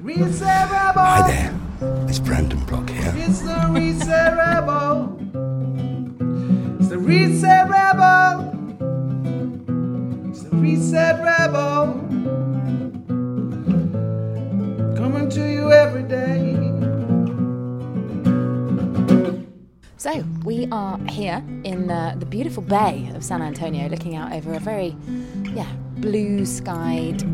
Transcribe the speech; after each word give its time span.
Reset 0.00 0.70
Rebel. 0.70 1.02
Hi 1.02 1.26
there, 1.26 1.60
it's 2.08 2.20
Brandon 2.20 2.60
Block 2.66 2.88
here. 2.88 3.12
It's 3.16 3.40
the 3.40 3.66
Reset 3.68 4.36
Rebel. 4.36 5.16
It's 6.78 6.88
the 6.88 6.98
Reset 6.98 7.68
Rebel. 7.68 8.54
It's 10.30 10.42
the 10.44 10.54
Reset 10.54 11.20
Rebel. 11.20 11.94
Coming 14.96 15.28
to 15.30 15.50
you 15.50 15.72
every 15.72 16.04
day. 16.04 16.54
So, 19.96 20.24
we 20.44 20.68
are 20.70 20.96
here 21.08 21.42
in 21.64 21.90
uh, 21.90 22.14
the 22.16 22.26
beautiful 22.26 22.62
bay 22.62 23.10
of 23.16 23.24
San 23.24 23.42
Antonio 23.42 23.88
looking 23.88 24.14
out 24.14 24.32
over 24.32 24.54
a 24.54 24.60
very, 24.60 24.96
yeah, 25.54 25.72
blue 25.96 26.46
skied 26.46 27.24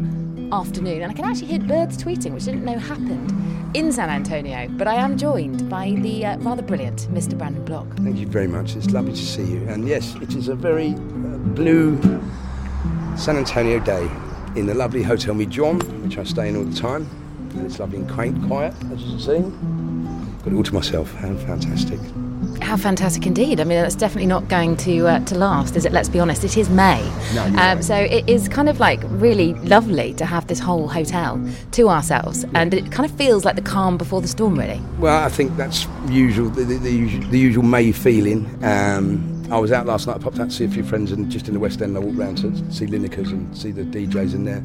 afternoon. 0.54 1.02
And 1.02 1.10
I 1.10 1.14
can 1.14 1.24
actually 1.24 1.48
hear 1.48 1.58
birds 1.58 2.02
tweeting, 2.02 2.32
which 2.32 2.44
I 2.44 2.52
didn't 2.52 2.64
know 2.64 2.78
happened 2.78 3.32
in 3.76 3.92
San 3.92 4.08
Antonio. 4.08 4.68
But 4.70 4.86
I 4.86 4.94
am 4.94 5.18
joined 5.18 5.68
by 5.68 5.90
the 5.90 6.26
uh, 6.26 6.38
rather 6.38 6.62
brilliant 6.62 7.08
Mr. 7.12 7.36
Brandon 7.36 7.64
Block. 7.64 7.88
Thank 7.96 8.18
you 8.18 8.26
very 8.26 8.46
much. 8.46 8.76
It's 8.76 8.90
lovely 8.90 9.12
to 9.12 9.24
see 9.24 9.44
you. 9.44 9.66
And 9.68 9.88
yes, 9.88 10.14
it 10.16 10.34
is 10.34 10.48
a 10.48 10.54
very 10.54 10.90
uh, 10.90 11.38
blue 11.58 12.00
San 13.16 13.36
Antonio 13.36 13.80
day 13.80 14.08
in 14.54 14.66
the 14.66 14.74
lovely 14.74 15.02
Hotel 15.02 15.34
Me 15.34 15.46
John, 15.46 15.80
which 16.02 16.18
I 16.18 16.24
stay 16.24 16.48
in 16.48 16.56
all 16.56 16.64
the 16.64 16.76
time. 16.76 17.08
And 17.50 17.66
it's 17.66 17.78
lovely 17.78 17.98
and 17.98 18.10
quaint, 18.10 18.46
quiet, 18.46 18.74
as 18.92 19.02
you 19.02 19.10
can 19.10 19.20
see. 19.20 20.44
Got 20.44 20.52
it 20.52 20.56
all 20.56 20.62
to 20.62 20.74
myself. 20.74 21.12
How 21.14 21.34
fantastic. 21.34 22.00
How 22.62 22.76
fantastic 22.76 23.26
indeed. 23.26 23.60
I 23.60 23.64
mean, 23.64 23.78
it's 23.78 23.94
definitely 23.94 24.26
not 24.26 24.48
going 24.48 24.76
to 24.78 25.06
uh, 25.06 25.18
to 25.26 25.34
last, 25.36 25.76
is 25.76 25.84
it? 25.84 25.92
Let's 25.92 26.08
be 26.08 26.20
honest, 26.20 26.44
it 26.44 26.56
is 26.56 26.68
May. 26.68 27.02
No, 27.34 27.44
um, 27.44 27.54
right. 27.54 27.84
So 27.84 27.94
it 27.94 28.28
is 28.28 28.48
kind 28.48 28.68
of 28.68 28.80
like 28.80 29.00
really 29.04 29.54
lovely 29.54 30.14
to 30.14 30.24
have 30.24 30.46
this 30.46 30.58
whole 30.58 30.88
hotel 30.88 31.40
to 31.72 31.88
ourselves. 31.88 32.44
And 32.54 32.74
it 32.74 32.90
kind 32.90 33.08
of 33.08 33.16
feels 33.16 33.44
like 33.44 33.56
the 33.56 33.62
calm 33.62 33.96
before 33.96 34.20
the 34.20 34.28
storm, 34.28 34.58
really. 34.58 34.80
Well, 34.98 35.24
I 35.24 35.28
think 35.28 35.56
that's 35.56 35.86
usual, 36.08 36.48
the, 36.50 36.64
the, 36.64 36.78
the, 36.78 36.90
usual, 36.90 37.30
the 37.30 37.38
usual 37.38 37.62
May 37.62 37.92
feeling. 37.92 38.46
Um, 38.64 39.30
I 39.50 39.58
was 39.58 39.72
out 39.72 39.86
last 39.86 40.06
night, 40.06 40.16
I 40.16 40.18
popped 40.18 40.38
out 40.38 40.50
to 40.50 40.56
see 40.56 40.64
a 40.64 40.68
few 40.68 40.84
friends 40.84 41.12
and 41.12 41.30
just 41.30 41.48
in 41.48 41.54
the 41.54 41.60
West 41.60 41.82
End. 41.82 41.96
I 41.96 42.00
walked 42.00 42.16
round 42.16 42.38
to 42.38 42.72
see 42.72 42.86
Lineker's 42.86 43.30
and 43.30 43.56
see 43.56 43.70
the 43.72 43.82
DJs 43.82 44.34
in 44.34 44.44
there. 44.44 44.62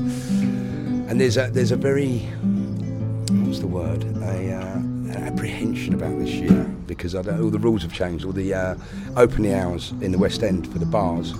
And 1.09 1.19
there's 1.19 1.37
a, 1.37 1.49
there's 1.51 1.71
a 1.71 1.75
very, 1.75 2.19
what's 3.43 3.59
the 3.59 3.67
word? 3.67 4.03
A, 4.23 4.53
uh, 4.53 4.81
apprehension 5.33 5.93
about 5.93 6.17
this 6.19 6.29
year 6.31 6.63
because 6.87 7.13
I 7.15 7.21
don't, 7.21 7.41
all 7.41 7.49
the 7.49 7.59
rules 7.59 7.83
have 7.83 7.93
changed. 7.93 8.25
All 8.25 8.31
the 8.31 8.53
uh, 8.53 8.75
opening 9.15 9.53
hours 9.53 9.91
in 10.01 10.11
the 10.11 10.17
West 10.17 10.41
End 10.43 10.71
for 10.71 10.79
the 10.79 10.85
bars 10.85 11.33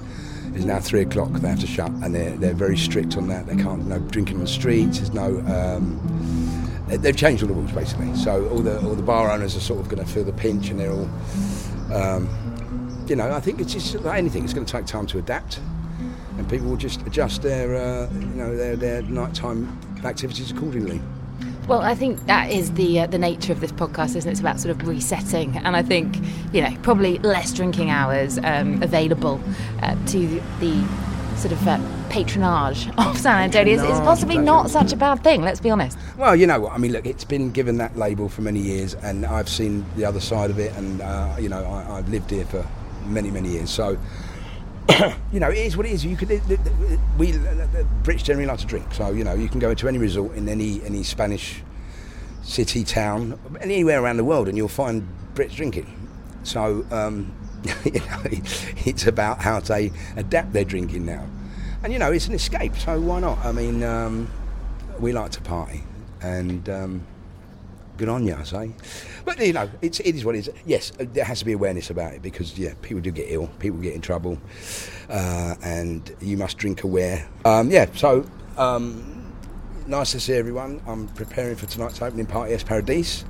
is 0.56 0.64
now 0.66 0.80
three 0.80 1.02
o'clock. 1.02 1.32
They 1.32 1.48
have 1.50 1.60
to 1.62 1.68
shut, 1.68 1.90
and 2.04 2.14
they're 2.14 2.36
they're 2.38 2.54
very 2.54 2.78
strict 2.78 3.18
on 3.18 3.28
that. 3.30 3.48
They 3.48 3.56
can't 3.56 3.88
no 3.88 4.00
drinking 4.00 4.36
on 4.38 4.42
the 4.42 4.48
streets. 4.48 4.98
There's 5.00 5.14
no. 5.14 5.40
Um, 5.58 6.00
they- 6.88 6.98
they've 6.98 7.16
changed 7.16 7.44
all 7.44 7.50
the 7.50 7.54
rules 7.54 7.72
basically. 7.72 8.16
So 8.16 8.48
all 8.50 8.60
the 8.60 8.80
all 8.82 8.96
the 8.96 9.04
bar 9.04 9.30
owners 9.32 9.56
are 9.56 9.60
sort 9.60 9.80
of 9.80 9.90
going 9.90 10.04
to 10.06 10.12
feel 10.12 10.24
the 10.24 10.34
pinch, 10.34 10.70
and 10.70 10.80
they're 10.80 10.92
all. 10.92 11.10
Um, 11.94 12.30
you 13.08 13.16
know, 13.16 13.32
I 13.32 13.40
think 13.40 13.60
it's 13.60 13.74
just 13.74 13.96
like 14.02 14.18
anything. 14.20 14.44
It's 14.44 14.54
going 14.54 14.66
to 14.66 14.72
take 14.72 14.86
time 14.86 15.08
to 15.08 15.18
adapt, 15.20 15.60
and 16.38 16.48
people 16.50 16.68
will 16.68 16.78
just 16.78 17.02
adjust 17.08 17.42
their 17.42 17.76
uh, 17.76 18.08
you 18.14 18.36
know 18.42 18.56
their 18.56 18.76
their 18.76 19.02
nighttime 19.04 19.68
activities 20.04 20.52
accordingly. 20.52 21.02
Well, 21.70 21.82
I 21.82 21.94
think 21.94 22.26
that 22.26 22.50
is 22.50 22.72
the 22.74 23.02
uh, 23.02 23.06
the 23.06 23.20
nature 23.20 23.54
of 23.54 23.60
this 23.60 23.72
podcast, 23.72 24.16
isn't 24.16 24.28
it? 24.28 24.32
It's 24.32 24.40
about 24.40 24.60
sort 24.60 24.72
of 24.72 24.88
resetting, 24.88 25.56
and 25.56 25.76
I 25.76 25.84
think 25.84 26.18
you 26.52 26.64
know 26.64 26.76
probably 26.82 27.20
less 27.20 27.54
drinking 27.54 27.92
hours 27.92 28.40
um, 28.40 28.82
available 28.82 29.40
uh, 29.84 29.96
to 30.08 30.42
the 30.60 30.84
sort 31.38 31.52
of 31.52 31.68
uh, 31.68 31.80
patronage 32.10 32.90
of 32.98 33.16
San 33.20 33.44
Antonio 33.44 33.76
is, 33.76 33.84
is 33.84 34.00
possibly 34.00 34.40
not 34.40 34.72
such 34.72 34.94
a 34.94 34.96
bad 34.96 35.24
thing. 35.24 35.44
Let's 35.44 35.60
be 35.60 35.70
honest. 35.70 35.96
Well, 36.18 36.36
you 36.36 36.48
know 36.48 36.60
what 36.60 36.72
I 36.72 36.80
mean. 36.80 36.92
Look, 36.92 37.06
it's 37.06 37.24
been 37.24 37.52
given 37.52 37.78
that 37.78 37.96
label 37.96 38.30
for 38.30 38.42
many 38.42 38.62
years, 38.62 38.96
and 38.96 39.24
I've 39.24 39.48
seen 39.48 39.86
the 39.96 40.06
other 40.06 40.20
side 40.20 40.50
of 40.50 40.58
it, 40.58 40.76
and 40.76 41.02
uh, 41.02 41.36
you 41.40 41.50
know 41.50 41.64
I, 41.66 42.00
I've 42.00 42.10
lived 42.10 42.32
here 42.32 42.46
for 42.46 42.68
many 43.06 43.30
many 43.30 43.50
years. 43.50 43.70
So 43.70 43.96
you 45.32 45.40
know 45.40 45.50
it 45.50 45.58
is 45.58 45.78
what 45.78 45.86
it 45.86 45.92
is. 45.92 46.04
You 46.06 46.16
could 46.16 46.32
it- 46.32 46.42
it- 46.50 46.60
it- 46.66 47.00
we 47.18 47.32
the 47.32 47.86
British 48.04 48.24
generally 48.24 48.48
like 48.48 48.60
to 48.60 48.66
drink, 48.66 48.94
so 48.94 49.12
you 49.12 49.24
know 49.24 49.34
you 49.34 49.50
can 49.50 49.60
go 49.60 49.70
into 49.70 49.88
any 49.88 49.98
resort 49.98 50.36
in 50.36 50.50
any 50.50 50.82
any 50.84 51.04
Spanish 51.04 51.62
city 52.44 52.84
town 52.84 53.38
anywhere 53.62 54.02
around 54.02 54.18
the 54.18 54.24
world, 54.24 54.48
and 54.48 54.58
you'll 54.58 54.68
find 54.68 55.08
Brits 55.36 55.56
drinking. 55.56 55.86
So 56.44 56.86
um, 56.92 57.32
you 57.86 58.00
know 58.00 58.22
it's 58.86 59.06
about 59.08 59.42
how 59.42 59.60
they 59.60 59.92
adapt 60.16 60.54
their 60.54 60.66
drinking 60.66 61.06
now, 61.06 61.26
and 61.84 61.94
you 61.94 62.00
know 62.00 62.12
it's 62.12 62.28
an 62.28 62.34
escape. 62.34 62.76
So 62.78 63.00
why 63.00 63.20
not? 63.20 63.38
I 63.46 63.52
mean. 63.52 63.84
Um, 63.84 64.30
we 65.00 65.14
like 65.14 65.32
to 65.32 65.40
party, 65.40 65.82
and 66.22 66.68
um, 66.68 67.08
good 67.96 68.10
on 68.10 68.26
you, 68.28 68.36
I 68.36 68.44
say. 68.44 68.72
But 69.30 69.46
you 69.46 69.54
know, 69.54 69.70
it's 69.84 70.00
it 70.00 70.16
is 70.16 70.26
what 70.26 70.34
it 70.34 70.48
is. 70.48 70.52
Yes, 70.66 70.92
uh, 71.00 71.06
there 71.14 71.24
has 71.24 71.38
to 71.40 71.46
be 71.46 71.54
awareness 71.54 71.92
about 71.92 72.14
it 72.14 72.24
because 72.24 72.58
yeah, 72.58 72.74
people 72.82 73.00
do 73.00 73.12
get 73.12 73.28
ill, 73.30 73.46
people 73.60 73.78
get 73.80 73.94
in 73.94 74.02
trouble, 74.02 74.40
uh, 75.08 75.54
and 75.62 76.16
you 76.20 76.36
must 76.36 76.58
drink 76.58 76.84
aware. 76.84 77.28
Um, 77.46 77.70
yeah, 77.70 77.86
so. 77.94 78.26
Um, 78.58 79.16
Nice 79.88 80.12
to 80.12 80.20
see 80.20 80.34
everyone. 80.34 80.80
I'm 80.86 81.08
preparing 81.08 81.56
for 81.56 81.66
tonight's 81.66 82.00
opening 82.00 82.28
party, 82.28 82.54
as 82.54 82.64
Es 82.64 83.26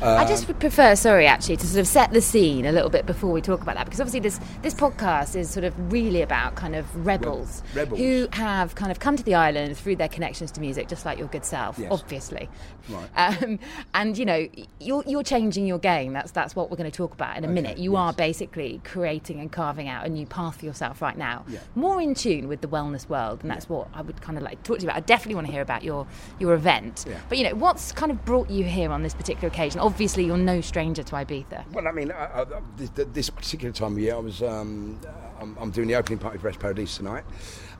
Paradis. 0.00 0.26
I 0.26 0.28
just 0.28 0.48
would 0.48 0.60
prefer, 0.60 0.94
sorry, 0.96 1.26
actually, 1.26 1.56
to 1.58 1.66
sort 1.66 1.80
of 1.80 1.86
set 1.86 2.12
the 2.12 2.20
scene 2.20 2.66
a 2.66 2.72
little 2.72 2.90
bit 2.90 3.06
before 3.06 3.32
we 3.32 3.40
talk 3.40 3.60
about 3.62 3.74
that, 3.76 3.84
because 3.84 4.00
obviously 4.00 4.20
this 4.20 4.38
this 4.62 4.74
podcast 4.74 5.36
is 5.36 5.50
sort 5.50 5.64
of 5.64 5.74
really 5.92 6.22
about 6.22 6.54
kind 6.54 6.74
of 6.74 6.84
rebels, 7.06 7.62
rebels. 7.74 7.98
who 7.98 8.28
have 8.32 8.74
kind 8.74 8.90
of 8.90 8.98
come 9.00 9.16
to 9.16 9.22
the 9.22 9.34
island 9.34 9.76
through 9.76 9.96
their 9.96 10.08
connections 10.08 10.50
to 10.52 10.60
music, 10.60 10.88
just 10.88 11.04
like 11.04 11.18
your 11.18 11.28
good 11.28 11.44
self, 11.44 11.78
Yes. 11.78 11.90
obviously. 11.92 12.48
Right. 12.88 13.08
Um, 13.42 13.58
and 13.94 14.16
you 14.18 14.24
know, 14.24 14.46
you're 14.80 15.02
you're 15.06 15.22
changing 15.22 15.66
your 15.66 15.78
game. 15.78 16.12
That's 16.12 16.30
that's 16.32 16.54
what 16.54 16.70
we're 16.70 16.76
going 16.76 16.90
to 16.90 16.96
talk 16.96 17.14
about 17.14 17.36
in 17.36 17.44
a 17.44 17.48
minute. 17.48 17.78
You 17.78 17.96
are 17.96 18.12
basically 18.12 18.80
creating 18.84 19.40
and 19.40 19.50
carving 19.50 19.88
out 19.88 20.04
a 20.06 20.08
new 20.08 20.26
path 20.26 20.60
for 20.60 20.66
yourself 20.66 21.00
right 21.00 21.16
now, 21.16 21.44
Yeah. 21.48 21.60
more 21.74 22.00
in 22.00 22.14
tune 22.14 22.48
with 22.48 22.60
the 22.60 22.68
wellness 22.68 23.08
world, 23.08 23.40
and 23.42 23.50
that's 23.50 23.68
what 23.68 23.88
I 23.94 24.02
would 24.02 24.20
kind 24.20 24.36
of 24.36 24.44
like 24.44 24.62
to 24.62 24.68
talk 24.68 24.78
to 24.78 24.82
you 24.82 24.88
about. 24.88 24.96
I 24.96 25.00
definitely 25.00 25.34
want 25.36 25.46
to 25.46 25.52
hear 25.52 25.62
about 25.62 25.82
your 25.82 26.06
your 26.38 26.54
event. 26.54 27.04
Yeah. 27.08 27.18
But 27.28 27.38
you 27.38 27.44
know, 27.44 27.54
what's 27.54 27.92
kind 27.92 28.12
of 28.12 28.24
brought 28.24 28.50
you 28.50 28.64
here 28.64 28.90
on 28.90 29.02
this 29.02 29.14
particular 29.14 29.48
occasion? 29.48 29.80
Obviously, 29.84 30.24
you're 30.24 30.38
no 30.38 30.62
stranger 30.62 31.02
to 31.02 31.14
Ibiza. 31.14 31.70
Well, 31.70 31.86
I 31.86 31.92
mean, 31.92 32.10
uh, 32.10 32.46
this, 32.78 32.88
this 33.12 33.28
particular 33.28 33.70
time 33.70 33.92
of 33.92 33.98
year, 33.98 34.14
I 34.14 34.18
was 34.18 34.42
um, 34.42 34.98
I'm, 35.38 35.54
I'm 35.60 35.70
doing 35.70 35.88
the 35.88 35.94
opening 35.94 36.18
party 36.18 36.38
for 36.38 36.48
Es 36.48 36.56
Paradis 36.56 36.96
tonight. 36.96 37.22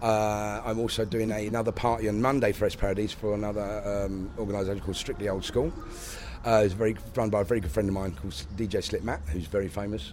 Uh, 0.03 0.61
I'm 0.67 0.79
also 0.81 1.07
doing 1.07 1.31
a, 1.31 1.47
another 1.47 1.73
party 1.73 2.11
on 2.11 2.21
Monday 2.21 2.53
for 2.53 2.67
Es 2.67 2.75
Paradis 2.75 3.15
for 3.15 3.33
another 3.33 4.05
um, 4.05 4.31
organisation 4.39 4.83
called 4.83 4.97
Strictly 4.97 5.31
Old 5.31 5.47
School. 5.47 5.73
Uh, 6.45 6.61
it's 6.63 6.75
very 6.75 6.95
run 7.15 7.31
by 7.31 7.41
a 7.41 7.45
very 7.45 7.61
good 7.61 7.71
friend 7.71 7.89
of 7.89 7.95
mine 7.95 8.13
called 8.13 8.35
DJ 8.55 8.83
Slipmatt, 8.83 9.27
who's 9.31 9.47
very 9.47 9.69
famous. 9.69 10.13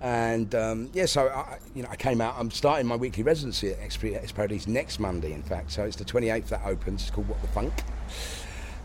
And 0.00 0.54
um, 0.54 0.88
yeah, 0.94 1.04
so 1.04 1.28
I, 1.28 1.58
you 1.74 1.82
know, 1.82 1.90
I 1.90 1.96
came 1.96 2.22
out. 2.22 2.36
I'm 2.38 2.50
starting 2.50 2.86
my 2.86 2.96
weekly 2.96 3.24
residency 3.24 3.72
at 3.72 3.80
Es 3.80 4.02
Es 4.02 4.32
Paradis 4.32 4.66
next 4.66 5.00
Monday, 5.00 5.34
in 5.34 5.42
fact. 5.42 5.70
So 5.72 5.84
it's 5.84 5.96
the 5.96 6.04
28th 6.06 6.48
that 6.48 6.62
opens. 6.64 7.02
It's 7.02 7.10
called 7.10 7.28
What 7.28 7.42
the 7.42 7.48
Funk. 7.48 7.74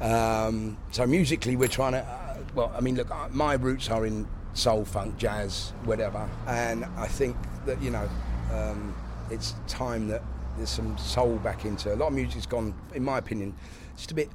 Um, 0.02 0.78
so 0.92 1.06
musically, 1.06 1.56
we're 1.56 1.68
trying 1.68 1.94
to. 1.94 2.00
Uh, 2.00 2.38
well, 2.56 2.74
I 2.76 2.82
mean, 2.82 2.96
look, 2.96 3.12
uh, 3.12 3.28
my 3.30 3.54
roots 3.54 3.90
are 3.92 4.06
in 4.06 4.28
soul, 4.54 4.84
funk, 4.84 5.18
jazz, 5.18 5.74
whatever, 5.86 6.28
and 6.48 6.86
I 6.98 7.08
think 7.08 7.38
that 7.66 7.82
you 7.82 7.92
know, 7.92 8.10
um, 8.52 8.96
it's 9.30 9.54
time 9.68 10.08
that 10.08 10.24
there's 10.58 10.72
some 10.72 10.98
soul 10.98 11.38
back 11.38 11.66
into. 11.66 11.94
A 11.94 11.96
lot 11.96 12.08
of 12.08 12.14
music's 12.14 12.48
gone, 12.48 12.74
in 12.96 13.04
my 13.04 13.20
opinion, 13.20 13.54
just 13.96 14.12
a 14.12 14.16
bit 14.16 14.30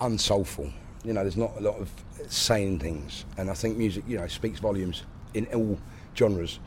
unsoulful. 0.00 0.72
You 1.04 1.12
know, 1.12 1.22
there's 1.22 1.36
not 1.36 1.56
a 1.58 1.60
lot 1.60 1.76
of 1.76 1.90
saying 2.28 2.78
things, 2.78 3.24
and 3.36 3.50
I 3.50 3.54
think 3.54 3.76
music, 3.76 4.04
you 4.06 4.16
know, 4.16 4.28
speaks 4.28 4.60
volumes 4.60 5.02
in 5.34 5.46
all 5.46 5.78
genres. 6.16 6.60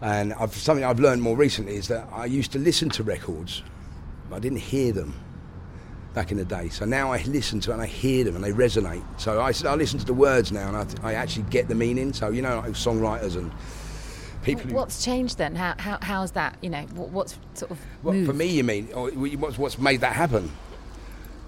And 0.00 0.32
I've, 0.34 0.54
something 0.54 0.84
I've 0.84 1.00
learned 1.00 1.22
more 1.22 1.36
recently 1.36 1.76
is 1.76 1.88
that 1.88 2.08
I 2.12 2.24
used 2.24 2.50
to 2.52 2.58
listen 2.58 2.88
to 2.90 3.02
records, 3.02 3.62
but 4.30 4.36
I 4.36 4.38
didn't 4.38 4.58
hear 4.58 4.92
them 4.92 5.14
back 6.14 6.30
in 6.30 6.38
the 6.38 6.44
day. 6.44 6.68
So 6.68 6.84
now 6.84 7.12
I 7.12 7.22
listen 7.24 7.60
to 7.60 7.70
it 7.70 7.74
and 7.74 7.82
I 7.82 7.86
hear 7.86 8.24
them 8.24 8.36
and 8.36 8.44
they 8.44 8.52
resonate. 8.52 9.02
So 9.20 9.40
I, 9.40 9.52
I 9.68 9.74
listen 9.74 9.98
to 9.98 10.04
the 10.06 10.14
words 10.14 10.52
now 10.52 10.68
and 10.68 10.76
I, 11.04 11.10
I 11.10 11.14
actually 11.14 11.44
get 11.50 11.68
the 11.68 11.74
meaning. 11.74 12.12
So 12.12 12.30
you 12.30 12.40
know, 12.42 12.58
like 12.58 12.72
songwriters 12.72 13.36
and 13.36 13.50
people. 14.42 14.62
who- 14.70 14.74
What's 14.74 15.04
changed 15.04 15.38
then? 15.38 15.54
How, 15.56 15.74
how 15.78 15.98
how's 16.00 16.32
that? 16.32 16.56
You 16.62 16.70
know, 16.70 16.82
what, 16.94 17.10
what's 17.10 17.38
sort 17.54 17.70
of 17.72 17.78
what, 18.02 18.14
for 18.24 18.32
me, 18.32 18.46
you 18.46 18.64
mean? 18.64 18.88
Or 18.94 19.10
what's 19.10 19.58
what's 19.58 19.78
made 19.78 20.00
that 20.02 20.14
happen? 20.14 20.50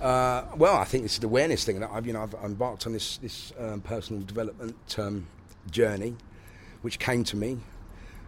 Uh, 0.00 0.44
well, 0.56 0.76
I 0.76 0.84
think 0.84 1.04
it's 1.06 1.18
the 1.18 1.26
awareness 1.26 1.64
thing 1.64 1.80
that 1.80 1.90
I've 1.90 2.06
you 2.06 2.12
know 2.12 2.22
I've 2.22 2.34
embarked 2.44 2.86
on 2.86 2.92
this 2.92 3.16
this 3.18 3.52
um, 3.58 3.80
personal 3.80 4.22
development 4.22 4.76
um, 4.98 5.26
journey, 5.70 6.14
which 6.82 6.98
came 6.98 7.24
to 7.24 7.36
me 7.36 7.58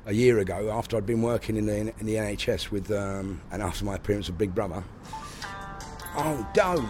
a 0.06 0.12
year 0.14 0.38
ago 0.38 0.70
after 0.70 0.96
I'd 0.96 1.04
been 1.04 1.20
working 1.20 1.56
in 1.56 1.66
the 1.66 1.76
in 1.76 2.06
the 2.06 2.14
NHS 2.14 2.70
with 2.70 2.90
um, 2.90 3.40
and 3.52 3.60
after 3.62 3.84
my 3.84 3.96
appearance 3.96 4.28
of 4.30 4.38
Big 4.38 4.54
Brother. 4.54 4.82
Oh, 6.20 6.46
don't. 6.52 6.88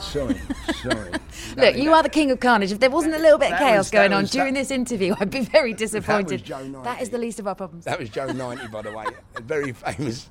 Sorry, 0.00 0.40
sorry. 0.82 1.10
Look, 1.56 1.76
you 1.76 1.92
are 1.92 2.02
the 2.02 2.08
king 2.08 2.30
of 2.30 2.40
carnage. 2.40 2.72
If 2.72 2.80
there 2.80 2.90
wasn't 2.90 3.14
a 3.14 3.18
little 3.18 3.38
bit 3.38 3.46
of 3.52 3.58
That 3.58 3.60
chaos 3.60 3.78
was- 3.86 3.90
going 3.90 4.12
on 4.12 4.22
was- 4.22 4.30
during 4.30 4.54
that- 4.54 4.60
this 4.60 4.70
interview, 4.70 5.14
I'd 5.20 5.30
be 5.30 5.40
very 5.42 5.72
disappointed. 5.74 6.44
Joe 6.44 6.80
that 6.84 7.00
is 7.02 7.10
the 7.10 7.18
least 7.18 7.38
of 7.38 7.46
our 7.46 7.54
problems. 7.54 7.84
That 7.84 7.98
was 7.98 8.08
Joe 8.08 8.26
90, 8.32 8.68
by 8.68 8.82
the 8.82 8.92
way. 8.92 9.04
A 9.36 9.40
very 9.40 9.72
famous 9.72 10.28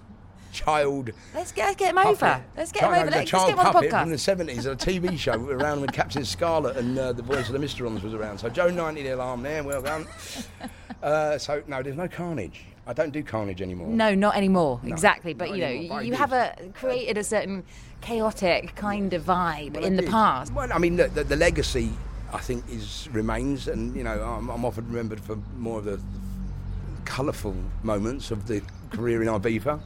child. 0.51 1.11
Let's 1.35 1.51
get, 1.51 1.77
get 1.77 1.91
him 1.91 1.97
over. 1.99 2.43
Let's 2.57 2.71
get 2.71 2.83
him 2.83 2.93
over. 2.93 3.11
Let's 3.11 3.29
child 3.29 3.47
get 3.49 3.53
him 3.53 3.59
on 3.59 3.65
the 3.65 3.71
puppet 3.71 3.91
podcast. 3.91 4.01
from 4.01 4.09
the 4.09 4.17
seventies, 4.17 4.65
a 4.65 4.75
TV 4.75 5.17
show 5.19 5.33
around 5.49 5.81
when 5.81 5.89
Captain 5.89 6.25
Scarlet 6.25 6.75
and 6.77 6.97
uh, 6.97 7.13
the 7.13 7.21
voice 7.23 7.47
of 7.47 7.53
the 7.53 7.59
Mysterons 7.59 8.01
was 8.01 8.13
around. 8.15 8.39
So 8.39 8.49
Joe 8.49 8.69
ninety 8.69 9.03
the 9.03 9.09
alarm 9.15 9.43
there, 9.43 9.63
well 9.63 9.81
done. 9.83 10.07
uh, 11.03 11.37
so 11.37 11.61
no, 11.67 11.81
there's 11.83 11.95
no 11.95 12.07
carnage. 12.07 12.65
I 12.89 12.93
don't 12.93 13.11
do 13.11 13.21
carnage 13.21 13.61
anymore. 13.61 13.87
No, 13.87 14.15
not 14.15 14.35
anymore. 14.35 14.81
exactly. 14.83 15.35
But 15.35 15.51
you 15.51 15.57
know, 15.57 15.67
anymore, 15.67 16.01
you 16.01 16.15
have 16.15 16.33
a 16.33 16.55
created 16.73 17.19
a 17.19 17.23
certain 17.23 17.63
chaotic 18.01 18.75
kind 18.75 19.13
of 19.13 19.25
vibe 19.25 19.75
Well, 19.75 19.85
in 19.85 19.95
the 19.95 20.03
past. 20.03 20.51
Well, 20.53 20.73
I 20.73 20.79
mean, 20.79 20.95
the, 20.95 21.07
the, 21.07 21.23
the 21.23 21.35
legacy, 21.35 21.91
I 22.33 22.39
think, 22.39 22.67
is 22.67 23.07
remains, 23.11 23.67
and 23.67 23.95
you 23.95 24.03
know, 24.03 24.19
I'm, 24.23 24.49
I'm 24.49 24.65
often 24.65 24.87
remembered 24.87 25.19
for 25.21 25.35
more 25.55 25.77
of 25.77 25.85
the 25.85 26.01
colourful 27.05 27.55
moments 27.83 28.31
of 28.31 28.47
the 28.47 28.63
career 28.89 29.21
in 29.21 29.27
Ibiza. 29.27 29.79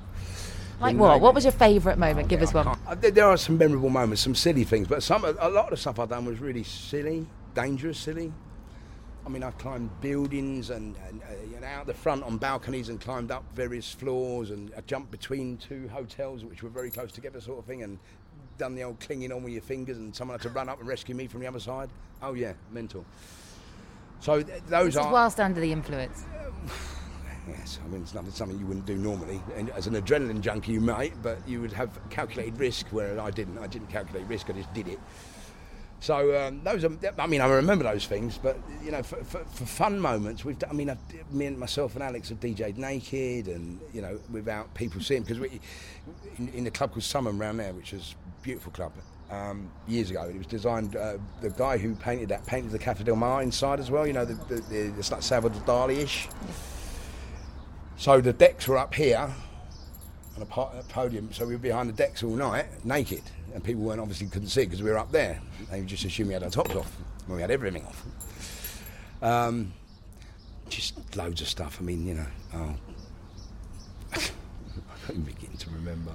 Like 0.79 0.95
what? 0.95 1.19
What 1.19 1.35
was 1.35 1.43
your 1.43 1.51
favourite 1.51 1.97
oh, 1.97 1.99
moment? 1.99 2.29
Give 2.29 2.39
Yeah, 2.39 2.47
us 2.47 2.53
one. 2.53 2.77
There, 3.01 3.25
are 3.25 3.35
some 3.35 3.57
memorable 3.57 3.89
moments, 3.89 4.21
some 4.21 4.33
silly 4.33 4.63
things, 4.63 4.87
but 4.87 5.03
some 5.03 5.25
a 5.25 5.49
lot 5.49 5.65
of 5.65 5.71
the 5.71 5.77
stuff 5.77 5.99
I've 5.99 6.07
done 6.07 6.23
was 6.23 6.39
really 6.39 6.63
silly, 6.63 7.27
dangerous, 7.53 7.99
silly. 7.99 8.31
I 9.25 9.29
mean, 9.29 9.43
I 9.43 9.51
climbed 9.51 9.89
buildings 10.01 10.69
and, 10.69 10.95
and, 11.07 11.21
uh, 11.21 11.55
and 11.55 11.63
out 11.63 11.87
the 11.87 11.93
front 11.93 12.23
on 12.23 12.37
balconies 12.37 12.89
and 12.89 12.99
climbed 12.99 13.31
up 13.31 13.43
various 13.55 13.91
floors 13.91 14.51
and 14.51 14.71
I 14.75 14.81
jumped 14.81 15.11
between 15.11 15.57
two 15.57 15.87
hotels 15.87 16.43
which 16.43 16.61
were 16.61 16.69
very 16.69 16.91
close 16.91 17.11
together, 17.11 17.39
sort 17.39 17.59
of 17.59 17.65
thing, 17.65 17.83
and 17.83 17.99
done 18.57 18.75
the 18.75 18.83
old 18.83 18.99
clinging 18.99 19.31
on 19.31 19.43
with 19.43 19.53
your 19.53 19.61
fingers, 19.61 19.97
and 19.97 20.15
someone 20.15 20.37
had 20.37 20.43
to 20.43 20.49
run 20.49 20.69
up 20.69 20.79
and 20.79 20.87
rescue 20.87 21.15
me 21.15 21.27
from 21.27 21.39
the 21.39 21.47
other 21.47 21.59
side. 21.59 21.89
Oh 22.21 22.33
yeah, 22.33 22.53
mental. 22.71 23.05
So 24.19 24.41
th- 24.41 24.63
those 24.67 24.95
are 24.95 25.11
whilst 25.11 25.39
under 25.39 25.59
the 25.59 25.71
influence. 25.71 26.23
Yes, 27.45 27.77
I 27.83 27.89
mean 27.89 28.01
it's 28.03 28.13
not 28.13 28.25
something 28.31 28.57
you 28.57 28.65
wouldn't 28.65 28.85
do 28.85 28.95
normally. 28.95 29.41
And 29.57 29.69
as 29.71 29.85
an 29.85 29.95
adrenaline 29.95 30.39
junkie, 30.39 30.71
you 30.71 30.79
might, 30.79 31.21
but 31.21 31.45
you 31.45 31.59
would 31.59 31.73
have 31.73 31.99
calculated 32.09 32.57
risk, 32.57 32.87
where 32.91 33.19
I 33.19 33.31
didn't. 33.31 33.57
I 33.57 33.67
didn't 33.67 33.89
calculate 33.89 34.25
risk. 34.27 34.49
I 34.49 34.53
just 34.53 34.73
did 34.73 34.87
it. 34.87 34.97
So 36.03 36.37
um, 36.37 36.59
those 36.65 36.83
are. 36.83 36.91
I 37.17 37.27
mean, 37.27 37.39
I 37.39 37.47
remember 37.47 37.85
those 37.85 38.05
things, 38.05 38.37
but 38.37 38.57
you 38.83 38.91
know, 38.91 39.01
for, 39.03 39.23
for, 39.23 39.39
for 39.45 39.65
fun 39.65 39.97
moments, 39.97 40.43
we've. 40.43 40.59
Done, 40.59 40.69
I 40.69 40.73
mean, 40.73 40.89
I've, 40.89 40.97
me 41.31 41.45
and 41.45 41.57
myself 41.57 41.93
and 41.93 42.03
Alex 42.03 42.27
have 42.27 42.41
DJed 42.41 42.75
naked, 42.75 43.47
and 43.47 43.79
you 43.93 44.01
know, 44.01 44.19
without 44.29 44.73
people 44.73 44.99
seeing, 44.99 45.21
because 45.21 45.39
we 45.39 45.61
in, 46.39 46.49
in 46.49 46.67
a 46.67 46.71
club 46.71 46.91
called 46.91 47.05
Summon 47.05 47.39
around 47.39 47.55
there, 47.55 47.71
which 47.71 47.93
is 47.93 48.15
a 48.17 48.43
beautiful 48.43 48.73
club. 48.73 48.91
Um, 49.31 49.71
years 49.87 50.11
ago, 50.11 50.23
it 50.23 50.37
was 50.37 50.45
designed. 50.45 50.97
Uh, 50.97 51.19
the 51.39 51.51
guy 51.51 51.77
who 51.77 51.95
painted 51.95 52.27
that 52.29 52.45
painted 52.45 52.73
the 52.73 52.79
Cafe 52.79 53.05
Del 53.05 53.15
Mar 53.15 53.41
inside 53.41 53.79
as 53.79 53.89
well. 53.89 54.05
You 54.05 54.11
know, 54.11 54.25
the, 54.25 54.33
the, 54.53 54.61
the, 54.61 54.93
it's 54.99 55.09
like 55.09 55.23
Salvador 55.23 55.61
Dali-ish. 55.61 56.27
So 57.95 58.19
the 58.19 58.33
decks 58.33 58.67
were 58.67 58.77
up 58.77 58.93
here 58.93 59.33
on 60.35 60.41
a, 60.41 60.45
po- 60.45 60.71
a 60.77 60.83
podium, 60.83 61.31
so 61.31 61.45
we 61.45 61.53
were 61.53 61.59
behind 61.59 61.87
the 61.87 61.93
decks 61.93 62.23
all 62.23 62.35
night, 62.35 62.83
naked, 62.83 63.21
and 63.53 63.63
people 63.63 63.83
weren't 63.83 63.99
obviously 63.99 64.27
couldn't 64.27 64.49
see 64.49 64.65
because 64.65 64.81
we 64.81 64.89
were 64.89 64.97
up 64.97 65.11
there. 65.11 65.39
They 65.69 65.81
just 65.81 66.03
assumed 66.05 66.29
we 66.29 66.33
had 66.33 66.43
our 66.43 66.49
tops 66.49 66.75
off 66.75 66.91
when 67.27 67.35
we 67.35 67.41
had 67.41 67.51
everything 67.51 67.85
off. 67.85 68.05
Um, 69.21 69.73
just 70.69 71.15
loads 71.15 71.41
of 71.41 71.47
stuff. 71.47 71.77
I 71.79 71.83
mean, 71.83 72.05
you 72.07 72.15
know, 72.15 72.25
oh, 72.55 72.75
I 74.13 74.17
can't 74.17 74.31
even 75.11 75.21
begin 75.23 75.55
to 75.57 75.69
remember. 75.69 76.11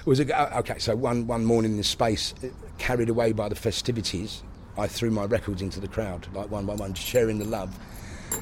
It 0.00 0.06
was 0.06 0.20
a, 0.20 0.24
g- 0.24 0.32
okay. 0.34 0.78
So 0.78 0.94
one 0.96 1.26
one 1.26 1.44
morning 1.44 1.72
in 1.72 1.76
the 1.78 1.84
space, 1.84 2.34
uh, 2.42 2.48
carried 2.78 3.08
away 3.08 3.32
by 3.32 3.48
the 3.48 3.54
festivities, 3.54 4.42
I 4.76 4.86
threw 4.86 5.10
my 5.10 5.24
records 5.24 5.62
into 5.62 5.80
the 5.80 5.88
crowd, 5.88 6.26
like 6.34 6.50
one 6.50 6.66
by 6.66 6.74
one, 6.74 6.94
sharing 6.94 7.38
the 7.38 7.44
love. 7.46 7.78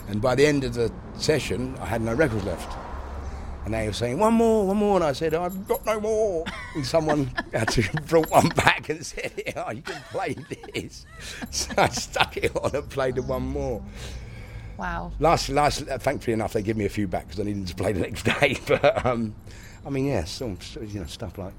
And 0.09 0.23
by 0.23 0.35
the 0.35 0.47
end 0.47 0.65
of 0.65 0.75
the 0.75 0.91
session, 1.19 1.77
I 1.79 1.87
had 1.87 2.01
no 2.01 2.15
records 2.15 2.45
left. 2.45 2.73
And 3.65 3.75
they 3.75 3.87
were 3.87 3.93
saying, 3.93 4.19
one 4.19 4.35
more, 4.35 4.67
one 4.67 4.77
more. 4.77 4.97
And 4.97 5.05
I 5.05 5.13
said, 5.13 5.35
I've 5.35 5.69
got 5.69 5.87
no 5.87 6.01
more. 6.01 6.45
And 6.75 6.85
someone 6.85 7.31
had 7.53 7.69
to 7.69 8.03
brought 8.09 8.31
one 8.31 8.49
back 8.49 8.89
and 8.89 9.05
said, 9.05 9.55
oh, 9.57 9.71
you 9.71 9.83
can 9.83 10.03
play 10.11 10.35
this. 10.75 11.07
So 11.51 11.73
I 11.77 11.89
stuck 11.89 12.37
it 12.37 12.55
on 12.57 12.75
and 12.75 12.89
played 12.89 13.17
the 13.17 13.23
one 13.23 13.43
more. 13.43 13.83
Wow. 14.77 15.13
Last, 15.21 15.49
last, 15.49 15.89
uh, 15.89 15.99
thankfully 15.99 16.33
enough, 16.33 16.55
they 16.55 16.63
give 16.63 16.77
me 16.77 16.87
a 16.87 16.89
few 16.89 17.07
back 17.07 17.27
because 17.27 17.41
I 17.41 17.45
needed 17.45 17.67
to 17.69 17.75
play 17.75 17.93
the 17.93 18.01
next 18.01 18.25
day. 18.25 18.59
But, 18.67 19.07
um, 19.07 19.35
I 19.87 19.91
mean, 19.91 20.07
yeah, 20.07 20.25
some, 20.25 20.59
you 20.81 21.01
know, 21.01 21.07
stuff 21.07 21.39
like, 21.39 21.53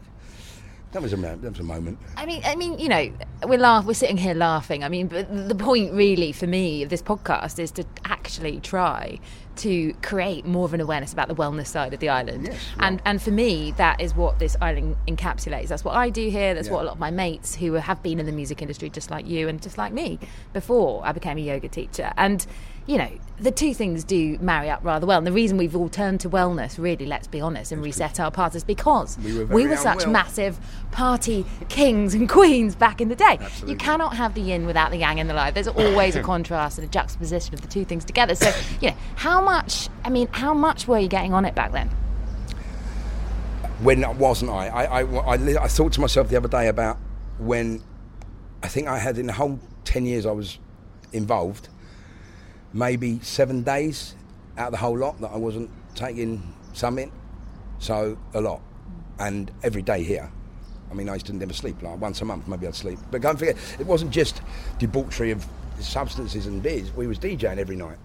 that 0.91 1.01
was 1.01 1.13
a, 1.13 1.17
that 1.17 1.41
was 1.41 1.59
a 1.59 1.63
moment. 1.63 1.97
I 2.17 2.25
mean, 2.25 2.41
I 2.45 2.55
mean, 2.55 2.77
you 2.77 2.87
know, 2.87 3.11
we're 3.45 3.57
laugh, 3.57 3.85
we're 3.85 3.93
sitting 3.93 4.17
here 4.17 4.35
laughing. 4.35 4.83
I 4.83 4.89
mean, 4.89 5.07
but 5.07 5.49
the 5.49 5.55
point 5.55 5.91
really 5.93 6.31
for 6.31 6.47
me 6.47 6.83
of 6.83 6.89
this 6.89 7.01
podcast 7.01 7.59
is 7.59 7.71
to 7.71 7.85
actually 8.05 8.59
try 8.59 9.19
to 9.57 9.93
create 10.01 10.45
more 10.45 10.65
of 10.65 10.73
an 10.73 10.81
awareness 10.81 11.13
about 11.13 11.27
the 11.27 11.35
wellness 11.35 11.67
side 11.67 11.93
of 11.93 11.99
the 11.99 12.09
island. 12.09 12.47
Yes, 12.47 12.59
and 12.79 13.01
and 13.05 13.21
for 13.21 13.31
me, 13.31 13.71
that 13.77 14.01
is 14.01 14.15
what 14.15 14.39
this 14.39 14.55
island 14.61 14.95
encapsulates. 15.07 15.67
That's 15.67 15.83
what 15.83 15.95
I 15.95 16.09
do 16.09 16.29
here. 16.29 16.53
That's 16.53 16.67
Yeah. 16.67 16.73
what 16.73 16.81
a 16.83 16.85
lot 16.85 16.93
of 16.93 16.99
my 16.99 17.11
mates 17.11 17.55
who 17.55 17.73
have 17.73 18.01
been 18.03 18.19
in 18.19 18.25
the 18.25 18.31
music 18.31 18.61
industry, 18.61 18.89
just 18.89 19.11
like 19.11 19.27
you 19.27 19.47
and 19.47 19.61
just 19.61 19.77
like 19.77 19.93
me, 19.93 20.19
before 20.53 21.01
I 21.05 21.11
became 21.11 21.37
a 21.37 21.41
yoga 21.41 21.67
teacher. 21.69 22.11
And 22.17 22.45
you 22.85 22.97
know, 22.97 23.09
the 23.39 23.51
two 23.51 23.73
things 23.73 24.03
do 24.03 24.37
marry 24.39 24.69
up 24.69 24.79
rather 24.83 25.05
well. 25.05 25.17
And 25.17 25.25
the 25.25 25.31
reason 25.31 25.57
we've 25.57 25.75
all 25.75 25.89
turned 25.89 26.19
to 26.21 26.29
wellness, 26.29 26.77
really, 26.77 27.05
let's 27.05 27.27
be 27.27 27.41
honest, 27.41 27.71
and 27.71 27.83
reset 27.83 28.19
our 28.19 28.31
paths 28.31 28.55
is 28.55 28.63
because 28.63 29.17
We 29.19 29.37
were 29.37 29.45
very 29.45 29.75
such 29.77 30.07
massive 30.07 30.59
party 30.91 31.45
kings 31.69 32.13
and 32.13 32.29
queens 32.29 32.75
back 32.75 33.01
in 33.01 33.09
the 33.09 33.15
day. 33.15 33.39
You 33.65 33.75
cannot 33.75 34.15
have 34.15 34.33
the 34.33 34.41
yin 34.41 34.65
without 34.65 34.91
the 34.91 34.97
yang 34.97 35.17
in 35.17 35.27
the 35.27 35.33
life. 35.33 35.53
There's 35.53 35.67
always 35.67 36.15
a 36.15 36.21
contrast 36.31 36.77
and 36.77 36.87
a 36.87 36.91
juxtaposition 36.91 37.53
of 37.53 37.61
the 37.61 37.67
two 37.67 37.85
things 37.85 38.05
together. 38.05 38.35
So, 38.35 38.51
you 38.81 38.91
know, 38.91 38.97
how 39.15 39.41
much, 39.41 39.89
I 40.05 40.09
mean, 40.09 40.27
how 40.31 40.53
much 40.53 40.87
were 40.87 40.99
you 40.99 41.07
getting 41.07 41.33
on 41.33 41.45
it 41.45 41.55
back 41.55 41.71
then? 41.71 41.89
when 43.83 44.17
wasn't 44.17 44.51
I? 44.51 44.67
I, 44.67 45.01
I, 45.01 45.03
I, 45.03 45.63
I 45.63 45.67
thought 45.67 45.93
to 45.93 46.01
myself 46.01 46.29
the 46.29 46.37
other 46.37 46.47
day 46.47 46.67
about 46.67 46.97
when 47.37 47.83
I 48.61 48.67
think 48.67 48.87
I 48.87 48.97
had 48.97 49.17
in 49.17 49.27
the 49.27 49.33
whole 49.33 49.59
10 49.85 50.05
years 50.05 50.25
I 50.25 50.31
was 50.31 50.57
involved, 51.11 51.69
maybe 52.73 53.19
seven 53.19 53.63
days 53.63 54.15
out 54.57 54.67
of 54.67 54.71
the 54.71 54.77
whole 54.77 54.97
lot 54.97 55.19
that 55.21 55.31
I 55.31 55.37
wasn't 55.37 55.69
taking 55.95 56.53
something. 56.73 57.11
So 57.79 58.17
a 58.33 58.41
lot. 58.41 58.61
And 59.19 59.51
every 59.61 59.81
day 59.81 60.03
here. 60.03 60.31
I 60.89 60.95
mean, 60.95 61.09
I 61.09 61.13
used 61.13 61.25
to 61.27 61.33
never 61.33 61.53
sleep. 61.53 61.81
Like 61.81 61.99
once 61.99 62.21
a 62.21 62.25
month, 62.25 62.47
maybe 62.47 62.67
I'd 62.67 62.75
sleep. 62.75 62.99
But 63.09 63.21
don't 63.21 63.37
forget, 63.37 63.57
it 63.79 63.85
wasn't 63.85 64.11
just 64.11 64.41
debauchery 64.77 65.31
of 65.31 65.45
substances 65.79 66.45
and 66.45 66.61
beers. 66.61 66.91
We 66.95 67.07
was 67.07 67.17
DJing 67.17 67.57
every 67.57 67.75
night. 67.75 67.97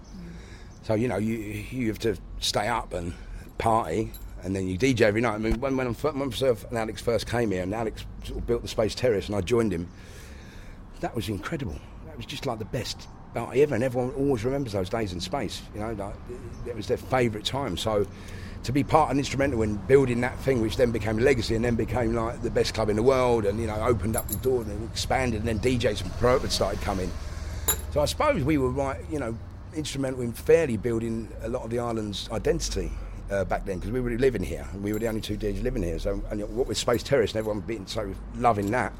So 0.83 0.95
you 0.95 1.07
know, 1.07 1.17
you 1.17 1.35
you 1.35 1.87
have 1.87 1.99
to 1.99 2.17
stay 2.39 2.67
up 2.67 2.93
and 2.93 3.13
party, 3.59 4.11
and 4.43 4.55
then 4.55 4.67
you 4.67 4.77
DJ 4.77 5.01
every 5.01 5.21
night. 5.21 5.35
I 5.35 5.37
mean, 5.37 5.59
when 5.59 5.77
when, 5.77 5.95
myself 6.15 6.65
and 6.69 6.77
Alex 6.77 6.99
first 6.99 7.27
came 7.27 7.51
here, 7.51 7.61
and 7.61 7.75
Alex 7.75 8.05
sort 8.23 8.39
of 8.39 8.47
built 8.47 8.63
the 8.63 8.67
Space 8.67 8.95
Terrace, 8.95 9.27
and 9.27 9.35
I 9.35 9.41
joined 9.41 9.71
him, 9.71 9.87
that 11.01 11.15
was 11.15 11.29
incredible. 11.29 11.79
That 12.07 12.17
was 12.17 12.25
just 12.25 12.47
like 12.47 12.57
the 12.57 12.65
best 12.65 13.07
party 13.33 13.61
ever, 13.61 13.75
and 13.75 13.83
everyone 13.83 14.11
always 14.11 14.43
remembers 14.43 14.73
those 14.73 14.89
days 14.89 15.13
in 15.13 15.19
space. 15.19 15.61
You 15.73 15.81
know, 15.81 15.93
like, 15.93 16.15
it 16.65 16.75
was 16.75 16.87
their 16.87 16.97
favourite 16.97 17.45
time. 17.45 17.77
So. 17.77 18.05
To 18.63 18.73
be 18.73 18.83
part 18.83 19.09
and 19.09 19.17
instrumental 19.17 19.61
in 19.61 19.77
building 19.77 20.19
that 20.19 20.37
thing, 20.39 20.61
which 20.61 20.75
then 20.75 20.91
became 20.91 21.17
a 21.17 21.21
legacy, 21.21 21.55
and 21.55 21.63
then 21.63 21.75
became 21.75 22.13
like 22.13 22.41
the 22.41 22.49
best 22.49 22.73
club 22.73 22.89
in 22.89 22.97
the 22.97 23.01
world, 23.01 23.45
and 23.45 23.57
you 23.57 23.67
know 23.67 23.81
opened 23.81 24.17
up 24.17 24.27
the 24.27 24.35
door 24.35 24.63
and 24.63 24.89
expanded, 24.89 25.39
and 25.39 25.47
then 25.47 25.59
DJs 25.59 26.01
from 26.01 26.11
Proper 26.11 26.49
started 26.49 26.81
coming. 26.81 27.09
So 27.91 28.01
I 28.01 28.05
suppose 28.05 28.43
we 28.43 28.57
were 28.57 28.69
right, 28.69 28.99
you 29.09 29.17
know, 29.17 29.37
instrumental 29.73 30.21
in 30.21 30.33
fairly 30.33 30.77
building 30.77 31.29
a 31.41 31.49
lot 31.49 31.63
of 31.63 31.69
the 31.69 31.79
island's 31.79 32.29
identity 32.31 32.91
uh, 33.31 33.45
back 33.45 33.65
then 33.65 33.77
because 33.77 33.91
we 33.91 34.01
were 34.01 34.11
living 34.11 34.43
here 34.43 34.67
and 34.73 34.83
we 34.83 34.93
were 34.93 34.99
the 34.99 35.07
only 35.07 35.21
two 35.21 35.37
DJs 35.37 35.63
living 35.63 35.83
here. 35.83 35.99
So 35.99 36.21
and 36.29 36.41
what 36.55 36.67
with 36.67 36.77
Space 36.77 37.03
Terrace 37.03 37.31
and 37.31 37.39
everyone 37.39 37.61
being 37.61 37.85
so 37.87 38.13
loving 38.35 38.71
that, 38.71 38.93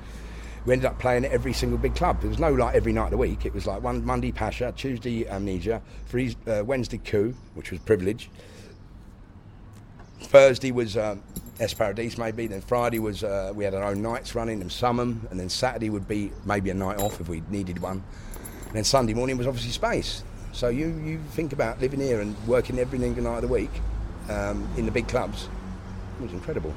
we 0.65 0.73
ended 0.73 0.85
up 0.85 0.99
playing 0.99 1.25
at 1.25 1.31
every 1.31 1.53
single 1.53 1.77
big 1.77 1.95
club. 1.95 2.21
There 2.21 2.29
was 2.29 2.39
no 2.39 2.51
like 2.53 2.75
every 2.75 2.93
night 2.93 3.05
of 3.05 3.11
the 3.11 3.17
week. 3.17 3.45
It 3.45 3.53
was 3.53 3.65
like 3.65 3.81
one 3.81 4.03
Monday 4.05 4.31
Pacha, 4.31 4.73
Tuesday 4.75 5.27
Amnesia, 5.27 5.81
uh, 6.47 6.63
Wednesday 6.65 6.97
Ku, 6.97 7.33
which 7.53 7.71
was 7.71 7.79
privilege. 7.81 8.29
Thursday 10.21 10.71
was 10.71 10.97
um, 10.97 11.23
maybe. 12.17 12.47
Then 12.47 12.61
Friday 12.61 12.99
was 12.99 13.23
uh, 13.23 13.51
we 13.55 13.63
had 13.63 13.73
our 13.73 13.83
own 13.83 14.01
nights 14.01 14.35
running 14.35 14.61
and 14.61 14.71
Summon, 14.71 15.27
and 15.31 15.39
then 15.39 15.49
Saturday 15.49 15.89
would 15.89 16.07
be 16.07 16.31
maybe 16.45 16.69
a 16.69 16.73
night 16.73 16.99
off 16.99 17.19
if 17.21 17.29
we 17.29 17.41
needed 17.49 17.79
one. 17.79 18.03
And 18.67 18.75
then 18.75 18.83
Sunday 18.83 19.13
morning 19.13 19.37
was 19.37 19.47
obviously 19.47 19.71
space. 19.71 20.23
So 20.51 20.69
you, 20.69 20.87
you 21.03 21.19
think 21.31 21.53
about 21.53 21.79
living 21.79 21.99
here 21.99 22.21
and 22.21 22.35
working 22.47 22.79
every 22.79 22.99
single 22.99 23.23
night 23.23 23.35
of 23.35 23.41
the 23.43 23.47
week 23.47 23.71
um, 24.29 24.67
in 24.77 24.85
the 24.85 24.91
big 24.91 25.07
clubs. 25.07 25.47
It 26.19 26.23
was 26.23 26.33
incredible. 26.33 26.73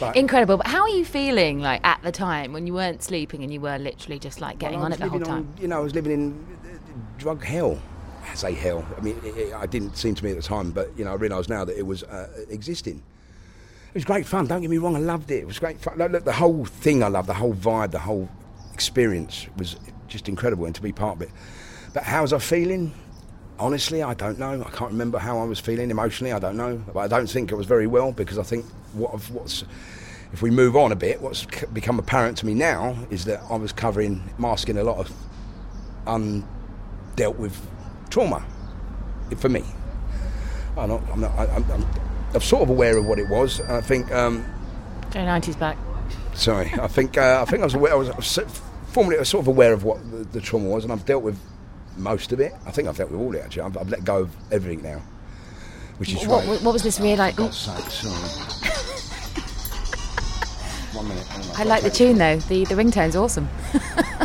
But 0.00 0.16
Incredible. 0.16 0.56
But 0.56 0.66
how 0.66 0.82
are 0.82 0.88
you 0.88 1.04
feeling 1.04 1.60
like 1.60 1.86
at 1.86 2.02
the 2.02 2.10
time 2.10 2.52
when 2.52 2.66
you 2.66 2.72
weren't 2.72 3.02
sleeping 3.02 3.42
and 3.44 3.52
you 3.52 3.60
were 3.60 3.78
literally 3.78 4.18
just 4.18 4.40
like 4.40 4.58
getting 4.58 4.78
well, 4.78 4.86
on 4.86 4.92
it 4.92 4.98
the 4.98 5.08
whole 5.08 5.20
time? 5.20 5.36
on- 5.38 5.54
you 5.60 5.68
know, 5.68 5.76
I 5.76 5.80
was 5.80 5.94
living 5.94 6.12
in 6.12 6.46
uh, 6.64 6.78
drug 7.18 7.44
hell. 7.44 7.80
I 8.28 8.34
say 8.34 8.52
hell. 8.52 8.86
I 8.96 9.00
mean, 9.00 9.20
it, 9.24 9.36
it, 9.36 9.54
I 9.54 9.66
didn't 9.66 9.96
seem 9.96 10.14
to 10.14 10.24
me 10.24 10.30
at 10.30 10.36
the 10.36 10.42
time, 10.42 10.70
but 10.70 10.90
you 10.96 11.04
know, 11.04 11.12
I 11.12 11.14
realise 11.14 11.48
now 11.48 11.64
that 11.64 11.76
it 11.76 11.86
was 11.86 12.02
uh, 12.04 12.28
existing. 12.48 13.02
It 13.88 13.94
was 13.94 14.04
great 14.04 14.24
fun. 14.24 14.46
Don't 14.46 14.60
get 14.62 14.70
me 14.70 14.78
wrong. 14.78 14.96
I 14.96 15.00
loved 15.00 15.30
it. 15.30 15.38
It 15.38 15.46
was 15.46 15.58
great 15.58 15.80
fun. 15.80 15.98
Look, 15.98 16.12
look, 16.12 16.24
the 16.24 16.32
whole 16.32 16.64
thing 16.64 17.02
I 17.02 17.08
loved. 17.08 17.28
The 17.28 17.34
whole 17.34 17.54
vibe. 17.54 17.90
The 17.90 17.98
whole 17.98 18.28
experience 18.72 19.46
was 19.56 19.76
just 20.08 20.28
incredible, 20.28 20.64
and 20.64 20.74
to 20.74 20.82
be 20.82 20.92
part 20.92 21.16
of 21.16 21.22
it. 21.22 21.30
But 21.92 22.04
how 22.04 22.22
was 22.22 22.32
I 22.32 22.38
feeling? 22.38 22.92
Honestly, 23.60 24.02
I 24.02 24.14
don't 24.14 24.38
know. 24.38 24.62
I 24.66 24.70
can't 24.70 24.90
remember 24.90 25.18
how 25.18 25.38
I 25.38 25.44
was 25.44 25.60
feeling 25.60 25.90
emotionally. 25.90 26.32
I 26.32 26.38
don't 26.38 26.56
know, 26.56 26.82
but 26.92 27.00
I 27.00 27.08
don't 27.08 27.28
think 27.28 27.52
it 27.52 27.54
was 27.54 27.66
very 27.66 27.86
well 27.86 28.12
because 28.12 28.38
I 28.38 28.42
think 28.42 28.64
what 28.92 29.10
what's 29.30 29.64
if 30.32 30.42
we 30.42 30.50
move 30.50 30.76
on 30.76 30.92
a 30.92 30.96
bit, 30.96 31.20
what's 31.20 31.44
become 31.72 31.98
apparent 31.98 32.38
to 32.38 32.46
me 32.46 32.54
now 32.54 32.96
is 33.10 33.24
that 33.24 33.42
I 33.50 33.56
was 33.56 33.72
covering, 33.72 34.22
masking 34.38 34.78
a 34.78 34.84
lot 34.84 34.98
of 34.98 35.12
undealt 36.06 37.36
with 37.36 37.56
trauma 38.10 38.44
for 39.38 39.48
me. 39.48 39.64
I'm 40.76 40.88
not. 40.88 41.02
I'm, 41.12 41.20
not 41.20 41.32
I, 41.32 41.46
I'm, 41.46 41.70
I'm, 41.70 41.86
I'm 42.34 42.40
sort 42.40 42.62
of 42.62 42.70
aware 42.70 42.96
of 42.96 43.06
what 43.06 43.18
it 43.18 43.28
was. 43.28 43.60
and 43.60 43.72
I 43.72 43.80
think. 43.80 44.10
Um, 44.12 44.44
Joe 45.10 45.20
90's 45.20 45.56
back. 45.56 45.76
Sorry, 46.34 46.72
I 46.80 46.86
think 46.86 47.18
uh, 47.18 47.42
I 47.46 47.50
think 47.50 47.62
I 47.62 47.64
was 47.64 47.74
aware, 47.74 47.92
I 47.92 47.96
was, 47.96 48.08
I 48.08 48.16
was 48.16 48.26
sort 48.26 48.46
of- 48.46 48.62
formerly 48.88 49.16
I 49.16 49.20
was 49.20 49.28
sort 49.28 49.44
of 49.44 49.48
aware 49.48 49.72
of 49.72 49.84
what 49.84 49.98
the, 50.10 50.18
the 50.18 50.40
trauma 50.40 50.68
was, 50.68 50.84
and 50.84 50.92
I've 50.92 51.04
dealt 51.04 51.22
with 51.22 51.38
most 52.00 52.32
of 52.32 52.40
it. 52.40 52.52
I 52.66 52.70
think 52.70 52.88
I've 52.88 52.96
dealt 52.96 53.10
with 53.10 53.20
all 53.20 53.34
it 53.34 53.42
actually. 53.44 53.62
I've, 53.62 53.76
I've 53.76 53.88
let 53.90 54.04
go 54.04 54.18
of 54.22 54.36
everything 54.52 54.82
now, 54.82 55.00
which 55.98 56.12
is 56.12 56.26
What, 56.26 56.46
right. 56.46 56.60
what 56.62 56.72
was 56.72 56.82
this 56.82 56.98
real 57.00 57.16
like? 57.18 57.36
God's 57.36 57.56
sake, 57.58 57.84
sorry. 57.90 58.14
One 60.92 61.06
minute. 61.08 61.24
hang 61.26 61.50
on. 61.50 61.56
I 61.56 61.64
like 61.64 61.82
the 61.82 61.90
tune 61.90 62.18
though. 62.18 62.36
The 62.38 62.64
the 62.64 62.74
ringtone's 62.74 63.14
awesome. 63.16 63.46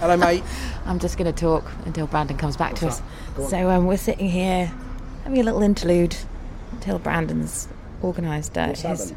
Hello, 0.02 0.18
mate. 0.18 0.44
I'm 0.86 1.00
just 1.00 1.18
going 1.18 1.32
to 1.32 1.40
talk 1.40 1.64
until 1.86 2.06
Brandon 2.08 2.38
comes 2.38 2.58
back 2.58 2.76
to 2.76 2.88
us. 2.88 3.02
So 3.50 3.70
um, 3.70 3.86
we're 3.88 3.98
sitting 3.98 4.30
here 4.30 4.72
having 5.24 5.40
a 5.40 5.44
little 5.44 5.64
interlude 5.64 6.16
until 6.72 7.00
Brandon's 7.00 7.68
organised 8.04 8.56
uh, 8.58 8.68
his 8.70 8.82
happened? 8.84 9.16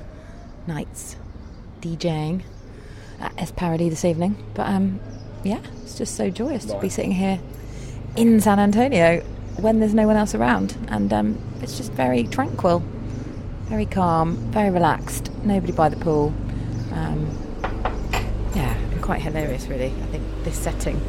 nights 0.66 1.16
DJing 1.82 2.42
at 3.20 3.32
Es 3.36 3.50
Paradis 3.52 3.90
this 3.90 4.04
evening. 4.04 4.36
But 4.54 4.68
um, 4.68 4.98
yeah, 5.44 5.60
it's 5.82 5.96
just 5.98 6.14
so 6.16 6.30
joyous 6.30 6.64
to 6.66 6.78
be 6.80 6.88
sitting 6.88 7.12
here 7.12 7.38
in 8.18 8.40
San 8.40 8.58
Antonio 8.58 9.20
when 9.58 9.78
there's 9.78 9.94
no 9.94 10.04
one 10.04 10.16
else 10.16 10.34
around, 10.34 10.76
and 10.88 11.12
um, 11.12 11.38
it's 11.62 11.76
just 11.76 11.92
very 11.92 12.24
tranquil, 12.24 12.82
very 13.66 13.86
calm, 13.86 14.34
very 14.50 14.70
relaxed. 14.70 15.30
Nobody 15.44 15.72
by 15.72 15.88
the 15.88 15.96
pool. 15.96 16.34
Um, 16.92 17.30
yeah, 18.56 18.74
and 18.74 19.00
quite 19.02 19.22
hilarious, 19.22 19.68
really. 19.68 19.86
I 19.86 20.06
think 20.06 20.24
this 20.42 20.58
setting, 20.58 21.00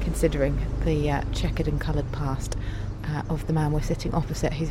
considering 0.00 0.58
the 0.84 1.08
uh, 1.08 1.22
checkered 1.32 1.68
and 1.68 1.80
coloured 1.80 2.10
past 2.10 2.56
uh, 3.04 3.22
of 3.30 3.46
the 3.46 3.52
man 3.52 3.70
we're 3.70 3.80
sitting 3.80 4.12
opposite, 4.12 4.52
who's 4.52 4.70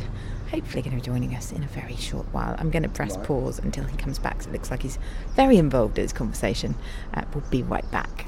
hopefully 0.50 0.82
going 0.82 0.94
to 0.94 1.02
be 1.02 1.06
joining 1.06 1.34
us 1.34 1.50
in 1.50 1.64
a 1.64 1.68
very 1.68 1.96
short 1.96 2.26
while. 2.32 2.56
I'm 2.58 2.70
going 2.70 2.82
to 2.82 2.90
press 2.90 3.16
pause 3.16 3.58
until 3.58 3.84
he 3.84 3.96
comes 3.96 4.18
back. 4.18 4.42
So 4.42 4.50
it 4.50 4.52
looks 4.52 4.70
like 4.70 4.82
he's 4.82 4.98
very 5.34 5.56
involved 5.56 5.96
in 5.96 6.04
this 6.04 6.12
conversation. 6.12 6.74
Uh, 7.14 7.22
we'll 7.32 7.42
be 7.48 7.62
right 7.62 7.90
back. 7.90 8.26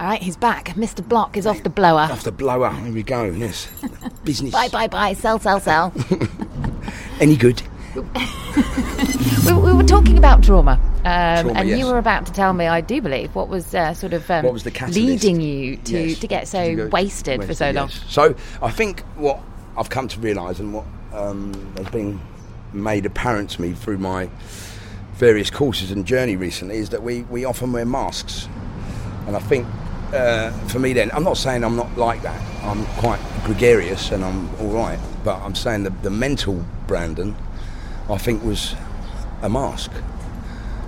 All 0.00 0.06
right, 0.06 0.22
he's 0.22 0.38
back. 0.38 0.68
Mr. 0.76 1.06
Block 1.06 1.36
is 1.36 1.46
off 1.46 1.62
the 1.62 1.68
blower. 1.68 2.08
Off 2.10 2.22
the 2.22 2.32
blower. 2.32 2.70
Here 2.72 2.90
we 2.90 3.02
go. 3.02 3.24
Yes. 3.24 3.68
Business. 4.24 4.50
Bye, 4.50 4.68
bye, 4.68 4.88
bye. 4.88 5.12
Sell, 5.12 5.38
sell, 5.38 5.60
sell. 5.60 5.92
Any 7.20 7.36
good? 7.36 7.60
we, 7.94 9.52
we 9.52 9.72
were 9.74 9.82
talking 9.82 10.16
about 10.16 10.42
trauma, 10.42 10.80
um, 11.04 11.50
and 11.54 11.68
yes. 11.68 11.78
you 11.78 11.84
were 11.84 11.98
about 11.98 12.24
to 12.24 12.32
tell 12.32 12.54
me, 12.54 12.66
I 12.66 12.80
do 12.80 13.02
believe, 13.02 13.34
what 13.34 13.48
was 13.48 13.74
uh, 13.74 13.92
sort 13.92 14.14
of 14.14 14.30
um, 14.30 14.46
What 14.46 14.54
was 14.54 14.64
the 14.64 14.70
catalyst? 14.70 14.98
leading 14.98 15.42
you 15.42 15.76
to, 15.76 16.08
Yes. 16.08 16.18
to 16.20 16.26
get 16.26 16.48
so 16.48 16.64
To 16.64 16.74
go- 16.76 16.86
wasted, 16.86 17.44
for 17.44 17.52
so 17.52 17.70
long. 17.70 17.90
So 17.90 18.34
I 18.62 18.70
think 18.70 19.02
what 19.16 19.38
I've 19.76 19.90
come 19.90 20.08
to 20.08 20.20
realise 20.20 20.60
and 20.60 20.72
what 20.72 20.86
um, 21.12 21.52
has 21.76 21.90
been 21.90 22.18
made 22.72 23.04
apparent 23.04 23.50
to 23.50 23.60
me 23.60 23.74
through 23.74 23.98
my 23.98 24.30
various 25.16 25.50
courses 25.50 25.90
and 25.90 26.06
journey 26.06 26.36
recently 26.36 26.76
is 26.78 26.88
that 26.88 27.02
we, 27.02 27.24
we 27.24 27.44
often 27.44 27.70
wear 27.74 27.84
masks. 27.84 28.48
And 29.26 29.36
I 29.36 29.40
think 29.40 29.66
uh, 30.12 30.50
for 30.68 30.78
me 30.78 30.92
then, 30.92 31.10
I'm 31.12 31.24
not 31.24 31.36
saying 31.36 31.64
I'm 31.64 31.76
not 31.76 31.96
like 31.96 32.22
that. 32.22 32.40
I'm 32.64 32.84
quite 32.98 33.20
gregarious 33.44 34.10
and 34.10 34.24
I'm 34.24 34.48
all 34.60 34.72
right. 34.72 34.98
But 35.24 35.40
I'm 35.40 35.54
saying 35.54 35.84
the, 35.84 35.90
the 35.90 36.10
mental 36.10 36.64
Brandon, 36.86 37.36
I 38.08 38.18
think 38.18 38.42
was 38.42 38.74
a 39.42 39.48
mask 39.48 39.90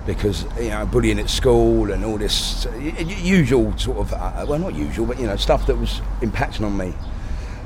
because 0.05 0.45
you 0.59 0.69
know 0.69 0.85
bullying 0.85 1.19
at 1.19 1.29
school 1.29 1.91
and 1.91 2.03
all 2.03 2.17
this 2.17 2.65
uh, 2.65 2.75
usual 2.75 3.75
sort 3.77 3.97
of 3.99 4.13
uh, 4.13 4.45
well 4.47 4.59
not 4.59 4.75
usual 4.75 5.05
but 5.05 5.17
you 5.17 5.25
know 5.25 5.37
stuff 5.37 5.65
that 5.65 5.77
was 5.77 6.01
impacting 6.19 6.65
on 6.65 6.75
me 6.77 6.93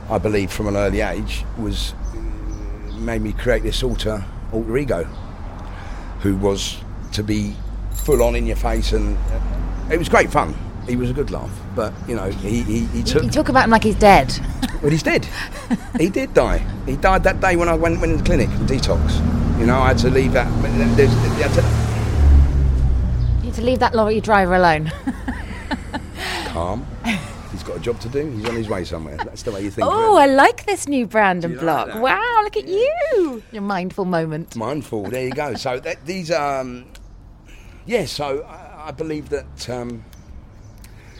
I 0.09 0.19
believe 0.19 0.51
from 0.51 0.67
an 0.67 0.77
early 0.77 1.01
age 1.01 1.43
was 1.57 1.93
uh, 2.13 2.93
made 2.99 3.23
me 3.23 3.33
create 3.33 3.63
this 3.63 3.81
alter 3.81 4.23
alter 4.53 4.77
ego 4.77 5.03
who 6.21 6.35
was 6.35 6.77
to 7.13 7.23
be 7.23 7.55
full 7.91 8.21
on 8.21 8.35
in 8.35 8.45
your 8.45 8.55
face 8.55 8.93
and 8.93 9.17
uh, 9.17 9.89
it 9.91 9.97
was 9.97 10.07
great 10.07 10.31
fun 10.31 10.55
he 10.87 10.95
was 10.95 11.09
a 11.09 11.13
good 11.13 11.31
laugh 11.31 11.51
but 11.75 11.93
you 12.07 12.15
know 12.15 12.29
he, 12.29 12.61
he, 12.63 12.79
he 12.85 13.03
took 13.03 13.23
You 13.23 13.29
talk 13.29 13.49
about 13.49 13.65
him 13.65 13.71
like 13.71 13.83
he's 13.83 13.95
dead. 13.95 14.31
well, 14.81 14.91
he's 14.91 15.03
dead. 15.03 15.27
he 15.99 16.09
did 16.09 16.33
die. 16.33 16.59
He 16.85 16.95
died 16.95 17.23
that 17.23 17.39
day 17.41 17.55
when 17.55 17.67
I 17.69 17.75
went, 17.75 17.99
went 17.99 18.11
into 18.13 18.23
the 18.23 18.27
clinic 18.29 18.49
and 18.49 18.67
detox. 18.67 19.59
You 19.59 19.65
know, 19.65 19.79
I 19.79 19.87
had 19.89 19.97
to 19.99 20.09
leave 20.09 20.33
that. 20.33 20.47
There's, 20.95 21.09
I 21.11 21.47
had 21.47 21.53
to, 21.55 21.61
You 23.39 23.43
need 23.45 23.53
to 23.55 23.61
leave 23.63 23.79
that 23.79 23.93
lorry 23.95 24.21
driver 24.21 24.55
alone. 24.55 24.91
calm. 26.47 26.85
He's 27.51 27.63
got 27.63 27.77
a 27.77 27.79
job 27.79 27.99
to 28.01 28.09
do. 28.09 28.29
He's 28.29 28.45
on 28.47 28.55
his 28.55 28.69
way 28.69 28.83
somewhere. 28.83 29.17
That's 29.17 29.41
the 29.43 29.51
way 29.51 29.63
you 29.63 29.71
think. 29.71 29.87
oh, 29.87 30.15
I 30.15 30.27
like 30.27 30.65
this 30.65 30.87
new 30.87 31.07
Brandon 31.07 31.57
Block. 31.57 31.87
that? 31.87 32.01
wow, 32.01 32.41
look 32.43 32.55
at 32.57 32.67
you. 32.67 33.41
Your 33.51 33.61
mindful 33.63 34.05
moment. 34.05 34.55
mindful. 34.55 35.03
There 35.09 35.23
you 35.25 35.31
go. 35.31 35.55
So 35.55 35.79
that, 35.79 36.05
these, 36.05 36.29
um, 36.31 36.85
yeah. 37.85 38.05
So 38.05 38.43
I, 38.43 38.87
I 38.89 38.91
believe 38.91 39.29
that 39.29 39.69
um, 39.69 40.03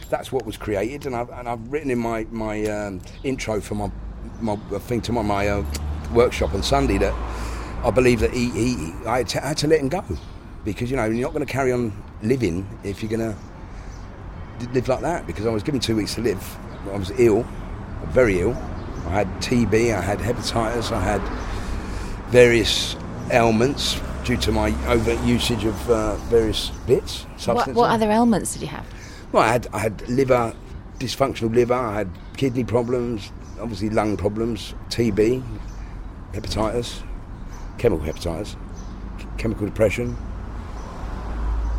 that's 0.10 0.32
what 0.32 0.46
was 0.46 0.58
created, 0.58 1.06
and 1.06 1.16
I've, 1.16 1.30
and 1.30 1.48
I've 1.48 1.72
written 1.72 1.92
in 1.92 2.00
my 2.00 2.26
my 2.32 2.66
um, 2.66 3.02
intro 3.24 3.62
for 3.62 3.76
my 3.76 3.92
my 4.42 4.56
thing 4.80 5.02
to 5.02 5.12
my, 5.12 5.22
my 5.22 5.48
uh, 5.48 5.66
workshop 6.14 6.54
on 6.54 6.64
Sunday 6.64 6.98
that 6.98 7.14
I 7.84 7.92
believe 7.92 8.20
that 8.20 8.32
he, 8.34 8.50
he 8.50 8.94
I, 9.06 9.20
had 9.20 9.28
to, 9.30 9.44
I 9.44 9.48
had 9.50 9.58
to 9.58 9.68
let 9.68 9.80
him 9.80 9.90
go 9.90 10.04
because 10.66 10.90
you 10.92 10.98
know 10.98 11.06
you're 11.06 11.22
not 11.26 11.34
going 11.34 11.46
to 11.46 11.52
carry 11.52 11.72
on 11.72 11.92
living 12.22 12.68
if 12.84 13.02
you're 13.02 13.10
going 13.16 13.34
to 13.34 13.38
live 14.74 14.88
like 14.88 15.02
that 15.02 15.28
because 15.28 15.46
I 15.46 15.50
was 15.50 15.64
given 15.64 15.80
two 15.80 15.96
weeks 15.96 16.16
to 16.16 16.22
live. 16.22 16.58
I 16.92 16.98
was 16.98 17.12
ill, 17.20 17.46
very 18.08 18.40
ill. 18.40 18.54
I 19.08 19.12
had 19.12 19.28
TB, 19.42 19.96
I 19.96 20.02
had 20.02 20.20
hepatitis, 20.20 20.92
I 20.92 21.00
had 21.00 21.22
various 22.30 22.96
ailments 23.32 24.02
due 24.26 24.38
to 24.38 24.52
my 24.52 24.70
over 24.88 25.14
usage 25.26 25.64
of 25.64 25.90
uh, 25.90 26.16
various 26.28 26.70
bits, 26.86 27.24
What, 27.24 27.40
substances. 27.42 27.76
what 27.76 27.90
other 27.92 28.10
ailments 28.10 28.54
did 28.54 28.64
you 28.64 28.68
have? 28.68 28.86
Well, 29.32 29.44
I 29.44 29.48
had 29.48 29.68
I 29.74 29.80
had 29.80 30.08
liver 30.08 30.54
dysfunctional 31.00 31.54
liver. 31.54 31.74
I 31.74 31.98
had 31.98 32.10
kidney 32.38 32.64
problems, 32.64 33.32
obviously 33.60 33.90
lung 33.90 34.18
problems, 34.18 34.74
TB, 34.90 35.44
hepatitis, 36.34 37.04
chemical 37.78 38.06
hepatitis, 38.06 38.56
chemical 39.38 39.66
depression. 39.66 40.16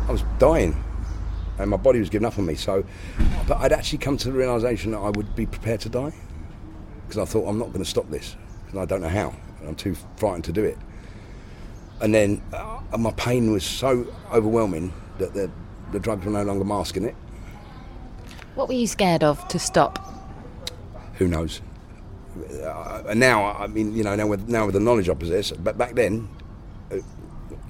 I 0.07 0.11
was 0.11 0.23
dying, 0.37 0.81
and 1.57 1.69
my 1.69 1.77
body 1.77 1.99
was 1.99 2.09
giving 2.09 2.25
up 2.25 2.37
on 2.37 2.45
me. 2.45 2.55
So, 2.55 2.83
but 3.47 3.57
I'd 3.57 3.73
actually 3.73 3.99
come 3.99 4.17
to 4.17 4.31
the 4.31 4.37
realization 4.37 4.91
that 4.91 4.99
I 4.99 5.09
would 5.09 5.35
be 5.35 5.45
prepared 5.45 5.81
to 5.81 5.89
die 5.89 6.13
because 7.07 7.17
I 7.17 7.25
thought 7.25 7.47
I'm 7.47 7.57
not 7.57 7.67
going 7.67 7.83
to 7.83 7.89
stop 7.89 8.09
this 8.09 8.35
because 8.65 8.79
I 8.79 8.85
don't 8.85 9.01
know 9.01 9.09
how. 9.09 9.33
And 9.59 9.69
I'm 9.69 9.75
too 9.75 9.95
frightened 10.17 10.45
to 10.45 10.51
do 10.51 10.63
it. 10.63 10.77
And 12.01 12.13
then 12.13 12.41
uh, 12.53 12.79
my 12.97 13.11
pain 13.11 13.51
was 13.51 13.65
so 13.65 14.07
overwhelming 14.31 14.93
that 15.17 15.33
the, 15.33 15.51
the 15.91 15.99
drugs 15.99 16.25
were 16.25 16.31
no 16.31 16.43
longer 16.43 16.63
masking 16.63 17.03
it. 17.03 17.15
What 18.55 18.67
were 18.67 18.73
you 18.73 18.87
scared 18.87 19.23
of 19.23 19.47
to 19.49 19.59
stop? 19.59 19.99
Who 21.15 21.27
knows? 21.27 21.61
Uh, 22.63 23.13
now, 23.15 23.45
I 23.45 23.67
mean, 23.67 23.95
you 23.95 24.03
know, 24.03 24.15
now 24.15 24.27
with 24.27 24.47
now 24.47 24.65
with 24.65 24.73
the 24.73 24.79
knowledge 24.79 25.09
I 25.09 25.13
possess, 25.13 25.51
but 25.51 25.77
back 25.77 25.95
then, 25.95 26.29
uh, 26.91 26.97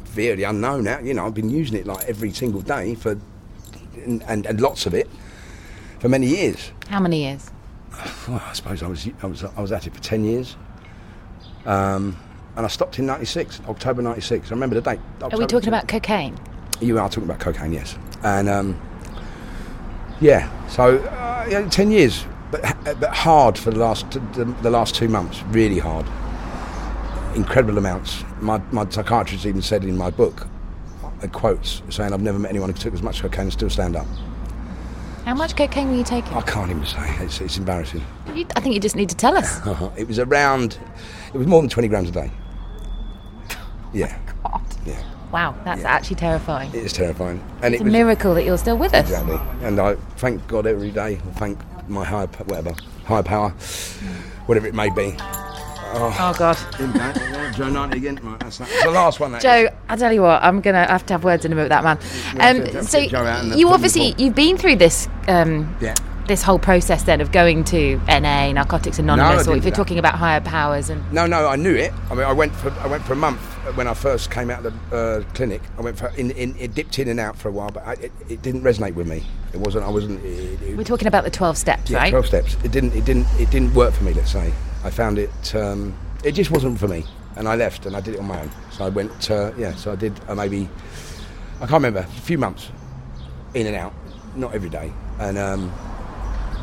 fear 0.05 0.35
the 0.35 0.43
unknown. 0.43 0.83
Now, 0.83 0.99
you 0.99 1.13
know, 1.13 1.25
I've 1.25 1.33
been 1.33 1.49
using 1.49 1.77
it 1.77 1.85
like 1.87 2.07
every 2.07 2.31
single 2.31 2.61
day 2.61 2.95
for, 2.95 3.17
and, 4.05 4.21
and, 4.23 4.45
and 4.45 4.61
lots 4.61 4.85
of 4.85 4.93
it 4.93 5.09
for 5.99 6.09
many 6.09 6.27
years. 6.27 6.71
How 6.89 6.99
many 6.99 7.23
years? 7.23 7.49
Well, 8.27 8.41
I 8.45 8.53
suppose 8.53 8.83
I 8.83 8.87
was 8.87 9.07
I 9.21 9.25
was 9.25 9.43
I 9.43 9.61
was 9.61 9.71
at 9.71 9.87
it 9.87 9.93
for 9.93 10.01
ten 10.01 10.23
years. 10.23 10.55
Um, 11.65 12.17
and 12.55 12.65
I 12.65 12.69
stopped 12.69 12.99
in 12.99 13.05
'96, 13.05 13.61
October 13.67 14.01
'96. 14.01 14.51
I 14.51 14.53
remember 14.53 14.75
the 14.75 14.81
date. 14.81 14.99
Are 15.21 15.37
we 15.37 15.45
talking 15.45 15.69
about 15.69 15.87
cocaine? 15.87 16.37
You 16.81 16.99
are 16.99 17.09
talking 17.09 17.23
about 17.23 17.39
cocaine, 17.39 17.73
yes. 17.73 17.97
And 18.23 18.47
um, 18.47 18.79
yeah, 20.21 20.67
so 20.67 20.97
uh, 20.97 21.45
yeah, 21.49 21.67
ten 21.69 21.91
years, 21.91 22.25
but 22.51 22.61
but 22.99 23.09
hard 23.13 23.57
for 23.57 23.71
the 23.71 23.79
last 23.79 24.09
the, 24.11 24.45
the 24.61 24.69
last 24.69 24.95
two 24.95 25.07
months. 25.07 25.41
Really 25.43 25.79
hard. 25.79 26.05
Incredible 27.35 27.77
amounts. 27.77 28.23
My 28.41 28.59
my 28.71 28.89
psychiatrist 28.89 29.45
even 29.45 29.61
said 29.61 29.83
in 29.83 29.97
my 29.97 30.09
book, 30.09 30.47
uh, 31.23 31.27
quotes 31.27 31.81
saying, 31.89 32.13
"I've 32.13 32.21
never 32.21 32.39
met 32.39 32.49
anyone 32.49 32.69
who 32.69 32.77
took 32.77 32.93
as 32.93 33.01
much 33.01 33.21
cocaine 33.21 33.43
and 33.43 33.53
still 33.53 33.69
stand 33.69 33.95
up." 33.95 34.07
How 35.25 35.35
much 35.35 35.55
cocaine 35.55 35.89
were 35.89 35.95
you 35.97 36.03
taking? 36.03 36.33
I 36.33 36.41
can't 36.41 36.71
even 36.71 36.85
say. 36.85 37.15
It's, 37.19 37.39
it's 37.39 37.57
embarrassing. 37.57 38.03
You, 38.33 38.47
I 38.55 38.61
think 38.61 38.73
you 38.73 38.81
just 38.81 38.95
need 38.95 39.09
to 39.09 39.15
tell 39.15 39.37
us. 39.37 39.59
it 39.97 40.07
was 40.07 40.17
around. 40.17 40.79
It 41.33 41.37
was 41.37 41.45
more 41.47 41.61
than 41.61 41.69
twenty 41.69 41.87
grams 41.87 42.09
a 42.09 42.11
day. 42.11 42.31
Yeah, 43.91 44.15
God. 44.43 44.61
yeah. 44.85 45.01
Wow, 45.31 45.55
that's 45.63 45.81
Yeah. 45.81 45.91
actually 45.91 46.15
terrifying. 46.15 46.69
It 46.73 46.83
is 46.85 46.93
terrifying, 46.93 47.41
and 47.61 47.73
It's 47.75 47.81
it 47.81 47.83
a 47.83 47.85
was 47.85 47.93
miracle 47.93 48.33
that 48.35 48.43
you're 48.45 48.57
still 48.57 48.77
with 48.77 48.93
us. 48.93 49.09
Exactly. 49.09 49.39
And 49.61 49.79
I 49.79 49.95
thank 50.17 50.45
God 50.47 50.65
every 50.65 50.89
day. 50.91 51.19
I 51.27 51.39
thank 51.39 51.59
my 51.87 52.03
higher, 52.03 52.27
whatever, 52.45 52.73
higher 53.05 53.23
power, 53.23 53.49
whatever 54.47 54.67
it 54.67 54.73
may 54.73 54.89
be. 54.89 55.15
Oh 55.91 56.35
God, 56.37 56.55
Joe 57.55 57.67
90 57.69 57.97
again. 57.97 58.19
Right, 58.21 58.39
that's, 58.39 58.59
the 58.59 58.91
last 58.91 59.19
one. 59.19 59.31
That 59.31 59.41
Joe. 59.41 59.69
I 59.87 59.95
tell 59.95 60.13
you 60.13 60.21
what, 60.21 60.43
I'm 60.43 60.61
gonna 60.61 60.85
have 60.85 61.05
to 61.07 61.13
have 61.15 61.23
words 61.23 61.45
in 61.45 61.51
a 61.51 61.55
minute 61.55 61.71
with 61.71 61.83
that 61.83 61.83
man. 61.83 61.97
Um, 62.39 62.63
to- 62.65 62.71
to 62.73 62.83
so 62.83 62.99
get 63.01 63.09
Joe 63.09 63.25
out 63.25 63.43
and 63.43 63.55
you 63.59 63.69
obviously 63.69 64.13
you've 64.17 64.35
been 64.35 64.55
through 64.57 64.75
this. 64.75 65.07
Um, 65.27 65.75
Yeah. 65.81 65.95
This 66.29 66.43
whole 66.43 66.59
process 66.59 67.01
then 67.01 67.21
of 67.21 67.31
going 67.31 67.63
to 67.63 67.97
NA, 68.07 68.51
Narcotics 68.51 68.99
Anonymous, 68.99 69.47
or 69.47 69.55
if 69.55 69.63
you're 69.63 69.71
that. 69.71 69.75
talking 69.75 69.97
about 69.97 70.13
higher 70.13 70.39
powers 70.39 70.91
and 70.91 71.11
No, 71.11 71.25
no, 71.25 71.47
I 71.47 71.55
knew 71.55 71.73
it. 71.73 71.91
I 72.11 72.13
mean, 72.13 72.23
I 72.23 72.33
went 72.33 72.53
for 72.53 72.69
I 72.73 72.85
went 72.85 73.03
for 73.03 73.13
a 73.13 73.15
month 73.15 73.39
when 73.73 73.87
I 73.87 73.95
first 73.95 74.29
came 74.29 74.51
out 74.51 74.63
of 74.63 74.91
the 74.91 74.95
uh, 74.95 75.23
clinic. 75.33 75.63
I 75.79 75.81
went 75.81 75.97
for 75.97 76.09
in, 76.17 76.29
in 76.29 76.55
it 76.59 76.75
dipped 76.75 76.99
in 76.99 77.07
and 77.07 77.19
out 77.19 77.35
for 77.35 77.49
a 77.49 77.51
while, 77.51 77.71
but 77.71 77.83
I, 77.83 77.93
it, 77.93 78.11
it 78.29 78.43
didn't 78.43 78.61
resonate 78.61 78.93
with 78.93 79.07
me. 79.07 79.23
It 79.53 79.59
wasn't. 79.59 79.85
I 79.85 79.89
wasn't. 79.89 80.23
It, 80.23 80.61
it, 80.61 80.77
we're 80.77 80.83
talking 80.83 81.07
about 81.07 81.23
the 81.23 81.31
12 81.31 81.57
steps, 81.57 81.89
yeah, 81.89 81.97
right? 81.97 82.11
Twelve 82.11 82.27
steps. 82.27 82.55
It 82.63 82.71
didn't. 82.71 82.93
It 82.93 83.05
didn't. 83.05 83.25
It 83.39 83.49
didn't 83.49 83.73
work 83.73 83.95
for 83.95 84.03
me. 84.03 84.13
Let's 84.13 84.31
say. 84.31 84.53
I 84.83 84.91
found 84.91 85.17
it. 85.17 85.55
Um, 85.55 85.97
it 86.23 86.33
just 86.33 86.51
wasn't 86.51 86.77
for 86.77 86.87
me, 86.87 87.05
and 87.37 87.47
I 87.47 87.55
left 87.55 87.87
and 87.87 87.95
I 87.95 88.01
did 88.01 88.13
it 88.13 88.19
on 88.19 88.27
my 88.27 88.39
own. 88.39 88.51
So 88.69 88.85
I 88.85 88.89
went. 88.89 89.31
Uh, 89.31 89.51
yeah. 89.57 89.73
So 89.73 89.91
I 89.91 89.95
did 89.95 90.13
uh, 90.27 90.35
maybe. 90.35 90.69
I 91.55 91.61
can't 91.61 91.83
remember. 91.83 92.01
A 92.01 92.21
few 92.21 92.37
months, 92.37 92.69
in 93.55 93.65
and 93.65 93.75
out, 93.75 93.95
not 94.35 94.53
every 94.53 94.69
day, 94.69 94.93
and. 95.17 95.35
Um, 95.39 95.73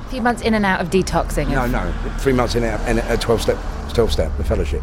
A 0.06 0.08
few 0.08 0.22
months 0.22 0.42
in 0.42 0.54
and 0.54 0.64
out 0.64 0.80
of 0.80 0.88
detoxing. 0.90 1.48
no, 1.50 1.66
no, 1.66 1.92
three 2.18 2.32
months 2.32 2.54
in 2.54 2.62
and 2.62 2.72
out, 2.72 2.80
and 2.88 3.00
a 3.00 3.16
twelve 3.16 3.42
step, 3.42 3.58
twelve 3.92 4.12
step, 4.12 4.30
the 4.36 4.44
fellowship. 4.44 4.80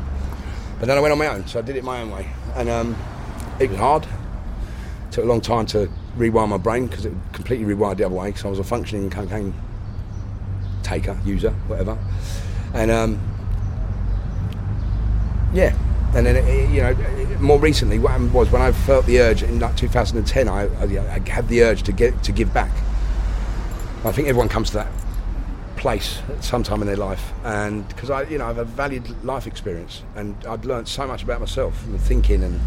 But 0.79 0.87
then 0.87 0.97
I 0.97 0.99
went 0.99 1.13
on 1.13 1.17
my 1.17 1.27
own, 1.27 1.47
so 1.47 1.59
I 1.59 1.61
did 1.61 1.77
it 1.77 1.83
my 1.85 2.01
own 2.01 2.11
way, 2.11 2.29
and 2.55 2.67
um, 2.67 2.97
it 3.57 3.69
was 3.69 3.79
hard. 3.79 4.03
It 4.03 5.11
took 5.11 5.23
a 5.23 5.27
long 5.27 5.39
time 5.39 5.65
to 5.67 5.89
rewire 6.17 6.49
my 6.49 6.57
brain 6.57 6.87
because 6.87 7.05
it 7.05 7.13
completely 7.31 7.73
rewired 7.73 7.97
the 7.97 8.03
other 8.03 8.15
way. 8.15 8.31
Because 8.31 8.43
I 8.43 8.49
was 8.49 8.59
a 8.59 8.65
functioning 8.65 9.09
cocaine 9.09 9.53
taker, 10.83 11.17
user, 11.23 11.51
whatever, 11.67 11.97
and 12.73 12.91
um, 12.91 13.21
yeah. 15.53 15.73
And 16.15 16.25
then, 16.25 16.35
it, 16.35 16.69
you 16.69 16.81
know, 16.81 16.93
more 17.39 17.59
recently, 17.59 17.97
what 17.97 18.11
happened 18.11 18.33
was 18.33 18.51
when 18.51 18.61
I 18.61 18.73
felt 18.73 19.05
the 19.05 19.19
urge 19.21 19.41
in 19.41 19.59
like 19.59 19.77
2010, 19.77 20.49
I, 20.49 20.65
I, 20.65 20.83
I 20.83 21.29
had 21.29 21.47
the 21.47 21.63
urge 21.63 21.83
to 21.83 21.93
get 21.93 22.21
to 22.23 22.33
give 22.33 22.53
back. 22.53 22.71
I 24.03 24.11
think 24.11 24.27
everyone 24.27 24.49
comes 24.49 24.69
to 24.71 24.75
that 24.75 24.91
place 25.83 26.21
at 26.29 26.41
some 26.41 26.63
time 26.63 26.79
in 26.79 26.87
their 26.87 26.95
life, 26.95 27.33
and 27.43 27.85
because 27.89 28.09
I, 28.09 28.21
you 28.23 28.37
know, 28.37 28.45
I've 28.45 28.57
a 28.57 28.63
valued 28.63 29.05
life 29.25 29.45
experience, 29.45 30.01
and 30.15 30.33
I've 30.45 30.63
learned 30.63 30.87
so 30.87 31.05
much 31.05 31.23
about 31.23 31.41
myself 31.41 31.85
and 31.85 31.99
thinking 31.99 32.41
and 32.41 32.57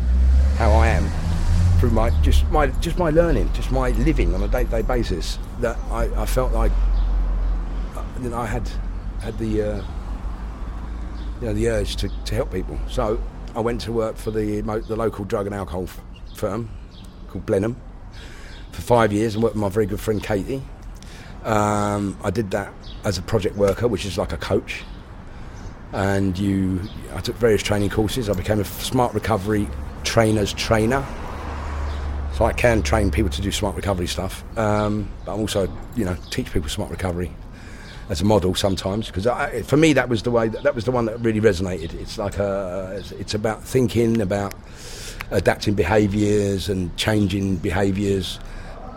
how 0.58 0.70
I 0.70 0.88
am 0.88 1.08
through 1.78 1.92
my 1.92 2.10
just 2.20 2.44
my 2.50 2.66
just 2.66 2.98
my 2.98 3.08
learning, 3.08 3.50
just 3.54 3.72
my 3.72 3.88
living 4.08 4.34
on 4.34 4.42
a 4.42 4.48
day-to-day 4.48 4.82
basis. 4.82 5.38
That 5.60 5.78
I, 5.90 6.02
I 6.22 6.26
felt 6.26 6.52
like 6.52 6.72
uh, 7.96 8.04
you 8.20 8.28
know, 8.28 8.36
I 8.36 8.44
had 8.44 8.68
had 9.22 9.38
the 9.38 9.62
uh, 9.62 9.82
you 11.40 11.46
know 11.46 11.54
the 11.54 11.70
urge 11.70 11.96
to, 11.96 12.10
to 12.26 12.34
help 12.34 12.52
people. 12.52 12.78
So 12.86 13.18
I 13.54 13.60
went 13.60 13.80
to 13.82 13.92
work 13.92 14.16
for 14.16 14.30
the 14.30 14.60
the 14.60 14.96
local 14.96 15.24
drug 15.24 15.46
and 15.46 15.54
alcohol 15.54 15.84
f- 15.84 16.00
firm 16.34 16.68
called 17.28 17.46
Blenheim 17.46 17.76
for 18.72 18.82
five 18.82 19.10
years 19.10 19.36
and 19.36 19.42
worked 19.42 19.54
with 19.54 19.62
my 19.62 19.70
very 19.70 19.86
good 19.86 20.00
friend 20.00 20.22
Katie. 20.22 20.62
Um, 21.44 22.18
I 22.22 22.30
did 22.30 22.50
that 22.50 22.72
as 23.06 23.16
a 23.16 23.22
project 23.22 23.56
worker, 23.56 23.86
which 23.86 24.04
is 24.04 24.18
like 24.18 24.32
a 24.32 24.36
coach. 24.36 24.82
And 25.92 26.36
you, 26.36 26.80
I 27.14 27.20
took 27.20 27.36
various 27.36 27.62
training 27.62 27.90
courses. 27.90 28.28
I 28.28 28.34
became 28.34 28.60
a 28.60 28.64
smart 28.64 29.14
recovery 29.14 29.68
trainer's 30.02 30.52
trainer. 30.52 31.06
So 32.34 32.44
I 32.44 32.52
can 32.52 32.82
train 32.82 33.10
people 33.10 33.30
to 33.30 33.40
do 33.40 33.50
smart 33.52 33.76
recovery 33.76 34.08
stuff. 34.08 34.44
Um, 34.58 35.08
but 35.24 35.34
I'm 35.34 35.40
also, 35.40 35.72
you 35.94 36.04
know, 36.04 36.16
teach 36.30 36.52
people 36.52 36.68
smart 36.68 36.90
recovery 36.90 37.30
as 38.08 38.20
a 38.20 38.24
model 38.24 38.54
sometimes 38.54 39.08
because 39.08 39.26
for 39.66 39.76
me 39.76 39.92
that 39.92 40.08
was 40.08 40.22
the 40.22 40.30
way 40.30 40.46
that, 40.46 40.62
that 40.62 40.76
was 40.76 40.84
the 40.84 40.92
one 40.92 41.06
that 41.06 41.18
really 41.20 41.40
resonated. 41.40 41.92
It's 41.94 42.18
like 42.18 42.38
a, 42.38 42.96
it's, 42.98 43.12
it's 43.12 43.34
about 43.34 43.64
thinking 43.64 44.20
about 44.20 44.54
adapting 45.30 45.74
behaviours 45.74 46.68
and 46.68 46.96
changing 46.96 47.56
behaviours. 47.56 48.38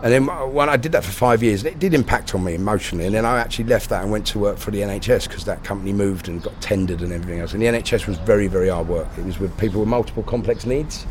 And 0.02 0.12
then 0.12 0.26
when 0.54 0.70
I 0.70 0.78
did 0.78 0.92
that 0.92 1.04
for 1.04 1.12
five 1.12 1.42
years, 1.42 1.62
it 1.62 1.78
did 1.78 1.92
impact 1.92 2.34
on 2.34 2.42
me 2.42 2.54
emotionally. 2.54 3.04
And 3.04 3.14
then 3.14 3.26
I 3.26 3.38
actually 3.38 3.66
left 3.66 3.90
that 3.90 4.02
and 4.02 4.10
went 4.10 4.26
to 4.28 4.38
work 4.38 4.56
for 4.56 4.70
the 4.70 4.80
NHS 4.80 5.28
because 5.28 5.44
that 5.44 5.62
company 5.62 5.92
moved 5.92 6.26
and 6.26 6.42
got 6.42 6.58
tendered 6.62 7.02
and 7.02 7.12
everything 7.12 7.40
else. 7.40 7.52
And 7.52 7.60
the 7.60 7.66
NHS 7.66 8.06
was 8.06 8.16
very, 8.18 8.46
very 8.46 8.70
hard 8.70 8.88
work. 8.88 9.08
It 9.18 9.24
was 9.24 9.38
with 9.38 9.56
people 9.58 9.80
with 9.80 9.90
multiple 9.90 10.22
complex 10.22 10.64
needs, 10.64 11.02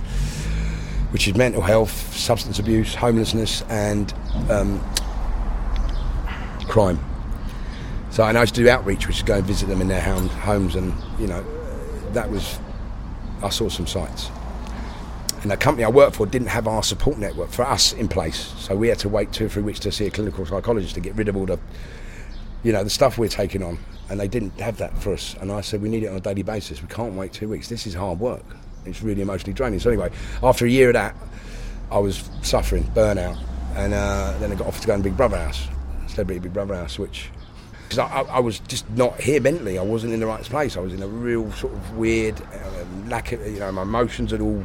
which 1.11 1.27
is 1.27 1.35
mental 1.35 1.61
health, 1.61 1.91
substance 2.15 2.57
abuse, 2.57 2.95
homelessness, 2.95 3.61
and 3.69 4.11
um, 4.49 4.79
crime. 6.67 6.99
So 8.09 8.23
I 8.23 8.39
used 8.39 8.55
to 8.55 8.63
do 8.63 8.69
outreach, 8.69 9.07
which 9.07 9.17
is 9.17 9.23
go 9.23 9.35
and 9.35 9.45
visit 9.45 9.67
them 9.67 9.81
in 9.81 9.87
their 9.87 10.01
homes, 10.01 10.75
and 10.75 10.93
you 11.19 11.27
know, 11.27 11.45
that 12.13 12.29
was 12.31 12.57
I 13.43 13.49
saw 13.49 13.69
some 13.69 13.85
sights. 13.85 14.31
And 15.41 15.51
the 15.51 15.57
company 15.57 15.85
I 15.85 15.89
worked 15.89 16.17
for 16.17 16.25
didn't 16.25 16.49
have 16.49 16.67
our 16.67 16.83
support 16.83 17.17
network 17.17 17.49
for 17.49 17.63
us 17.63 17.93
in 17.93 18.07
place, 18.07 18.53
so 18.57 18.75
we 18.75 18.89
had 18.89 18.99
to 18.99 19.09
wait 19.09 19.31
two 19.31 19.45
or 19.45 19.49
three 19.49 19.63
weeks 19.63 19.79
to 19.79 19.91
see 19.91 20.05
a 20.05 20.11
clinical 20.11 20.45
psychologist 20.45 20.95
to 20.95 21.01
get 21.01 21.15
rid 21.15 21.29
of 21.29 21.37
all 21.37 21.45
the, 21.45 21.57
you 22.63 22.73
know, 22.73 22.83
the 22.83 22.89
stuff 22.89 23.17
we're 23.17 23.29
taking 23.29 23.63
on, 23.63 23.77
and 24.09 24.19
they 24.19 24.27
didn't 24.27 24.59
have 24.59 24.77
that 24.77 24.97
for 24.97 25.13
us. 25.13 25.35
And 25.39 25.51
I 25.51 25.61
said, 25.61 25.81
we 25.81 25.87
need 25.87 26.03
it 26.03 26.07
on 26.07 26.17
a 26.17 26.19
daily 26.19 26.43
basis. 26.43 26.81
We 26.81 26.89
can't 26.89 27.13
wait 27.13 27.31
two 27.31 27.47
weeks. 27.47 27.69
This 27.69 27.87
is 27.87 27.93
hard 27.93 28.19
work. 28.19 28.43
It's 28.85 29.01
really 29.01 29.21
emotionally 29.21 29.53
draining. 29.53 29.79
So 29.79 29.89
anyway, 29.89 30.11
after 30.43 30.65
a 30.65 30.69
year 30.69 30.89
of 30.89 30.93
that, 30.93 31.15
I 31.89 31.99
was 31.99 32.29
suffering 32.41 32.83
burnout, 32.93 33.39
and 33.75 33.93
uh, 33.93 34.37
then 34.39 34.51
I 34.51 34.55
got 34.55 34.67
offered 34.67 34.81
to 34.81 34.87
go 34.87 34.95
in 34.95 35.01
Big 35.01 35.15
Brother 35.15 35.37
House, 35.37 35.67
Celebrity 36.07 36.39
Big 36.39 36.53
Brother 36.53 36.75
House, 36.75 36.99
which 36.99 37.29
because 37.83 37.99
I, 37.99 38.21
I, 38.21 38.39
was 38.39 38.59
just 38.59 38.87
not 38.91 39.19
here 39.19 39.41
mentally. 39.41 39.79
I 39.79 39.81
wasn't 39.81 40.13
in 40.13 40.19
the 40.19 40.27
right 40.27 40.43
place. 40.43 40.77
I 40.77 40.79
was 40.79 40.93
in 40.93 41.01
a 41.01 41.07
real 41.07 41.51
sort 41.53 41.73
of 41.73 41.97
weird 41.97 42.39
uh, 42.39 42.85
lack 43.07 43.31
of, 43.31 43.43
you 43.47 43.59
know, 43.59 43.71
my 43.71 43.81
emotions 43.81 44.29
had 44.31 44.41
all. 44.41 44.63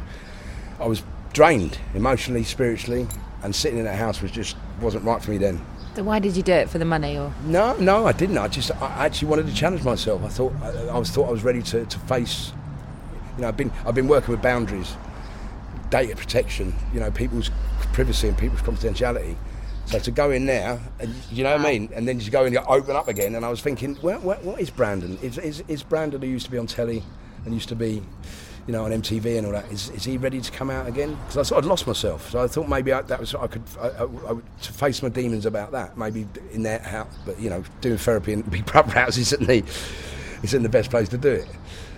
I 0.79 0.87
was 0.87 1.03
drained 1.33 1.77
emotionally, 1.93 2.43
spiritually, 2.43 3.07
and 3.43 3.55
sitting 3.55 3.79
in 3.79 3.85
that 3.85 3.97
house 3.97 4.21
was 4.21 4.31
just 4.31 4.55
wasn't 4.81 5.03
right 5.03 5.21
for 5.21 5.31
me 5.31 5.37
then. 5.37 5.61
So 5.95 6.03
why 6.03 6.19
did 6.19 6.35
you 6.35 6.43
do 6.43 6.51
it 6.51 6.69
for 6.69 6.77
the 6.77 6.85
money 6.85 7.17
or? 7.17 7.33
No, 7.45 7.75
no, 7.77 8.05
I 8.05 8.11
didn't. 8.11 8.37
I 8.37 8.47
just 8.47 8.71
I 8.81 9.05
actually 9.05 9.29
wanted 9.29 9.47
to 9.47 9.53
challenge 9.53 9.83
myself. 9.83 10.23
I 10.23 10.27
thought 10.27 10.53
I, 10.61 10.87
I 10.87 10.97
was 10.97 11.09
thought 11.09 11.29
I 11.29 11.31
was 11.31 11.43
ready 11.43 11.61
to, 11.63 11.85
to 11.85 11.99
face. 11.99 12.51
You 13.35 13.43
know, 13.43 13.47
I've 13.47 13.57
been 13.57 13.71
I've 13.85 13.95
been 13.95 14.07
working 14.07 14.31
with 14.31 14.41
boundaries, 14.41 14.95
data 15.89 16.15
protection. 16.15 16.73
You 16.93 16.99
know, 16.99 17.11
people's 17.11 17.49
privacy 17.93 18.27
and 18.27 18.37
people's 18.37 18.61
confidentiality. 18.61 19.35
So 19.85 19.99
to 19.99 20.11
go 20.11 20.31
in 20.31 20.47
there, 20.47 20.79
and 20.99 21.13
you 21.31 21.43
know 21.43 21.51
what 21.55 21.61
I 21.61 21.71
mean, 21.71 21.89
and 21.93 22.07
then 22.07 22.19
to 22.19 22.31
go 22.31 22.43
and 22.43 22.57
open 22.57 22.95
up 22.95 23.07
again, 23.07 23.35
and 23.35 23.45
I 23.45 23.49
was 23.49 23.61
thinking, 23.61 23.97
well, 24.01 24.19
what, 24.19 24.43
what 24.43 24.59
is 24.59 24.71
Brandon? 24.71 25.17
Is, 25.21 25.37
is, 25.37 25.63
is 25.67 25.83
Brandon 25.83 26.21
who 26.21 26.27
used 26.27 26.45
to 26.45 26.51
be 26.51 26.57
on 26.57 26.65
telly 26.65 27.03
and 27.45 27.53
used 27.53 27.69
to 27.69 27.75
be, 27.75 28.01
you 28.67 28.71
know, 28.71 28.85
on 28.85 28.91
MTV 28.91 29.37
and 29.37 29.45
all 29.45 29.53
that? 29.53 29.71
Is, 29.71 29.89
is 29.89 30.03
he 30.03 30.17
ready 30.17 30.41
to 30.41 30.51
come 30.51 30.69
out 30.69 30.87
again? 30.87 31.17
Because 31.23 31.37
I 31.37 31.43
sort 31.43 31.63
of 31.63 31.69
lost 31.69 31.87
myself, 31.87 32.31
so 32.31 32.43
I 32.43 32.47
thought 32.47 32.67
maybe 32.67 32.91
I, 32.91 33.01
that 33.03 33.19
was 33.19 33.35
I 33.35 33.47
could 33.47 33.63
I, 33.79 33.87
I, 33.87 34.03
I, 34.03 34.35
to 34.61 34.73
face 34.73 35.03
my 35.03 35.09
demons 35.09 35.45
about 35.45 35.71
that. 35.73 35.97
Maybe 35.97 36.27
in 36.51 36.63
that 36.63 36.81
house, 36.81 37.13
but 37.25 37.39
you 37.39 37.49
know, 37.49 37.63
doing 37.81 37.97
therapy 37.97 38.33
in 38.33 38.41
Big 38.49 38.65
Brother 38.65 38.91
houses 38.91 39.33
isn't 39.33 39.47
the 39.47 39.63
isn't 40.43 40.63
the 40.63 40.69
best 40.69 40.89
place 40.89 41.09
to 41.09 41.17
do 41.17 41.31
it. 41.31 41.47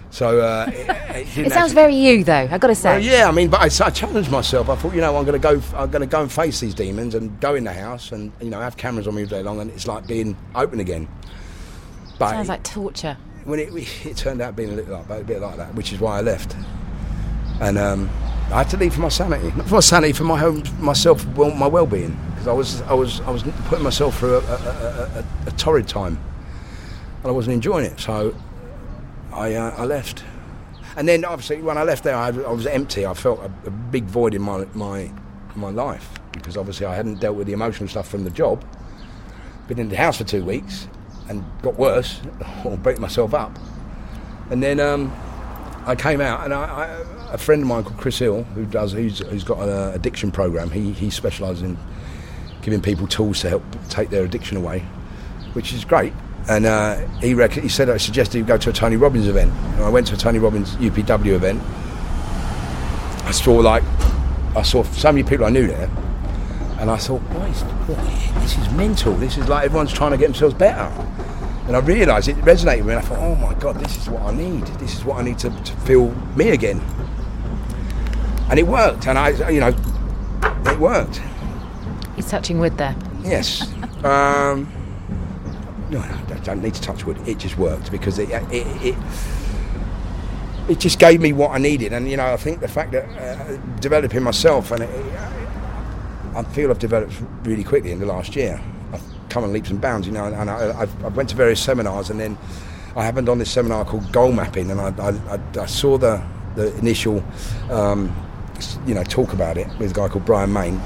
So 0.09 0.39
uh, 0.39 0.65
it, 0.73 1.37
it, 1.37 1.47
It 1.47 1.51
sounds 1.51 1.73
very 1.73 1.95
you, 1.95 2.23
though. 2.23 2.47
I 2.49 2.57
got 2.57 2.67
to 2.67 2.75
say. 2.75 2.91
well, 2.91 3.01
yeah, 3.01 3.27
I 3.27 3.31
mean, 3.31 3.49
but 3.49 3.59
I, 3.59 3.85
I 3.85 3.89
challenged 3.89 4.31
myself. 4.31 4.69
I 4.69 4.75
thought, 4.75 4.93
you 4.93 5.01
know, 5.01 5.15
I'm 5.17 5.25
going 5.25 5.39
to 5.39 5.59
go. 5.59 5.61
I'm 5.75 5.89
going 5.91 6.01
to 6.01 6.07
go 6.07 6.21
and 6.21 6.31
face 6.31 6.59
these 6.59 6.73
demons 6.73 7.15
and 7.15 7.39
go 7.39 7.55
in 7.55 7.63
the 7.63 7.73
house 7.73 8.11
and 8.11 8.31
you 8.41 8.49
know 8.49 8.59
have 8.59 8.77
cameras 8.77 9.07
on 9.07 9.15
me 9.15 9.23
all 9.23 9.27
day 9.27 9.43
long, 9.43 9.59
and 9.59 9.71
it's 9.71 9.87
like 9.87 10.07
being 10.07 10.35
open 10.55 10.79
again. 10.79 11.07
But 12.19 12.31
Sounds 12.31 12.49
like 12.49 12.63
torture. 12.63 13.17
When 13.47 13.59
it, 13.59 13.69
it 14.05 14.17
turned 14.17 14.41
out 14.41 14.55
being 14.55 14.69
a 14.69 14.73
little 14.73 14.95
a 15.09 15.23
bit 15.23 15.41
like 15.41 15.57
that, 15.57 15.73
which 15.73 15.93
is 15.93 15.99
why 15.99 16.17
I 16.17 16.21
left. 16.21 16.55
And 17.59 17.77
um, 17.77 18.09
I 18.51 18.59
had 18.59 18.69
to 18.69 18.77
leave 18.77 18.93
for 18.93 19.01
my 19.01 19.09
sanity, 19.09 19.51
not 19.55 19.67
for 19.67 19.75
my 19.75 19.79
sanity, 19.79 20.13
for 20.13 20.25
my 20.25 20.37
home, 20.37 20.63
myself, 20.79 21.25
well, 21.35 21.51
my 21.51 21.67
well-being, 21.67 22.15
because 22.31 22.47
I 22.47 22.53
was, 22.53 22.81
I 22.83 22.93
was, 22.93 23.21
I 23.21 23.31
was 23.31 23.43
putting 23.65 23.83
myself 23.83 24.19
through 24.19 24.37
a, 24.37 24.39
a, 24.39 25.25
a, 25.47 25.51
torrid 25.51 25.87
time, 25.87 26.19
and 27.23 27.25
I 27.25 27.31
wasn't 27.31 27.55
enjoying 27.55 27.85
it. 27.85 27.99
So 27.99 28.35
I, 29.33 29.55
uh, 29.55 29.73
I 29.75 29.85
left. 29.85 30.23
And 30.97 31.07
then 31.07 31.25
obviously 31.25 31.61
when 31.61 31.77
I 31.77 31.83
left 31.83 32.03
there, 32.03 32.15
I, 32.15 32.27
I 32.27 32.51
was 32.51 32.67
empty. 32.67 33.05
I 33.05 33.13
felt 33.13 33.39
a, 33.39 33.51
a 33.67 33.71
big 33.71 34.05
void 34.05 34.33
in 34.33 34.41
my, 34.41 34.65
my 34.73 35.11
my 35.55 35.69
life 35.71 36.07
because 36.31 36.55
obviously 36.55 36.85
I 36.85 36.93
hadn't 36.95 37.19
dealt 37.19 37.35
with 37.35 37.47
the 37.47 37.53
emotional 37.53 37.89
stuff 37.89 38.07
from 38.07 38.23
the 38.23 38.29
job. 38.29 38.63
Been 39.67 39.79
in 39.79 39.89
the 39.89 39.97
house 39.97 40.17
for 40.17 40.23
two 40.23 40.43
weeks 40.43 40.87
and 41.29 41.43
got 41.61 41.75
worse, 41.75 42.21
or 42.65 42.77
beat 42.77 42.99
myself 42.99 43.33
up. 43.33 43.57
And 44.49 44.63
then 44.63 44.79
um, 44.79 45.13
I 45.85 45.95
came 45.95 46.21
out, 46.21 46.43
and 46.43 46.53
I, 46.53 46.63
I, 46.63 47.33
a 47.33 47.37
friend 47.37 47.61
of 47.61 47.67
mine 47.67 47.83
called 47.83 47.97
Chris 47.97 48.19
Hill, 48.19 48.43
who 48.43 48.65
does, 48.65 48.93
who's, 48.93 49.19
who's 49.19 49.43
got 49.43 49.59
an 49.59 49.93
addiction 49.93 50.31
program. 50.31 50.71
He 50.71 50.91
he 50.91 51.09
specialises 51.09 51.63
in 51.63 51.77
giving 52.61 52.81
people 52.81 53.07
tools 53.07 53.39
to 53.41 53.49
help 53.49 53.63
take 53.89 54.09
their 54.09 54.25
addiction 54.25 54.57
away, 54.57 54.79
which 55.53 55.73
is 55.73 55.85
great. 55.85 56.13
And 56.49 56.65
uh, 56.65 56.95
he 57.19 57.33
rec- 57.33 57.53
he 57.53 57.69
said 57.69 57.89
I 57.89 57.97
suggested 57.97 58.37
he 58.37 58.43
go 58.43 58.57
to 58.57 58.69
a 58.69 58.73
Tony 58.73 58.95
Robbins 58.95 59.27
event. 59.27 59.51
And 59.51 59.83
I 59.83 59.89
went 59.89 60.07
to 60.07 60.13
a 60.13 60.17
Tony 60.17 60.39
Robbins 60.39 60.75
UPW 60.75 61.33
event. 61.33 61.61
I 63.25 63.31
saw 63.31 63.53
like 63.53 63.83
I 64.55 64.61
saw 64.63 64.83
so 64.83 65.11
many 65.11 65.27
people 65.27 65.45
I 65.45 65.49
knew 65.49 65.67
there, 65.67 65.89
and 66.79 66.91
I 66.91 66.97
thought, 66.97 67.21
what 67.21 67.49
is, 67.49 67.61
what, 67.61 68.41
this 68.41 68.57
is 68.57 68.69
mental. 68.73 69.13
This 69.13 69.37
is 69.37 69.47
like 69.47 69.65
everyone's 69.65 69.91
trying 69.91 70.11
to 70.11 70.17
get 70.17 70.27
themselves 70.27 70.53
better. 70.53 70.91
And 71.65 71.75
I 71.75 71.79
realised 71.79 72.27
it 72.27 72.35
resonated 72.37 72.77
with 72.77 72.87
me. 72.87 72.93
And 72.93 72.99
I 72.99 73.01
thought, 73.01 73.19
oh 73.19 73.35
my 73.35 73.53
God, 73.55 73.77
this 73.77 73.97
is 73.97 74.09
what 74.09 74.21
I 74.21 74.33
need. 74.33 74.65
This 74.79 74.95
is 74.95 75.03
what 75.03 75.17
I 75.17 75.23
need 75.23 75.39
to, 75.39 75.49
to 75.49 75.73
feel 75.77 76.11
me 76.35 76.49
again. 76.49 76.79
And 78.49 78.59
it 78.59 78.67
worked. 78.67 79.07
And 79.07 79.17
I, 79.17 79.49
you 79.49 79.59
know, 79.59 79.75
it 80.43 80.79
worked. 80.79 81.19
He's 82.15 82.29
touching 82.29 82.59
wood 82.59 82.77
there. 82.77 82.95
Yes. 83.21 83.63
um, 84.03 84.71
no, 85.89 85.99
I 85.99 86.39
don't 86.43 86.61
need 86.61 86.75
to 86.75 86.81
touch 86.81 87.05
wood. 87.05 87.17
It 87.27 87.39
just 87.39 87.57
worked 87.57 87.91
because 87.91 88.19
it, 88.19 88.29
it, 88.29 88.85
it, 88.85 88.95
it 90.69 90.79
just 90.79 90.99
gave 90.99 91.21
me 91.21 91.33
what 91.33 91.51
I 91.51 91.57
needed. 91.57 91.91
And, 91.91 92.07
you 92.07 92.17
know, 92.17 92.27
I 92.27 92.37
think 92.37 92.59
the 92.59 92.67
fact 92.67 92.91
that 92.91 93.09
uh, 93.09 93.57
developing 93.79 94.21
myself, 94.21 94.71
and 94.71 94.83
it, 94.83 94.89
I 96.37 96.43
feel 96.43 96.69
I've 96.69 96.77
developed 96.77 97.13
really 97.43 97.63
quickly 97.63 97.91
in 97.91 97.99
the 97.99 98.05
last 98.05 98.35
year. 98.35 98.61
I've 98.93 99.01
come 99.29 99.43
in 99.43 99.51
leaps 99.51 99.71
and 99.71 99.81
bounds, 99.81 100.05
you 100.05 100.13
know, 100.13 100.25
and 100.25 100.49
I, 100.51 100.81
I've, 100.81 101.03
I 101.03 101.07
went 101.07 101.29
to 101.29 101.35
various 101.35 101.59
seminars 101.59 102.11
and 102.11 102.19
then 102.19 102.37
I 102.95 103.03
happened 103.03 103.27
on 103.27 103.39
this 103.39 103.49
seminar 103.49 103.83
called 103.85 104.11
goal 104.11 104.31
mapping 104.31 104.69
and 104.69 104.79
I, 104.79 104.89
I, 104.99 105.39
I 105.59 105.65
saw 105.65 105.97
the, 105.97 106.21
the 106.55 106.77
initial, 106.77 107.23
um, 107.71 108.15
you 108.85 108.93
know, 108.93 109.03
talk 109.03 109.33
about 109.33 109.57
it 109.57 109.67
with 109.79 109.91
a 109.91 109.93
guy 109.95 110.09
called 110.09 110.25
Brian 110.25 110.53
Mayne 110.53 110.79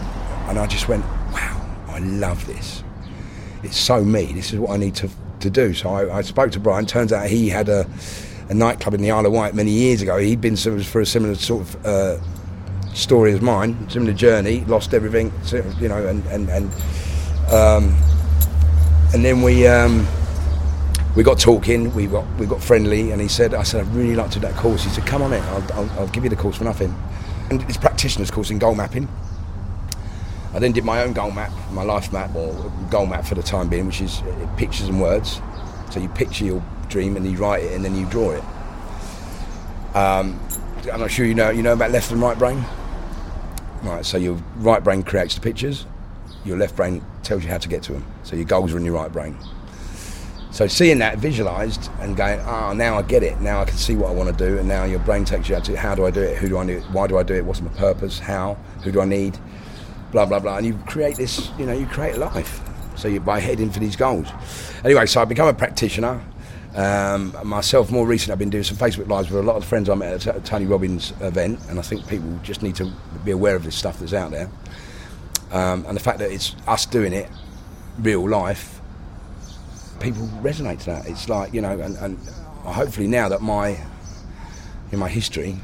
and 0.48 0.58
I 0.58 0.68
just 0.68 0.88
went, 0.88 1.04
wow, 1.34 1.84
I 1.90 2.00
love 2.00 2.48
this. 2.48 2.82
It's 3.62 3.78
so 3.78 4.06
me. 4.06 4.32
This 4.32 4.54
is 4.54 4.60
what 4.60 4.72
I 4.72 4.78
need 4.78 4.96
to, 4.96 5.10
to 5.42 5.50
do. 5.50 5.74
So 5.74 5.90
I, 5.90 6.20
I 6.20 6.22
spoke 6.22 6.52
to 6.54 6.62
Brian. 6.62 6.86
Turns 6.86 7.12
out 7.12 7.28
he 7.28 7.50
had 7.50 7.68
a, 7.68 7.86
a, 8.50 8.54
nightclub 8.54 8.94
in 8.94 9.02
the 9.02 9.12
Isle 9.12 9.26
of 9.26 9.34
Wight 9.34 9.54
many 9.54 9.72
years 9.72 10.02
ago. 10.02 10.18
He'd 10.18 10.40
been 10.40 10.56
for 10.56 11.02
a 11.02 11.06
similar 11.06 11.36
sort 11.36 11.62
of 11.62 11.86
uh, 11.86 12.18
story 12.94 13.34
as 13.34 13.42
mine, 13.42 13.90
similar 13.90 14.14
journey, 14.14 14.66
lost 14.66 14.94
everything, 14.94 15.32
you 15.80 15.88
know, 15.88 16.06
and 16.06 16.26
and 16.28 16.50
and 16.50 16.72
um, 17.52 17.96
and 19.14 19.26
then 19.26 19.42
we 19.42 19.68
um, 19.68 20.08
we 21.16 21.24
got 21.24 21.40
talking, 21.40 21.94
we 21.94 22.08
got 22.08 22.26
we 22.38 22.46
got 22.46 22.62
friendly, 22.64 23.12
and 23.12 23.22
he 23.22 23.28
said, 23.28 23.54
I 23.54 23.64
said 23.64 23.82
I'd 23.82 23.94
really 23.94 24.16
like 24.16 24.32
to 24.32 24.40
do 24.40 24.48
that 24.48 24.56
course. 24.56 24.84
He 24.84 24.90
said, 24.90 25.06
come 25.06 25.22
on 25.22 25.34
in, 25.34 25.42
I'll, 25.44 25.74
I'll, 25.74 25.90
I'll 25.92 26.08
give 26.08 26.24
you 26.24 26.30
the 26.30 26.36
course 26.36 26.58
for 26.58 26.64
nothing. 26.64 26.96
And 27.50 27.62
it's 27.64 27.78
practitioner's 27.78 28.32
course 28.32 28.50
in 28.50 28.60
goal 28.60 28.76
mapping. 28.76 29.10
I 30.54 30.60
then 30.60 30.72
did 30.72 30.84
my 30.84 31.02
own 31.02 31.14
goal 31.14 31.32
map, 31.32 31.52
my 31.72 31.84
life 31.84 32.12
map, 32.12 32.34
or 32.36 32.72
goal 32.90 33.06
map 33.06 33.26
for 33.26 33.36
the 33.36 33.44
time 33.44 33.70
being, 33.70 33.88
which 33.88 34.02
is 34.02 34.22
pictures 34.58 34.88
and 34.88 35.02
words. 35.02 35.42
So 35.92 36.00
you 36.00 36.10
picture 36.10 36.46
your 36.46 36.64
dream 36.88 37.18
and 37.18 37.30
you 37.30 37.38
write 37.38 37.64
it 37.64 37.74
and 37.74 37.84
then 37.84 37.96
you 37.96 38.06
draw 38.06 38.32
it. 38.32 38.44
Um, 39.96 40.40
I'm 40.92 41.00
not 41.00 41.12
sure 41.12 41.26
you 41.26 41.36
know 41.36 41.50
you 41.50 41.62
know 41.62 41.74
about 41.74 41.92
left 41.92 42.12
and 42.12 42.22
right 42.22 42.38
brain. 42.38 42.64
Right, 43.84 44.06
so 44.06 44.18
your 44.18 44.36
right 44.58 44.84
brain 44.84 45.02
creates 45.02 45.36
the 45.36 45.42
pictures, 45.42 45.86
your 46.46 46.58
left 46.58 46.76
brain 46.76 47.04
tells 47.24 47.44
you 47.44 47.50
how 47.50 47.58
to 47.58 47.68
get 47.68 47.84
to 47.84 47.94
them. 47.94 48.06
So 48.24 48.36
your 48.36 48.46
goals 48.46 48.74
are 48.74 48.78
in 48.78 48.86
your 48.86 48.94
right 48.94 49.12
brain. 49.12 49.38
So 50.52 50.68
seeing 50.68 51.00
that 51.00 51.18
visualized 51.18 51.90
and 52.00 52.16
going, 52.16 52.42
oh, 52.42 52.74
now 52.74 52.98
I 52.98 53.04
get 53.04 53.24
it. 53.24 53.40
Now 53.40 53.62
I 53.62 53.66
can 53.66 53.78
see 53.78 53.96
what 53.96 54.10
I 54.10 54.14
want 54.14 54.38
to 54.38 54.50
do. 54.50 54.60
And 54.60 54.68
now 54.68 54.84
your 54.84 55.00
brain 55.00 55.24
takes 55.24 55.48
you 55.48 55.56
out 55.56 55.64
to 55.66 55.78
how 55.78 55.96
do 55.96 56.06
I 56.06 56.12
do 56.12 56.22
it? 56.22 56.38
Who 56.38 56.50
do 56.50 56.58
I 56.58 56.66
it? 56.66 56.84
Why 56.92 57.08
do 57.08 57.18
I 57.18 57.24
do 57.24 57.34
it? 57.34 57.46
What's 57.46 57.62
my 57.62 57.72
purpose? 57.72 58.20
How? 58.20 58.56
Who 58.84 58.92
do 58.92 59.00
I 59.00 59.06
need? 59.06 59.40
Blah 60.12 60.26
blah 60.26 60.40
blah. 60.40 60.58
And 60.58 60.66
you 60.66 60.78
create 60.88 61.16
this. 61.16 61.50
You 61.58 61.66
know, 61.66 61.74
you 61.74 61.86
create 61.86 62.18
life. 62.18 62.60
So 62.98 63.08
you 63.08 63.22
by 63.22 63.40
heading 63.40 63.72
for 63.72 63.80
these 63.80 63.96
goals. 63.96 64.28
Anyway, 64.84 65.06
so 65.06 65.22
I 65.22 65.26
become 65.26 65.48
a 65.48 65.54
practitioner. 65.54 66.22
Um, 66.76 67.36
myself, 67.44 67.92
more 67.92 68.08
recently, 68.08 68.34
I've 68.34 68.40
been 68.40 68.50
doing 68.50 68.64
some 68.64 68.78
Facebook 68.78 69.10
Lives 69.10 69.30
with 69.30 69.44
a 69.44 69.48
lot 69.48 69.58
of 69.58 69.66
friends 69.66 69.90
I 69.90 69.96
met 69.96 70.26
at 70.26 70.36
a 70.38 70.40
Tony 70.40 70.66
Robbins 70.66 71.12
event, 71.20 71.60
and 71.70 71.78
I 71.78 71.82
think 71.82 72.08
people 72.08 72.40
just 72.44 72.64
need 72.64 72.76
to 72.78 72.92
be 73.26 73.32
aware 73.32 73.56
of 73.56 73.64
this 73.64 73.76
stuff 73.76 74.00
that's 74.00 74.14
out 74.14 74.32
there. 74.32 74.50
Um, 75.52 75.86
and 75.86 75.98
the 75.98 76.02
fact 76.02 76.20
that 76.20 76.32
it's 76.32 76.56
us 76.68 76.86
doing 76.86 77.12
it, 77.12 77.30
real 78.00 78.28
life, 78.28 78.80
people 80.00 80.28
resonate 80.42 80.80
to 80.80 80.86
that. 80.88 81.08
It's 81.08 81.28
like, 81.28 81.54
you 81.54 81.62
know, 81.62 81.78
and, 81.78 81.98
and 81.98 82.18
hopefully 82.64 83.08
now 83.08 83.28
that 83.28 83.42
my, 83.42 83.78
in 84.94 85.00
my 85.00 85.10
history, 85.10 85.58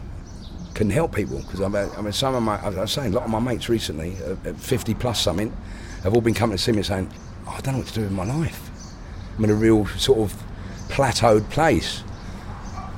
can 0.74 0.90
help 0.92 1.16
people, 1.16 1.40
because 1.40 1.60
I 1.62 1.70
mean, 2.02 2.12
some 2.12 2.36
of 2.36 2.44
my, 2.44 2.62
I 2.62 2.70
was 2.70 2.92
saying, 2.92 3.14
a 3.14 3.16
lot 3.16 3.24
of 3.24 3.32
my 3.32 3.40
mates 3.40 3.68
recently, 3.68 4.16
at 4.46 4.58
50 4.58 4.94
plus 4.94 5.20
something, 5.20 5.56
have 6.04 6.14
all 6.14 6.22
been 6.22 6.36
coming 6.36 6.56
to 6.56 6.62
see 6.62 6.72
me 6.72 6.84
saying, 6.84 7.12
oh, 7.48 7.56
I 7.58 7.62
don't 7.62 7.74
know 7.74 7.80
what 7.80 7.88
to 7.88 7.94
do 7.94 8.02
with 8.02 8.12
my 8.12 8.26
life. 8.26 8.70
I'm 9.38 9.44
in 9.46 9.50
a 9.50 9.56
real 9.56 9.88
sort 9.88 10.20
of 10.20 10.47
plateaued 10.90 11.50
place. 11.50 12.04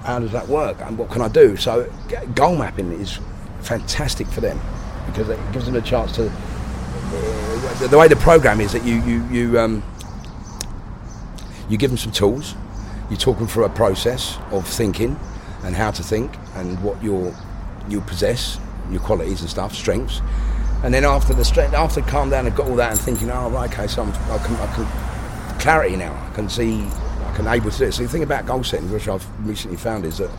How 0.03 0.19
does 0.19 0.31
that 0.31 0.47
work? 0.47 0.77
And 0.81 0.97
what 0.97 1.09
can 1.09 1.21
I 1.21 1.27
do? 1.27 1.57
So 1.57 1.91
goal 2.35 2.55
mapping 2.55 2.91
is 2.93 3.19
fantastic 3.61 4.27
for 4.27 4.41
them 4.41 4.59
because 5.05 5.29
it 5.29 5.39
gives 5.51 5.65
them 5.65 5.75
a 5.75 5.81
chance 5.81 6.11
to. 6.13 6.27
Uh, 6.27 7.87
the 7.87 7.97
way 7.97 8.07
the 8.07 8.15
program 8.15 8.61
is 8.61 8.71
that 8.73 8.83
you 8.83 9.01
you 9.03 9.25
you 9.29 9.59
um, 9.59 9.83
you 11.69 11.77
give 11.77 11.91
them 11.91 11.97
some 11.97 12.11
tools, 12.11 12.55
you 13.09 13.17
talk 13.17 13.37
them 13.37 13.47
through 13.47 13.65
a 13.65 13.69
process 13.69 14.37
of 14.51 14.67
thinking 14.67 15.19
and 15.63 15.75
how 15.75 15.91
to 15.91 16.03
think 16.03 16.31
and 16.55 16.81
what 16.83 17.01
your 17.03 17.35
you 17.87 18.01
possess, 18.01 18.59
your 18.89 19.01
qualities 19.01 19.41
and 19.41 19.49
stuff, 19.49 19.73
strengths, 19.73 20.21
and 20.83 20.93
then 20.93 21.03
after 21.03 21.33
the 21.33 21.43
strength, 21.43 21.73
after 21.73 22.01
calm 22.01 22.29
down 22.29 22.45
and 22.45 22.55
got 22.55 22.67
all 22.67 22.75
that 22.75 22.91
and 22.91 22.99
thinking, 22.99 23.29
oh 23.29 23.49
right, 23.49 23.71
okay, 23.71 23.87
so 23.87 24.03
I'm, 24.03 24.09
I 24.31 24.37
can, 24.37 24.55
I 24.55 24.73
can 24.73 25.59
clarity 25.59 25.97
now. 25.97 26.13
I 26.13 26.33
can 26.33 26.47
see 26.47 26.87
and 27.39 27.47
able 27.47 27.71
to 27.71 27.77
do 27.77 27.85
it. 27.85 27.93
So 27.93 28.03
the 28.03 28.09
thing 28.09 28.23
about 28.23 28.45
goal 28.45 28.63
setting, 28.63 28.91
which 28.91 29.07
I've 29.07 29.25
recently 29.47 29.77
found, 29.77 30.05
is 30.05 30.19
that 30.19 30.29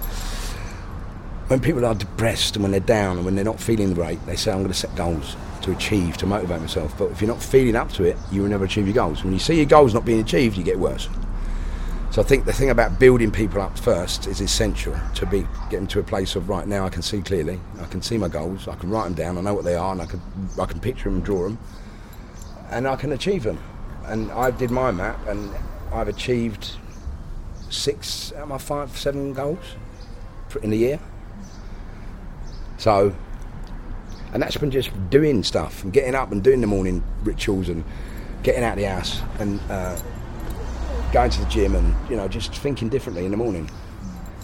when 1.49 1.61
people 1.61 1.85
are 1.85 1.95
depressed 1.95 2.55
and 2.55 2.63
when 2.63 2.71
they're 2.71 2.81
down 2.81 3.17
and 3.17 3.25
when 3.25 3.35
they're 3.35 3.45
not 3.45 3.59
feeling 3.59 3.93
great, 3.95 4.25
they 4.27 4.37
say, 4.37 4.53
I'm 4.53 4.59
going 4.59 4.69
to 4.69 4.75
set 4.75 4.95
goals 4.95 5.37
to 5.63 5.73
achieve, 5.73 6.17
to 6.19 6.27
motivate 6.27 6.61
myself. 6.61 6.97
But 6.97 7.11
if 7.11 7.21
you're 7.21 7.29
not 7.29 7.43
feeling 7.43 7.75
up 7.75 7.91
to 7.95 8.05
it, 8.05 8.17
you 8.31 8.43
will 8.43 8.49
never 8.49 8.65
achieve 8.65 8.87
your 8.87 8.95
goals. 8.95 9.25
When 9.25 9.33
you 9.33 9.39
see 9.39 9.57
your 9.57 9.67
goals 9.67 9.93
not 9.93 10.05
being 10.05 10.21
achieved, 10.21 10.57
you 10.57 10.63
get 10.63 10.79
worse. 10.79 11.09
So 12.11 12.21
I 12.21 12.25
think 12.25 12.45
the 12.45 12.53
thing 12.53 12.71
about 12.71 12.99
building 12.99 13.31
people 13.31 13.63
up 13.63 13.79
first 13.79 14.27
is 14.27 14.41
essential 14.41 14.97
to 15.15 15.27
be 15.27 15.47
getting 15.71 15.87
to 15.89 16.01
a 16.01 16.03
place 16.03 16.35
of 16.35 16.49
right 16.49 16.67
now 16.67 16.85
I 16.85 16.89
can 16.89 17.03
see 17.03 17.23
clearly, 17.23 17.61
I 17.81 17.87
can 17.87 18.03
see 18.03 18.19
my 18.19 18.27
goals, 18.27 18.67
I 18.67 18.75
can 18.75 18.91
write 18.91 19.05
them 19.05 19.15
down, 19.15 19.39
I 19.39 19.43
know 19.43 19.55
what 19.55 19.65
they 19.65 19.77
are, 19.77 19.93
and 19.93 20.03
I 20.03 20.07
can 20.07 20.21
I 20.61 20.67
can 20.67 20.81
picture 20.81 21.09
them 21.09 21.21
draw 21.21 21.45
them, 21.45 21.59
and 22.71 22.89
I 22.89 22.97
can 22.97 23.13
achieve 23.13 23.45
them. 23.45 23.61
And 24.07 24.33
I 24.33 24.51
did 24.51 24.73
my 24.73 24.91
map, 24.91 25.25
and 25.29 25.55
I've 25.93 26.09
achieved 26.09 26.73
six 27.71 28.33
out 28.33 28.43
of 28.43 28.49
my 28.49 28.59
five, 28.59 28.97
seven 28.97 29.33
goals 29.33 29.65
in 30.63 30.73
a 30.73 30.77
year. 30.77 31.01
So, 32.79 33.15
and 34.33 34.43
that's 34.43 34.57
been 34.57 34.71
just 34.71 34.91
doing 35.11 35.43
stuff 35.43 35.83
and 35.85 35.93
getting 35.93 36.15
up 36.15 36.33
and 36.33 36.43
doing 36.43 36.61
the 36.61 36.67
morning 36.67 37.03
rituals 37.25 37.69
and 37.69 37.85
getting 38.43 38.65
out 38.65 38.73
of 38.73 38.79
the 38.79 38.89
house 38.89 39.21
and 39.39 39.61
uh, 39.71 39.99
going 41.13 41.31
to 41.31 41.41
the 41.41 41.47
gym 41.47 41.75
and 41.75 41.95
you 42.11 42.17
know 42.17 42.29
just 42.29 42.55
thinking 42.55 42.89
differently 42.89 43.25
in 43.25 43.31
the 43.31 43.37
morning. 43.37 43.71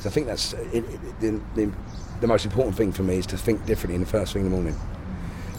So 0.01 0.09
I 0.09 0.13
think 0.13 0.27
that's 0.27 0.53
it, 0.53 0.85
it, 0.85 1.21
the, 1.21 1.41
the, 1.55 1.73
the 2.21 2.27
most 2.27 2.45
important 2.45 2.77
thing 2.77 2.93
for 2.93 3.03
me 3.03 3.17
is 3.19 3.27
to 3.27 3.39
think 3.39 3.65
differently 3.67 3.95
in 3.95 4.03
the 4.03 4.07
first 4.07 4.33
thing 4.33 4.45
in 4.45 4.51
the 4.51 4.55
morning. 4.55 4.79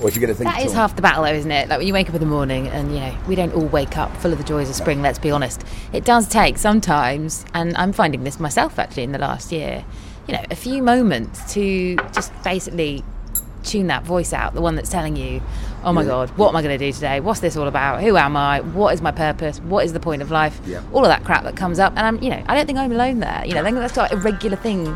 Or 0.01 0.07
if 0.07 0.15
you're 0.15 0.21
going 0.21 0.33
to 0.33 0.37
think 0.37 0.49
that 0.49 0.63
is 0.63 0.73
half 0.73 0.95
the 0.95 1.01
battle, 1.01 1.23
though, 1.23 1.33
isn't 1.33 1.51
it? 1.51 1.69
Like 1.69 1.79
when 1.79 1.87
you 1.87 1.93
wake 1.93 2.07
up 2.07 2.15
in 2.15 2.21
the 2.21 2.27
morning, 2.27 2.67
and 2.67 2.93
you 2.93 2.99
know 2.99 3.17
we 3.27 3.35
don't 3.35 3.53
all 3.53 3.65
wake 3.65 3.97
up 3.97 4.15
full 4.17 4.31
of 4.31 4.37
the 4.37 4.43
joys 4.43 4.69
of 4.69 4.75
spring. 4.75 5.01
Let's 5.01 5.19
be 5.19 5.31
honest. 5.31 5.63
It 5.91 6.05
does 6.05 6.27
take 6.27 6.57
sometimes, 6.57 7.45
and 7.53 7.75
I'm 7.77 7.93
finding 7.93 8.23
this 8.23 8.39
myself 8.39 8.77
actually 8.77 9.03
in 9.03 9.11
the 9.11 9.17
last 9.17 9.51
year. 9.51 9.83
You 10.27 10.35
know, 10.35 10.43
a 10.51 10.55
few 10.55 10.83
moments 10.83 11.53
to 11.53 11.95
just 12.13 12.31
basically 12.43 13.03
tune 13.63 13.87
that 13.87 14.03
voice 14.03 14.33
out, 14.33 14.53
the 14.53 14.61
one 14.61 14.75
that's 14.75 14.89
telling 14.89 15.15
you, 15.15 15.41
"Oh 15.83 15.91
my 15.93 16.01
yeah. 16.01 16.07
God, 16.07 16.29
what 16.37 16.49
am 16.49 16.55
I 16.55 16.61
going 16.61 16.77
to 16.77 16.85
do 16.85 16.91
today? 16.93 17.19
What's 17.19 17.39
this 17.39 17.57
all 17.57 17.67
about? 17.67 18.01
Who 18.01 18.17
am 18.17 18.37
I? 18.37 18.61
What 18.61 18.93
is 18.93 19.01
my 19.01 19.11
purpose? 19.11 19.59
What 19.61 19.83
is 19.83 19.93
the 19.93 19.99
point 19.99 20.21
of 20.21 20.29
life? 20.29 20.59
Yeah. 20.65 20.83
All 20.93 21.03
of 21.03 21.09
that 21.09 21.23
crap 21.23 21.43
that 21.43 21.55
comes 21.55 21.79
up, 21.79 21.93
and 21.95 22.05
I'm, 22.05 22.21
you 22.21 22.29
know, 22.29 22.43
I 22.47 22.55
don't 22.55 22.67
think 22.67 22.77
I'm 22.77 22.91
alone 22.91 23.19
there. 23.19 23.43
You 23.45 23.55
know, 23.55 23.61
I 23.61 23.63
think 23.63 23.77
that's 23.77 23.97
like 23.97 24.11
a 24.11 24.17
regular 24.17 24.57
thing. 24.57 24.83
No, 24.83 24.91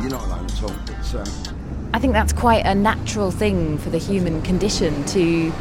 you're 0.00 0.10
not 0.10 0.24
alone 0.24 0.44
at 0.44 0.62
all. 0.62 0.74
It's, 0.88 1.14
um 1.14 1.51
I 1.94 1.98
think 1.98 2.14
that's 2.14 2.32
quite 2.32 2.64
a 2.64 2.74
natural 2.74 3.30
thing 3.30 3.76
for 3.76 3.90
the 3.90 3.98
human 3.98 4.40
condition 4.42 5.04
to 5.06 5.52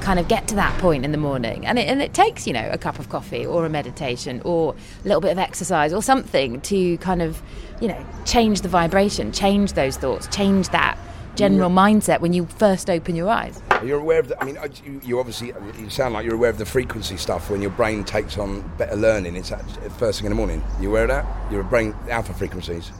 kind 0.00 0.20
of 0.20 0.28
get 0.28 0.46
to 0.48 0.54
that 0.54 0.78
point 0.80 1.04
in 1.04 1.10
the 1.10 1.18
morning. 1.18 1.66
And 1.66 1.76
it, 1.76 1.88
and 1.88 2.00
it 2.00 2.14
takes, 2.14 2.46
you 2.46 2.52
know, 2.52 2.68
a 2.70 2.78
cup 2.78 3.00
of 3.00 3.08
coffee 3.08 3.44
or 3.44 3.66
a 3.66 3.68
meditation 3.68 4.40
or 4.44 4.74
a 4.74 5.08
little 5.08 5.20
bit 5.20 5.32
of 5.32 5.38
exercise 5.38 5.92
or 5.92 6.00
something 6.00 6.60
to 6.62 6.98
kind 6.98 7.20
of, 7.20 7.42
you 7.80 7.88
know, 7.88 8.06
change 8.24 8.60
the 8.60 8.68
vibration, 8.68 9.32
change 9.32 9.72
those 9.72 9.96
thoughts, 9.96 10.28
change 10.28 10.68
that 10.68 10.96
general 11.34 11.70
yeah. 11.70 11.76
mindset 11.76 12.20
when 12.20 12.32
you 12.32 12.46
first 12.46 12.88
open 12.88 13.16
your 13.16 13.28
eyes. 13.28 13.60
You're 13.84 14.00
aware 14.00 14.20
of 14.20 14.28
the, 14.28 14.40
I 14.40 14.44
mean, 14.44 14.58
you, 14.84 15.00
you, 15.02 15.18
obviously, 15.18 15.52
you 15.78 15.90
sound 15.90 16.14
like 16.14 16.24
you're 16.24 16.34
aware 16.34 16.50
of 16.50 16.58
the 16.58 16.66
frequency 16.66 17.16
stuff 17.16 17.50
when 17.50 17.60
your 17.60 17.70
brain 17.70 18.04
takes 18.04 18.38
on 18.38 18.60
better 18.76 18.96
learning. 18.96 19.34
It's 19.34 19.50
at 19.50 19.64
first 19.98 20.20
thing 20.20 20.26
in 20.26 20.30
the 20.30 20.36
morning. 20.36 20.62
You 20.80 20.90
aware 20.90 21.04
of 21.04 21.08
that? 21.08 21.52
Your 21.52 21.64
brain, 21.64 21.92
alpha 22.08 22.34
frequencies. 22.34 22.92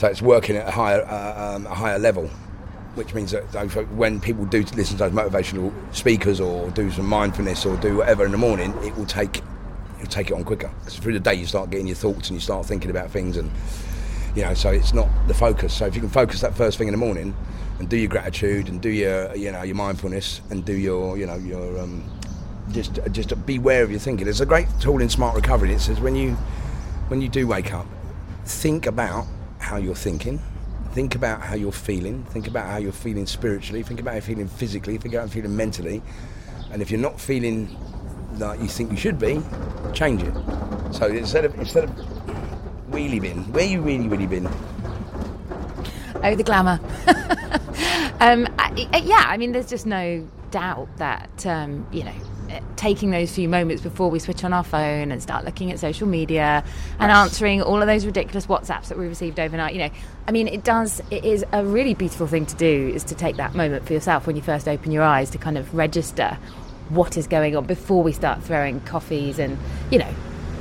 So 0.00 0.06
it's 0.06 0.22
working 0.22 0.56
at 0.56 0.66
a 0.66 0.70
higher, 0.70 1.02
uh, 1.02 1.56
um, 1.56 1.66
a 1.66 1.74
higher 1.74 1.98
level, 1.98 2.26
which 2.94 3.12
means 3.12 3.32
that 3.32 3.42
when 3.90 4.18
people 4.18 4.46
do 4.46 4.60
listen 4.74 4.96
to 4.96 5.04
those 5.04 5.12
motivational 5.12 5.74
speakers 5.94 6.40
or 6.40 6.70
do 6.70 6.90
some 6.90 7.04
mindfulness 7.04 7.66
or 7.66 7.76
do 7.76 7.98
whatever 7.98 8.24
in 8.24 8.32
the 8.32 8.38
morning, 8.38 8.72
it 8.82 8.96
will 8.96 9.04
take 9.04 9.42
you'll 9.98 10.08
take 10.08 10.30
it 10.30 10.32
on 10.32 10.42
quicker 10.42 10.72
because 10.78 10.96
through 10.96 11.12
the 11.12 11.20
day 11.20 11.34
you 11.34 11.44
start 11.44 11.68
getting 11.68 11.86
your 11.86 11.96
thoughts 11.96 12.30
and 12.30 12.36
you 12.36 12.40
start 12.40 12.64
thinking 12.64 12.88
about 12.88 13.10
things 13.10 13.36
and 13.36 13.50
you 14.34 14.40
know 14.40 14.54
so 14.54 14.70
it's 14.70 14.94
not 14.94 15.06
the 15.28 15.34
focus 15.34 15.74
so 15.74 15.84
if 15.84 15.94
you 15.94 16.00
can 16.00 16.08
focus 16.08 16.40
that 16.40 16.54
first 16.54 16.78
thing 16.78 16.88
in 16.88 16.92
the 16.92 16.98
morning 16.98 17.36
and 17.78 17.90
do 17.90 17.98
your 17.98 18.08
gratitude 18.08 18.70
and 18.70 18.80
do 18.80 18.88
your 18.88 19.36
you 19.36 19.52
know 19.52 19.60
your 19.60 19.76
mindfulness 19.76 20.40
and 20.48 20.64
do 20.64 20.72
your 20.72 21.18
you 21.18 21.26
know 21.26 21.36
your 21.36 21.78
um, 21.78 22.02
just 22.70 22.98
just 23.12 23.44
beware 23.44 23.82
of 23.82 23.90
your 23.90 24.00
thinking. 24.00 24.24
There's 24.24 24.40
a 24.40 24.46
great 24.46 24.68
tool 24.80 25.02
in 25.02 25.10
Smart 25.10 25.36
Recovery. 25.36 25.74
It 25.74 25.80
says 25.80 26.00
when 26.00 26.16
you 26.16 26.32
when 27.08 27.20
you 27.20 27.28
do 27.28 27.46
wake 27.46 27.74
up, 27.74 27.86
think 28.46 28.86
about 28.86 29.26
how 29.60 29.76
you're 29.76 29.94
thinking. 29.94 30.40
Think 30.92 31.14
about 31.14 31.40
how 31.40 31.54
you're 31.54 31.70
feeling. 31.70 32.24
Think 32.24 32.48
about 32.48 32.66
how 32.66 32.78
you're 32.78 32.90
feeling 32.90 33.26
spiritually. 33.26 33.82
Think 33.82 34.00
about 34.00 34.10
how 34.10 34.16
you're 34.16 34.22
feeling 34.22 34.48
physically. 34.48 34.98
Think 34.98 35.14
about 35.14 35.28
how 35.28 35.34
you're 35.34 35.44
feeling 35.44 35.56
mentally. 35.56 36.02
And 36.72 36.82
if 36.82 36.90
you're 36.90 37.00
not 37.00 37.20
feeling 37.20 37.76
like 38.38 38.60
you 38.60 38.68
think 38.68 38.90
you 38.90 38.96
should 38.96 39.18
be, 39.18 39.40
change 39.92 40.22
it. 40.22 40.34
So 40.92 41.06
instead 41.06 41.44
of 41.44 41.54
instead 41.58 41.84
of 41.84 42.92
really 42.92 43.20
been, 43.20 43.52
where 43.52 43.64
you 43.64 43.80
really 43.80 44.08
really 44.08 44.26
been? 44.26 44.48
Oh, 46.22 46.34
the 46.34 46.42
glamour. 46.42 46.80
um, 48.20 48.46
I, 48.58 49.00
yeah, 49.04 49.24
I 49.26 49.36
mean, 49.36 49.52
there's 49.52 49.70
just 49.70 49.86
no 49.86 50.26
doubt 50.50 50.88
that, 50.98 51.46
um, 51.46 51.86
you 51.90 52.04
know, 52.04 52.14
taking 52.76 53.10
those 53.10 53.34
few 53.34 53.48
moments 53.48 53.82
before 53.82 54.10
we 54.10 54.18
switch 54.18 54.42
on 54.44 54.52
our 54.52 54.64
phone 54.64 55.12
and 55.12 55.22
start 55.22 55.44
looking 55.44 55.70
at 55.70 55.78
social 55.78 56.06
media 56.08 56.64
and 56.98 57.12
answering 57.12 57.62
all 57.62 57.80
of 57.80 57.86
those 57.86 58.06
ridiculous 58.06 58.46
WhatsApps 58.46 58.88
that 58.88 58.98
we 58.98 59.06
received 59.06 59.38
overnight, 59.38 59.74
you 59.74 59.80
know, 59.80 59.90
I 60.26 60.32
mean, 60.32 60.48
it 60.48 60.64
does, 60.64 61.00
it 61.10 61.24
is 61.24 61.44
a 61.52 61.64
really 61.64 61.94
beautiful 61.94 62.26
thing 62.26 62.46
to 62.46 62.56
do 62.56 62.92
is 62.94 63.04
to 63.04 63.14
take 63.14 63.36
that 63.36 63.54
moment 63.54 63.86
for 63.86 63.92
yourself 63.92 64.26
when 64.26 64.36
you 64.36 64.42
first 64.42 64.66
open 64.68 64.90
your 64.92 65.02
eyes 65.02 65.30
to 65.30 65.38
kind 65.38 65.58
of 65.58 65.74
register 65.74 66.38
what 66.88 67.16
is 67.16 67.26
going 67.26 67.56
on 67.56 67.66
before 67.66 68.02
we 68.02 68.12
start 68.12 68.42
throwing 68.42 68.80
coffees 68.80 69.38
and, 69.38 69.56
you 69.90 69.98
know, 69.98 70.12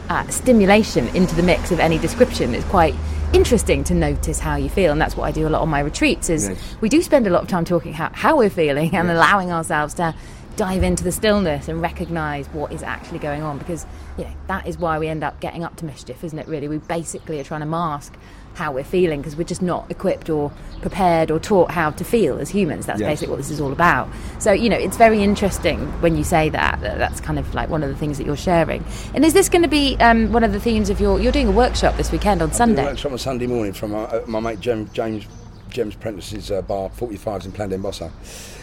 uh, 0.10 0.28
stimulation 0.28 1.08
into 1.10 1.36
the 1.36 1.44
mix 1.44 1.72
of 1.72 1.80
any 1.80 1.98
description 2.00 2.54
It's 2.56 2.66
quite 2.66 2.96
interesting 3.32 3.84
to 3.84 3.94
notice 3.94 4.40
how 4.40 4.56
you 4.56 4.68
feel 4.70 4.92
and 4.92 5.00
that's 5.00 5.16
what 5.16 5.26
I 5.26 5.32
do 5.32 5.48
a 5.48 5.50
lot 5.50 5.62
on 5.62 5.70
my 5.70 5.80
retreats 5.82 6.32
is 6.32 6.50
Yes. 6.50 6.76
we 6.82 6.90
do 6.90 7.00
spend 7.04 7.28
a 7.28 7.30
lot 7.30 7.44
of 7.44 7.48
time 7.48 7.64
talking 7.64 7.94
how, 7.94 8.10
how 8.12 8.36
we're 8.38 8.50
feeling 8.50 8.96
and 8.96 9.08
Yes. 9.08 9.16
allowing 9.16 9.52
ourselves 9.52 9.94
to 9.96 10.16
dive 10.60 10.84
into 10.84 11.06
the 11.06 11.12
stillness 11.12 11.70
and 11.70 11.82
recognize 11.82 12.46
what 12.48 12.70
is 12.74 12.84
actually 12.84 13.18
going 13.18 13.42
on 13.42 13.58
because 13.58 13.86
you 14.18 14.26
know 14.26 14.32
that 14.48 14.68
is 14.68 14.78
why 14.78 15.00
we 15.00 15.08
end 15.08 15.24
up 15.24 15.40
getting 15.40 15.64
up 15.64 15.74
to 15.78 15.86
mischief 15.86 16.22
isn't 16.22 16.38
it 16.38 16.46
really? 16.50 16.68
We 16.68 16.80
basically 16.80 17.40
are 17.40 17.46
trying 17.46 17.62
to 17.62 17.66
mask 17.66 18.14
how 18.56 18.74
we're 18.74 18.84
feeling 18.84 19.22
because 19.22 19.38
we're 19.38 19.46
just 19.46 19.62
not 19.62 19.90
equipped 19.90 20.30
or 20.30 20.52
prepared 20.82 21.32
or 21.32 21.40
taught 21.40 21.72
how 21.72 21.92
to 21.92 22.04
feel 22.04 22.38
as 22.40 22.50
humans. 22.50 22.86
That's 22.86 23.00
Yes. 23.00 23.10
basically 23.10 23.30
what 23.32 23.38
this 23.38 23.52
is 23.52 23.62
all 23.62 23.72
about. 23.72 24.10
So 24.40 24.52
you 24.52 24.70
know 24.70 24.76
it's 24.76 24.98
very 24.98 25.24
interesting 25.24 25.80
when 26.02 26.18
you 26.18 26.26
say 26.26 26.50
that, 26.50 26.82
that 26.82 26.98
that's 26.98 27.22
kind 27.22 27.40
of 27.40 27.56
like 27.56 27.70
one 27.70 27.82
of 27.82 27.88
the 27.88 27.96
things 27.96 28.18
that 28.18 28.26
you're 28.28 28.36
sharing. 28.36 28.84
And 29.14 29.24
is 29.24 29.32
this 29.32 29.48
going 29.48 29.62
to 29.62 29.70
be 29.70 29.96
um, 30.02 30.34
one 30.34 30.44
of 30.44 30.52
the 30.52 30.60
themes 30.60 30.90
of 30.90 31.00
your 31.00 31.22
you're 31.22 31.32
doing 31.32 31.48
a 31.48 31.52
workshop 31.52 31.96
this 31.96 32.12
weekend 32.12 32.42
on 32.42 32.50
I 32.50 32.54
sunday. 32.54 32.84
workshop 32.84 33.14
on 33.14 33.18
Sunday 33.18 33.48
morning 33.48 33.72
from 33.72 33.92
my, 33.92 34.04
uh, 34.04 34.26
my 34.28 34.42
mate 34.42 34.60
James, 34.60 34.92
James 34.92 35.26
James 35.70 35.96
Prentice's 35.96 36.52
uh, 36.52 36.62
bar 36.64 36.90
45s 36.90 37.46
in 37.46 37.54
Plan 37.54 37.70
Bossa. 37.70 38.12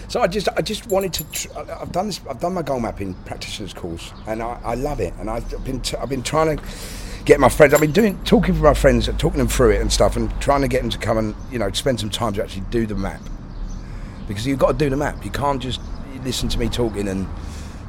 So 0.09 0.21
I 0.21 0.29
just 0.29 0.49
I 0.57 0.63
just 0.63 0.87
wanted 0.87 1.13
to 1.15 1.25
tr- 1.33 1.49
I've 1.59 1.93
done 1.93 2.07
this 2.07 2.21
I've 2.31 2.41
done 2.41 2.55
my 2.55 2.63
goal 2.63 2.81
mapping 2.81 3.15
practitioners 3.25 3.75
course 3.75 4.13
and 4.27 4.43
I, 4.43 4.61
I 4.65 4.75
love 4.75 5.01
it 5.01 5.13
and 5.19 5.29
I've 5.29 5.65
been 5.65 5.81
t- 5.81 5.97
I've 5.97 6.09
been 6.09 6.23
trying 6.23 6.57
to 6.57 6.63
get 7.25 7.41
my 7.41 7.49
friends 7.49 7.75
I've 7.75 7.81
been 7.81 7.93
doing 7.93 8.23
talking 8.25 8.55
with 8.55 8.63
my 8.63 8.75
friends 8.75 9.09
talking 9.19 9.39
them 9.39 9.49
through 9.49 9.71
it 9.71 9.81
and 9.81 9.93
stuff 9.93 10.17
and 10.17 10.31
trying 10.41 10.63
to 10.63 10.69
get 10.69 10.83
them 10.83 10.91
to 10.91 10.99
come 10.99 11.19
and 11.19 11.35
you 11.51 11.59
know 11.59 11.71
spend 11.73 11.99
some 11.99 12.11
time 12.11 12.33
to 12.35 12.43
actually 12.43 12.63
do 12.71 12.87
the 12.87 12.95
map 12.95 13.21
because 14.29 14.47
you've 14.47 14.61
got 14.61 14.73
to 14.73 14.79
do 14.79 14.89
the 14.89 14.97
map 14.97 15.25
you 15.25 15.31
can't 15.31 15.61
just 15.61 15.81
listen 16.23 16.49
to 16.49 16.59
me 16.59 16.69
talking 16.69 17.09
and 17.09 17.27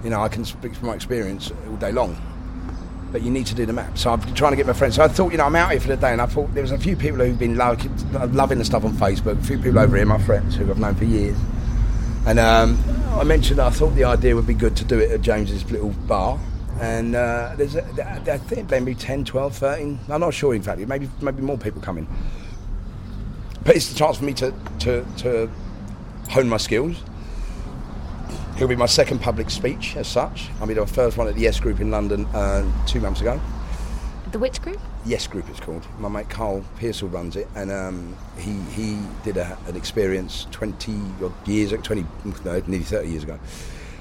you 0.03 0.10
know 0.10 0.19
I 0.21 0.27
can 0.27 0.43
speak 0.43 0.73
from 0.75 0.88
my 0.88 0.95
experience 0.95 1.51
all 1.69 1.75
day 1.77 1.91
long 1.91 2.19
but 3.12 3.21
you 3.21 3.32
need 3.32 3.45
to 3.45 3.56
do 3.56 3.65
the 3.65 3.71
map. 3.71 3.97
So 3.97 4.12
I've 4.12 4.25
been 4.25 4.36
trying 4.36 4.51
to 4.51 4.58
get 4.58 4.67
my 4.67 4.73
friends. 4.73 4.95
So 4.95 5.03
I 5.03 5.08
thought, 5.08 5.32
you 5.32 5.38
know, 5.38 5.45
I'm 5.45 5.56
out 5.56 5.71
here 5.71 5.80
for 5.80 5.88
the 5.88 5.95
day, 5.95 6.12
and 6.12 6.21
I 6.21 6.25
thought 6.25 6.53
there 6.53 6.62
was 6.62 6.73
a 6.73 6.77
few 6.77 6.97
people 6.97 7.19
who've 7.19 7.39
been 7.39 7.56
lo- 7.56 7.77
loving 8.32 8.58
the 8.60 8.65
stuff 8.65 8.84
on 8.84 8.91
Facebook. 8.93 9.39
A 9.39 9.43
few 9.43 9.58
people 9.58 9.80
over 9.80 9.95
here, 9.95 10.06
my 10.06 10.17
friends 10.17 10.58
who 10.58 10.69
I've 10.69 10.77
known 10.77 10.93
for 10.93 11.06
years. 11.06 11.38
And 12.28 12.40
um, 12.40 12.78
I 13.13 13.24
mentioned 13.24 13.62
I 13.62 13.70
thought 13.70 13.96
the 13.96 14.04
idea 14.04 14.36
would 14.36 14.46
be 14.46 14.54
good 14.54 14.76
to 14.76 14.84
do 14.84 15.00
it 15.00 15.12
at 15.12 15.22
James's 15.22 15.72
little 15.72 15.92
bar. 15.92 16.38
And 16.82 17.16
uh, 17.16 17.54
there's, 17.56 17.76
a, 17.76 17.86
I 18.30 18.38
think 18.38 18.70
maybe 18.70 18.94
10, 18.94 19.24
12, 19.24 19.56
13. 19.56 20.00
I'm 20.10 20.20
not 20.20 20.34
sure 20.34 20.54
in 20.54 20.62
fact. 20.62 20.80
Maybe 20.82 21.10
maybe 21.22 21.42
more 21.42 21.58
people 21.58 21.82
coming. 21.82 22.06
But 23.63 23.78
it's 23.78 23.88
the 23.88 23.96
chance 23.98 24.18
for 24.18 24.26
me 24.26 24.34
to 24.34 24.54
to, 24.80 25.06
to 25.20 25.50
hone 26.30 26.50
my 26.50 26.58
skills. 26.58 27.02
It'll 28.58 28.68
be 28.68 28.76
my 28.76 28.88
second 28.88 29.22
public 29.22 29.50
speech 29.50 29.96
as 29.96 30.08
such. 30.08 30.50
I 30.60 30.66
mean, 30.66 30.76
the 30.76 30.86
first 30.86 31.16
one 31.16 31.28
at 31.30 31.36
the 31.36 31.42
Yes 31.42 31.62
Group 31.62 31.80
in 31.80 31.92
London 31.92 32.26
uh, 32.34 32.70
two 32.88 33.00
months 33.00 33.22
ago. 33.22 33.40
the 34.34 34.40
which 34.40 34.62
group 34.62 34.82
Yes 35.08 35.26
Group 35.26 35.48
it's 35.50 35.62
called. 35.62 35.88
My 36.00 36.10
mate 36.10 36.30
Carl 36.30 36.65
Pearsall 36.78 37.08
runs 37.08 37.38
it, 37.38 37.48
and 37.56 37.72
um, 37.72 38.15
he 38.38 38.60
he 38.74 39.00
did 39.24 39.38
a, 39.38 39.58
an 39.67 39.78
experience 39.78 40.46
20 40.52 41.00
odd 41.24 41.48
years, 41.48 41.72
20 41.72 42.06
no, 42.43 42.62
nearly 42.67 42.84
30 42.84 43.08
years 43.08 43.24
ago, 43.24 43.39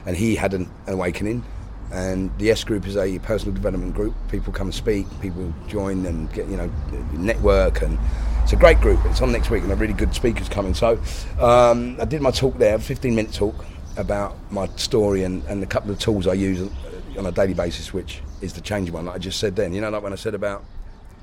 and 0.05 0.17
he 0.17 0.35
had 0.35 0.53
an, 0.53 0.69
an 0.87 0.95
awakening. 0.95 1.45
And 1.93 2.37
the 2.39 2.47
Yes 2.47 2.65
Group 2.65 2.85
is 2.89 2.97
a 2.97 3.21
personal 3.21 3.55
development 3.55 3.95
group. 3.95 4.13
People 4.29 4.53
come 4.53 4.67
and 4.67 4.75
speak, 4.75 5.07
people 5.21 5.55
join 5.69 6.05
and 6.07 6.33
get 6.33 6.49
you 6.49 6.57
know 6.57 6.69
network, 7.13 7.83
and 7.83 7.97
it's 8.43 8.53
a 8.53 8.57
great 8.57 8.81
group. 8.81 8.99
It's 9.05 9.23
on 9.23 9.31
next 9.31 9.49
week, 9.49 9.63
and 9.63 9.71
a 9.71 9.77
really 9.77 9.95
good 9.95 10.13
speakers 10.13 10.49
coming. 10.49 10.75
So 10.75 10.99
um, 11.39 11.97
I 12.01 12.05
did 12.05 12.21
my 12.21 12.33
talk 12.33 12.59
there, 12.59 12.81
15 12.81 13.15
minute 13.15 13.33
talk 13.33 13.65
about 13.97 14.37
my 14.51 14.67
story 14.77 15.23
and, 15.23 15.43
and 15.45 15.63
a 15.63 15.67
couple 15.67 15.91
of 15.91 15.99
tools 15.99 16.27
I 16.27 16.35
use 16.35 16.69
on 17.17 17.27
a 17.27 17.33
daily 17.33 17.55
basis, 17.55 17.95
which 17.95 18.21
is 18.41 18.53
the 18.53 18.61
change 18.61 18.91
one, 18.91 19.07
like 19.07 19.15
I 19.15 19.19
just 19.19 19.39
said 19.39 19.57
then. 19.57 19.73
You 19.73 19.81
know, 19.81 19.91
like 19.91 20.03
when 20.03 20.13
I 20.13 20.17
said 20.17 20.35
about 20.35 20.65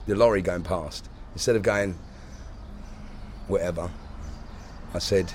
the 0.08 0.16
lorry 0.16 0.42
going 0.42 0.64
past, 0.64 1.10
instead 1.34 1.56
of 1.56 1.64
going 1.64 1.98
whatever, 3.48 3.90
I 4.94 5.00
said, 5.00 5.32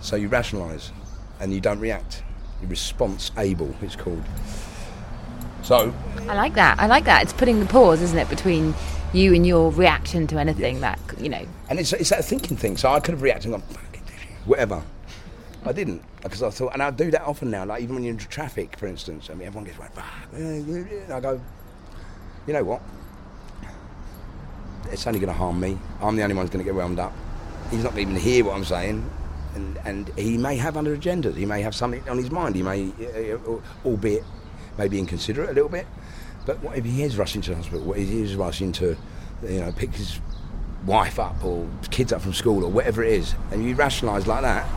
so 0.00 0.16
you 0.16 0.28
rationalise 0.28 0.92
and 1.40 1.52
you 1.52 1.60
don't 1.60 1.80
react. 1.80 2.22
You're 2.60 2.70
response 2.70 3.30
able, 3.38 3.74
it's 3.82 3.96
called. 3.96 4.24
So, 5.62 5.94
I 6.28 6.34
like 6.34 6.54
that. 6.54 6.78
I 6.78 6.86
like 6.86 7.04
that. 7.04 7.22
It's 7.22 7.32
putting 7.32 7.58
the 7.58 7.66
pause, 7.66 8.02
isn't 8.02 8.18
it, 8.18 8.28
between 8.28 8.74
you 9.14 9.32
and 9.32 9.46
your 9.46 9.70
reaction 9.70 10.26
to 10.26 10.38
anything 10.38 10.80
that 10.80 10.98
you 11.18 11.28
know. 11.28 11.46
and 11.70 11.78
it's, 11.78 11.92
it's 11.94 12.10
that 12.10 12.24
thinking 12.24 12.56
thing. 12.56 12.76
So 12.76 12.90
I 12.90 13.00
could 13.00 13.12
have 13.12 13.22
reacted 13.22 13.52
and 13.52 13.62
gone, 13.62 13.78
whatever. 14.44 14.82
I 15.64 15.72
didn't 15.72 16.02
because 16.22 16.42
I 16.42 16.50
thought, 16.50 16.74
and 16.74 16.82
I 16.82 16.90
do 16.90 17.10
that 17.12 17.22
often 17.22 17.50
now. 17.50 17.64
Like 17.64 17.82
even 17.82 17.94
when 17.94 18.04
you're 18.04 18.12
in 18.12 18.18
traffic, 18.18 18.76
for 18.76 18.86
instance. 18.86 19.30
I 19.30 19.34
mean, 19.34 19.46
everyone 19.46 19.64
gets 19.64 19.78
like, 19.78 19.94
"Fuck," 19.94 20.04
eh, 20.34 20.38
eh, 20.38 20.62
eh, 20.68 21.04
and 21.04 21.12
I 21.12 21.20
go, 21.20 21.40
you 22.46 22.52
know 22.52 22.64
what? 22.64 22.82
It's 24.90 25.06
only 25.06 25.18
going 25.18 25.32
to 25.32 25.38
harm 25.38 25.58
me. 25.58 25.78
I'm 26.00 26.16
the 26.16 26.22
only 26.22 26.34
one 26.34 26.44
who's 26.44 26.52
going 26.52 26.64
to 26.64 26.68
get 26.68 26.74
wound 26.74 26.98
up. 26.98 27.12
He's 27.70 27.82
not 27.82 27.96
even 27.98 28.14
hear 28.16 28.44
what 28.44 28.54
I'm 28.54 28.64
saying, 28.64 29.08
and 29.54 29.78
and 29.84 30.08
he 30.16 30.36
may 30.36 30.56
have 30.56 30.76
other 30.76 30.96
agendas. 30.96 31.34
He 31.34 31.46
may 31.46 31.62
have 31.62 31.74
something 31.74 32.06
on 32.08 32.18
his 32.18 32.30
mind. 32.30 32.54
He 32.54 32.62
may, 32.62 32.90
uh, 33.32 33.38
albeit 33.84 34.24
maybe 34.76 34.98
inconsiderate 34.98 35.50
a 35.50 35.52
little 35.52 35.70
bit. 35.70 35.86
But 36.46 36.62
what 36.62 36.76
if 36.76 36.84
he 36.84 37.02
is 37.02 37.16
rushing 37.16 37.40
to 37.42 37.50
the 37.50 37.56
hospital? 37.56 37.84
What 37.84 37.98
if 37.98 38.08
he 38.08 38.20
is 38.20 38.36
rushing 38.36 38.72
to, 38.72 38.96
you 39.42 39.60
know, 39.60 39.72
pick 39.72 39.94
his 39.94 40.20
wife 40.84 41.18
up 41.18 41.42
or 41.42 41.66
kids 41.90 42.12
up 42.12 42.20
from 42.20 42.34
school 42.34 42.64
or 42.64 42.70
whatever 42.70 43.02
it 43.02 43.14
is, 43.14 43.34
and 43.50 43.64
you 43.64 43.74
rationalise 43.74 44.26
like 44.26 44.42
that, 44.42 44.68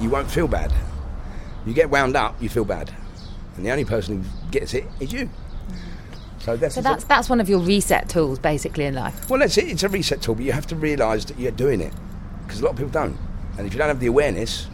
you 0.00 0.08
won't 0.08 0.30
feel 0.30 0.48
bad. 0.48 0.72
You 1.66 1.74
get 1.74 1.90
wound 1.90 2.16
up, 2.16 2.40
you 2.40 2.48
feel 2.48 2.64
bad, 2.64 2.90
and 3.56 3.66
the 3.66 3.70
only 3.70 3.84
person 3.84 4.22
who 4.22 4.50
gets 4.50 4.72
it 4.72 4.86
is 4.98 5.12
you. 5.12 5.28
So 6.40 6.56
that's, 6.56 6.74
So 6.74 6.80
that's 6.80 7.04
that's 7.04 7.28
one 7.28 7.40
of 7.40 7.48
your 7.48 7.58
reset 7.60 8.08
tools, 8.08 8.38
basically, 8.38 8.84
in 8.86 8.94
life. 8.94 9.28
well, 9.28 9.40
that's 9.40 9.58
it. 9.58 9.68
It's 9.68 9.82
a 9.82 9.88
reset 9.88 10.22
tool, 10.22 10.34
but 10.34 10.44
you 10.44 10.52
have 10.52 10.66
to 10.68 10.76
realise 10.76 11.24
that 11.26 11.38
you're 11.38 11.50
doing 11.52 11.80
it 11.80 11.92
because 12.44 12.60
a 12.60 12.64
lot 12.64 12.70
of 12.72 12.76
people 12.76 12.90
don't, 12.92 13.16
and 13.58 13.66
if 13.66 13.72
you 13.74 13.78
don't 13.78 13.88
have 13.88 14.00
the 14.00 14.06
awareness, 14.06 14.66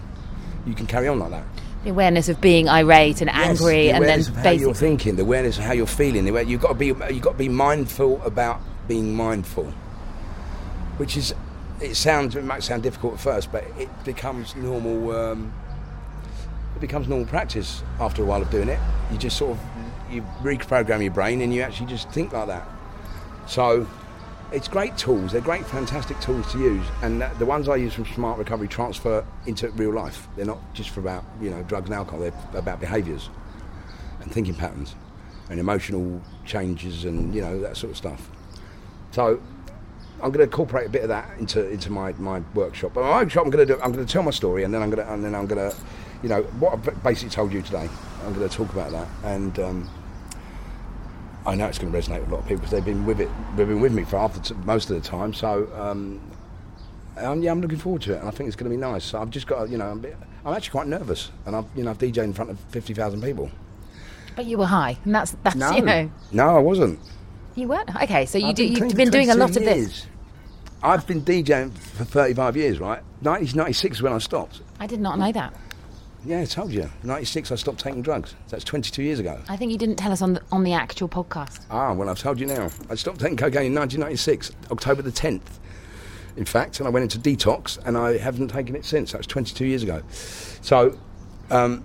you 0.66 0.74
can 0.74 0.86
carry 0.86 1.08
on 1.08 1.18
like 1.18 1.30
that. 1.30 1.44
The 1.84 1.90
awareness 1.90 2.28
of 2.28 2.40
being 2.40 2.68
irate 2.68 3.20
and 3.20 3.30
Yes, 3.32 3.60
angry, 3.60 3.86
the 3.88 3.92
and 3.94 4.04
then 4.04 4.20
of 4.20 4.28
how 4.36 4.50
you're 4.50 4.74
thinking, 4.74 5.16
the 5.16 5.22
awareness 5.22 5.58
of 5.58 5.64
how 5.64 5.72
you're 5.72 5.86
feeling. 5.86 6.26
You've 6.48 6.60
got 6.60 6.68
to 6.68 6.74
be 6.74 6.86
you've 6.86 7.20
got 7.22 7.32
to 7.32 7.38
be 7.38 7.48
mindful 7.48 8.22
about 8.22 8.60
being 8.88 9.14
mindful, 9.14 9.64
which 10.98 11.16
is 11.16 11.34
it 11.80 11.94
sounds 11.96 12.34
it 12.36 12.44
might 12.44 12.62
sound 12.62 12.82
difficult 12.82 13.14
at 13.14 13.20
first, 13.20 13.52
but 13.52 13.64
it 13.78 13.88
becomes 14.04 14.54
normal. 14.56 15.10
Um, 15.14 15.52
it 16.76 16.80
becomes 16.80 17.08
normal 17.08 17.26
practice 17.26 17.82
after 18.00 18.22
a 18.22 18.24
while 18.26 18.42
of 18.42 18.50
doing 18.50 18.68
it. 18.68 18.78
You 19.10 19.18
just 19.18 19.36
sort 19.36 19.52
of 19.52 19.60
you 20.10 20.22
reprogram 20.42 21.02
your 21.02 21.12
brain 21.12 21.40
and 21.40 21.52
you 21.54 21.62
actually 21.62 21.86
just 21.86 22.08
think 22.10 22.32
like 22.32 22.48
that. 22.48 22.66
So 23.46 23.86
it's 24.52 24.68
great 24.68 24.96
tools. 24.96 25.32
They're 25.32 25.40
great, 25.40 25.66
fantastic 25.66 26.18
tools 26.20 26.50
to 26.52 26.58
use, 26.58 26.86
and 27.02 27.22
the 27.38 27.46
ones 27.46 27.68
I 27.68 27.76
use 27.76 27.94
from 27.94 28.06
Smart 28.06 28.38
Recovery 28.38 28.68
transfer 28.68 29.24
into 29.46 29.70
real 29.70 29.92
life. 29.92 30.28
They're 30.36 30.46
not 30.46 30.60
just 30.74 30.90
for 30.90 31.00
about 31.00 31.24
you 31.40 31.50
know 31.50 31.62
drugs 31.64 31.86
and 31.86 31.94
alcohol. 31.94 32.20
They're 32.20 32.58
about 32.60 32.80
behaviours 32.80 33.28
and 34.20 34.32
thinking 34.32 34.54
patterns 34.54 34.94
and 35.48 35.60
emotional 35.60 36.20
changes 36.44 37.04
and 37.04 37.34
you 37.34 37.40
know 37.40 37.60
that 37.60 37.76
sort 37.76 37.92
of 37.92 37.96
stuff. 37.96 38.30
So 39.12 39.40
I'm 40.22 40.30
going 40.30 40.38
to 40.38 40.44
incorporate 40.44 40.86
a 40.86 40.90
bit 40.90 41.02
of 41.02 41.08
that 41.08 41.28
into 41.38 41.68
into 41.68 41.90
my, 41.90 42.12
my 42.12 42.40
workshop. 42.54 42.92
But 42.94 43.02
my 43.02 43.22
workshop, 43.22 43.44
I'm 43.44 43.50
going 43.50 43.66
to 43.66 43.74
do. 43.74 43.80
I'm 43.80 43.92
going 43.92 44.04
to 44.04 44.12
tell 44.12 44.22
my 44.22 44.30
story, 44.30 44.64
and 44.64 44.72
then 44.72 44.82
I'm 44.82 44.90
going 44.90 45.06
to 45.06 45.12
and 45.12 45.24
then 45.24 45.34
I'm 45.34 45.46
going 45.46 45.70
to, 45.70 45.76
you 46.22 46.28
know, 46.28 46.42
what 46.58 46.72
I've 46.74 47.02
basically 47.02 47.30
told 47.30 47.52
you 47.52 47.62
today. 47.62 47.88
I'm 48.26 48.34
going 48.34 48.48
to 48.48 48.54
talk 48.54 48.72
about 48.72 48.90
that, 48.90 49.08
and 49.24 49.58
um, 49.60 49.90
I 51.46 51.54
know 51.54 51.66
it's 51.66 51.78
going 51.78 51.92
to 51.92 51.98
resonate 51.98 52.20
with 52.20 52.28
a 52.30 52.32
lot 52.32 52.40
of 52.40 52.44
people 52.48 52.56
because 52.58 52.72
they've 52.72 52.84
been 52.84 53.06
with 53.06 53.20
it. 53.20 53.28
They've 53.56 53.68
been 53.68 53.80
with 53.80 53.92
me 53.92 54.04
for 54.04 54.18
half 54.18 54.34
the 54.34 54.40
t- 54.40 54.54
most 54.64 54.90
of 54.90 55.00
the 55.00 55.08
time. 55.08 55.32
So 55.32 55.70
um, 55.78 56.20
um, 57.18 57.40
yeah, 57.42 57.52
I'm 57.52 57.60
looking 57.60 57.78
forward 57.78 58.02
to 58.02 58.14
it, 58.14 58.18
and 58.18 58.28
I 58.28 58.30
think 58.32 58.48
it's 58.48 58.56
going 58.56 58.70
to 58.70 58.76
be 58.76 58.80
nice. 58.80 59.04
So 59.04 59.20
I've 59.20 59.30
just 59.30 59.46
got, 59.46 59.68
you 59.70 59.78
know, 59.78 59.86
I'm, 59.86 59.98
a 59.98 60.02
bit, 60.02 60.16
I'm 60.44 60.54
actually 60.54 60.72
quite 60.72 60.88
nervous, 60.88 61.30
and 61.46 61.54
I've 61.54 61.66
you 61.76 61.84
know 61.84 61.90
I've 61.90 61.98
DJed 61.98 62.24
in 62.24 62.32
front 62.32 62.50
of 62.50 62.58
fifty 62.58 62.94
thousand 62.94 63.22
people. 63.22 63.50
But 64.34 64.46
you 64.46 64.58
were 64.58 64.66
high, 64.66 64.98
and 65.04 65.14
that's 65.14 65.36
that's 65.44 65.56
No, 65.56 65.70
you 65.70 65.82
know 65.82 66.10
no, 66.32 66.56
I 66.56 66.58
wasn't. 66.58 66.98
you 67.54 67.68
weren't 67.68 67.94
okay. 68.02 68.26
So 68.26 68.38
you 68.38 68.48
I've 68.48 68.54
do, 68.56 68.64
been 68.74 68.88
you've 68.88 68.96
been 68.96 69.10
doing 69.10 69.30
a 69.30 69.34
22 69.34 69.38
lot 69.40 69.56
of 69.56 69.62
this. 69.64 70.06
I've 70.82 71.06
been 71.06 71.22
DJing 71.22 71.72
for 71.72 72.04
35 72.04 72.56
years, 72.56 72.78
right? 72.78 73.02
1996 73.22 73.96
is 73.96 74.02
when 74.02 74.12
I 74.12 74.18
stopped. 74.18 74.60
I 74.78 74.86
did 74.86 75.00
not 75.00 75.18
know 75.18 75.32
that. 75.32 75.54
Yeah, 76.26 76.40
I 76.40 76.44
told 76.44 76.72
you. 76.72 76.90
96 77.04 77.52
I 77.52 77.54
stopped 77.54 77.78
taking 77.78 78.02
drugs. 78.02 78.34
That's 78.48 78.64
22 78.64 79.00
years 79.00 79.20
ago. 79.20 79.40
I 79.48 79.56
think 79.56 79.70
you 79.70 79.78
didn't 79.78 79.94
tell 79.94 80.10
us 80.10 80.20
on 80.20 80.32
the 80.34 80.42
on 80.50 80.64
the 80.64 80.72
actual 80.72 81.08
podcast. 81.08 81.60
Ah, 81.70 81.92
well, 81.92 82.08
I've 82.08 82.18
told 82.18 82.40
you 82.40 82.46
now. 82.46 82.68
I 82.90 82.96
stopped 82.96 83.20
taking 83.20 83.36
cocaine 83.36 83.66
in 83.66 83.74
1996, 83.74 84.50
October 84.72 85.02
the 85.02 85.12
10th, 85.12 85.42
in 86.36 86.44
fact, 86.44 86.80
and 86.80 86.88
I 86.88 86.90
went 86.90 87.04
into 87.14 87.18
detox, 87.20 87.78
and 87.86 87.96
I 87.96 88.18
haven't 88.18 88.48
taken 88.48 88.74
it 88.74 88.84
since. 88.84 89.12
That 89.12 89.18
was 89.18 89.28
22 89.28 89.66
years 89.66 89.84
ago. 89.84 90.02
So, 90.10 90.98
um, 91.50 91.84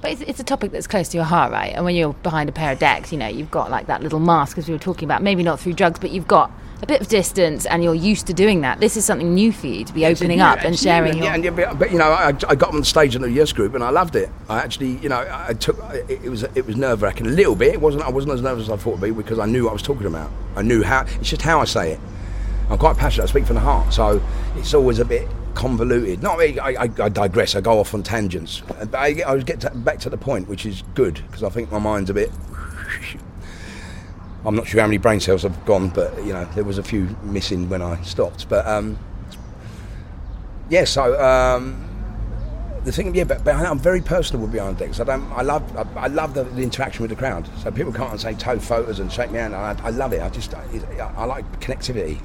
But 0.00 0.12
it's, 0.12 0.20
it's 0.20 0.38
a 0.40 0.44
topic 0.44 0.70
that's 0.70 0.86
close 0.86 1.08
to 1.08 1.16
your 1.16 1.24
heart, 1.24 1.50
right? 1.50 1.72
And 1.74 1.84
when 1.84 1.96
you're 1.96 2.14
behind 2.14 2.48
a 2.48 2.52
pair 2.52 2.70
of 2.72 2.78
decks, 2.78 3.10
you 3.10 3.18
know, 3.18 3.26
you've 3.26 3.50
got 3.50 3.68
like 3.68 3.88
that 3.88 4.00
little 4.00 4.20
mask, 4.20 4.58
as 4.58 4.68
we 4.68 4.74
were 4.74 4.78
talking 4.78 5.06
about. 5.08 5.24
Maybe 5.24 5.42
not 5.42 5.58
through 5.58 5.72
drugs, 5.72 5.98
but 5.98 6.12
you've 6.12 6.28
got 6.28 6.52
a 6.84 6.86
bit 6.86 7.00
of 7.00 7.08
distance, 7.08 7.66
and 7.66 7.82
you're 7.82 7.94
used 7.94 8.26
to 8.26 8.34
doing 8.34 8.60
that. 8.60 8.78
This 8.78 8.96
is 8.96 9.04
something 9.04 9.34
new 9.34 9.52
for 9.52 9.66
you 9.66 9.84
to 9.84 9.92
be 9.92 10.06
opening 10.06 10.38
Yeah, 10.38 10.52
up 10.52 10.60
and 10.60 10.78
sharing. 10.78 11.16
your... 11.16 11.24
yeah, 11.24 11.34
and, 11.34 11.44
yeah, 11.44 11.50
but, 11.50 11.78
but, 11.78 11.90
you 11.90 11.98
know, 11.98 12.12
I, 12.12 12.28
I 12.48 12.54
got 12.54 12.68
on 12.72 12.78
the 12.78 12.84
stage 12.84 13.16
in 13.16 13.22
the 13.22 13.30
Yes 13.30 13.52
Group 13.52 13.74
and 13.74 13.82
I 13.82 13.90
loved 13.90 14.14
it. 14.16 14.30
I 14.48 14.58
actually, 14.58 14.98
you 14.98 15.08
know, 15.08 15.26
I 15.28 15.54
took 15.54 15.78
it, 15.94 16.22
it 16.22 16.28
was 16.28 16.42
it 16.42 16.66
was 16.66 16.76
nerve 16.76 17.02
wracking 17.02 17.26
a 17.26 17.30
little 17.30 17.56
bit. 17.56 17.74
It 17.74 17.80
wasn't 17.80 18.04
I 18.04 18.10
wasn't 18.10 18.34
as 18.34 18.42
nervous 18.42 18.64
as 18.64 18.70
I 18.70 18.76
thought 18.76 18.98
it'd 18.98 19.02
be 19.02 19.10
because 19.10 19.38
I 19.38 19.46
knew 19.46 19.64
what 19.64 19.70
I 19.70 19.72
was 19.72 19.82
talking 19.82 20.06
about. 20.06 20.30
I 20.54 20.62
knew 20.62 20.82
how. 20.82 21.06
It's 21.20 21.30
just 21.30 21.42
how 21.42 21.60
I 21.60 21.64
say 21.64 21.92
it. 21.92 22.00
I'm 22.68 22.78
quite 22.78 22.96
passionate. 22.96 23.24
I 23.24 23.26
speak 23.28 23.46
from 23.46 23.54
the 23.54 23.60
heart, 23.60 23.92
so 23.92 24.22
it's 24.56 24.74
always 24.74 24.98
a 24.98 25.04
bit 25.04 25.26
convoluted. 25.54 26.22
Not 26.22 26.38
really. 26.38 26.60
I, 26.60 26.84
I, 26.84 26.90
I 27.02 27.08
digress. 27.08 27.54
I 27.54 27.60
go 27.60 27.78
off 27.78 27.94
on 27.94 28.02
tangents. 28.02 28.62
But 28.66 28.94
I, 28.94 29.22
I 29.26 29.38
get 29.38 29.60
to, 29.62 29.70
back 29.70 29.98
to 30.00 30.10
the 30.10 30.18
point, 30.18 30.48
which 30.48 30.66
is 30.66 30.82
good 30.94 31.14
because 31.26 31.42
I 31.42 31.48
think 31.48 31.70
my 31.72 31.78
mind's 31.78 32.10
a 32.10 32.14
bit. 32.14 32.30
I'm 34.46 34.54
not 34.54 34.66
sure 34.66 34.80
how 34.80 34.86
many 34.86 34.98
brain 34.98 35.20
cells 35.20 35.42
have 35.42 35.64
gone, 35.64 35.88
but 35.88 36.16
you 36.24 36.32
know 36.32 36.44
there 36.54 36.64
was 36.64 36.78
a 36.78 36.82
few 36.82 37.16
missing 37.22 37.68
when 37.68 37.82
I 37.82 38.00
stopped. 38.02 38.48
But 38.48 38.66
um, 38.66 38.98
yeah, 40.68 40.84
so 40.84 41.18
um, 41.22 41.84
the 42.84 42.92
thing, 42.92 43.14
yeah, 43.14 43.24
but, 43.24 43.42
but 43.44 43.54
I'm 43.54 43.78
very 43.78 44.02
personable 44.02 44.46
behind 44.46 44.78
decks. 44.78 45.00
I 45.00 45.04
don't, 45.04 45.30
I 45.32 45.42
love, 45.42 45.76
I, 45.76 46.04
I 46.04 46.06
love 46.08 46.34
the, 46.34 46.44
the 46.44 46.62
interaction 46.62 47.02
with 47.02 47.10
the 47.10 47.16
crowd. 47.16 47.48
So 47.62 47.70
people 47.70 47.92
come 47.92 48.10
and 48.10 48.20
say 48.20 48.34
toe 48.34 48.58
photos 48.58 49.00
and 49.00 49.10
shake 49.10 49.30
me 49.30 49.38
hand. 49.38 49.54
I, 49.54 49.76
I 49.82 49.90
love 49.90 50.12
it. 50.12 50.22
I 50.22 50.28
just, 50.28 50.54
I, 50.54 50.64
I 51.16 51.24
like 51.24 51.60
connectivity, 51.60 52.18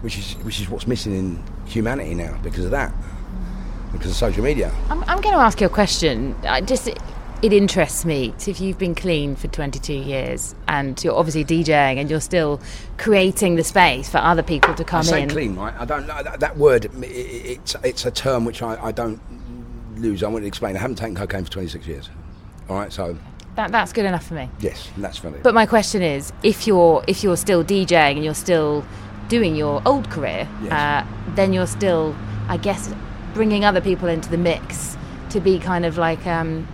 which 0.00 0.18
is 0.18 0.32
which 0.42 0.60
is 0.60 0.68
what's 0.70 0.86
missing 0.86 1.14
in 1.14 1.42
humanity 1.66 2.14
now 2.14 2.38
because 2.42 2.64
of 2.64 2.70
that, 2.70 2.92
because 3.92 4.10
of 4.10 4.16
social 4.16 4.42
media. 4.42 4.74
I'm, 4.88 5.02
I'm 5.04 5.20
going 5.20 5.34
to 5.34 5.40
ask 5.40 5.60
you 5.60 5.66
a 5.66 5.70
question. 5.70 6.34
I 6.44 6.62
just 6.62 6.88
it 7.42 7.52
interests 7.52 8.04
me. 8.04 8.34
So 8.38 8.50
if 8.50 8.60
you've 8.60 8.78
been 8.78 8.94
clean 8.96 9.36
for 9.36 9.46
22 9.48 9.92
years 9.92 10.54
and 10.66 11.02
you're 11.04 11.14
obviously 11.14 11.44
DJing 11.44 11.96
and 11.98 12.10
you're 12.10 12.20
still 12.20 12.60
creating 12.96 13.54
the 13.56 13.62
space 13.64 14.08
for 14.08 14.18
other 14.18 14.42
people 14.42 14.74
to 14.74 14.84
come 14.84 15.00
I 15.00 15.02
say 15.04 15.22
in. 15.22 15.28
clean, 15.28 15.54
right? 15.56 15.74
I 15.78 15.84
don't 15.84 16.06
know 16.06 16.20
that, 16.22 16.40
that 16.40 16.56
word. 16.56 16.90
It's 17.02 17.76
it's 17.84 18.04
a 18.06 18.10
term 18.10 18.44
which 18.44 18.60
I, 18.62 18.76
I 18.86 18.92
don't 18.92 19.20
lose. 19.96 20.22
I 20.22 20.28
want 20.28 20.42
to 20.42 20.48
explain. 20.48 20.76
I 20.76 20.80
haven't 20.80 20.96
taken 20.96 21.14
cocaine 21.14 21.44
for 21.44 21.50
26 21.50 21.86
years. 21.86 22.10
All 22.68 22.76
right, 22.76 22.92
so 22.92 23.16
That, 23.54 23.70
that's 23.72 23.92
good 23.92 24.04
enough 24.04 24.26
for 24.26 24.34
me. 24.34 24.50
yes, 24.60 24.88
that's 24.98 25.18
funny. 25.18 25.38
But 25.42 25.54
my 25.54 25.64
question 25.66 26.02
is, 26.02 26.32
if 26.42 26.66
you're 26.66 27.04
if 27.06 27.22
you're 27.22 27.36
still 27.36 27.62
DJing 27.64 28.16
and 28.16 28.24
you're 28.24 28.34
still 28.34 28.84
doing 29.28 29.54
your 29.54 29.80
old 29.86 30.10
career, 30.10 30.48
Yes. 30.62 30.72
uh, 30.72 31.06
then 31.36 31.52
you're 31.52 31.66
still, 31.68 32.16
I 32.48 32.56
guess, 32.56 32.92
bringing 33.32 33.64
other 33.64 33.80
people 33.80 34.08
into 34.08 34.28
the 34.28 34.38
mix 34.38 34.96
to 35.30 35.38
be 35.40 35.58
kind 35.58 35.84
of 35.84 35.98
like 35.98 36.26
um, 36.26 36.66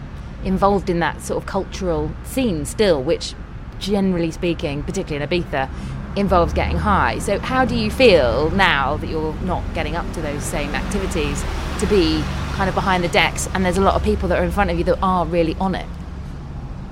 involved 0.44 0.90
in 0.90 1.00
that 1.00 1.22
sort 1.22 1.42
of 1.42 1.46
cultural 1.48 2.10
scene 2.24 2.64
still, 2.64 3.02
which, 3.02 3.34
generally 3.78 4.30
speaking, 4.30 4.82
particularly 4.82 5.22
in 5.22 5.44
Ibiza, 5.44 5.68
involves 6.16 6.52
getting 6.52 6.78
high. 6.78 7.18
So 7.18 7.38
how 7.40 7.64
do 7.64 7.74
you 7.74 7.90
feel 7.90 8.50
now 8.50 8.96
that 8.98 9.08
you're 9.08 9.34
not 9.42 9.62
getting 9.74 9.96
up 9.96 10.10
to 10.12 10.20
those 10.20 10.44
same 10.44 10.74
activities 10.74 11.42
to 11.80 11.86
be 11.86 12.22
kind 12.52 12.68
of 12.68 12.74
behind 12.74 13.02
the 13.02 13.08
decks 13.08 13.48
and 13.52 13.64
there's 13.64 13.78
a 13.78 13.80
lot 13.80 13.94
of 13.94 14.04
people 14.04 14.28
that 14.28 14.38
are 14.38 14.44
in 14.44 14.52
front 14.52 14.70
of 14.70 14.78
you 14.78 14.84
that 14.84 14.98
are 15.02 15.26
really 15.26 15.56
on 15.56 15.74
it? 15.74 15.86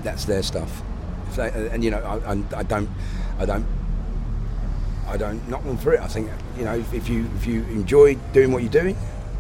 that's 0.03 0.25
their 0.25 0.43
stuff. 0.43 0.83
They, 1.37 1.49
and 1.71 1.83
you 1.83 1.91
know, 1.91 1.99
I, 1.99 2.59
I, 2.59 2.62
don't, 2.62 2.88
I 3.38 3.47
don't, 3.47 3.67
I 5.07 5.17
don't 5.17 5.47
knock 5.49 5.65
them 5.65 5.77
for 5.77 5.95
it. 5.95 6.01
I 6.01 6.07
think 6.07 6.29
you 6.59 6.65
know, 6.65 6.85
if 6.93 7.09
you 7.09 7.29
if 7.37 7.47
you 7.47 7.62
enjoy 7.65 8.17
doing 8.33 8.53
what 8.53 8.62
you're 8.62 8.73
doing, 8.73 8.97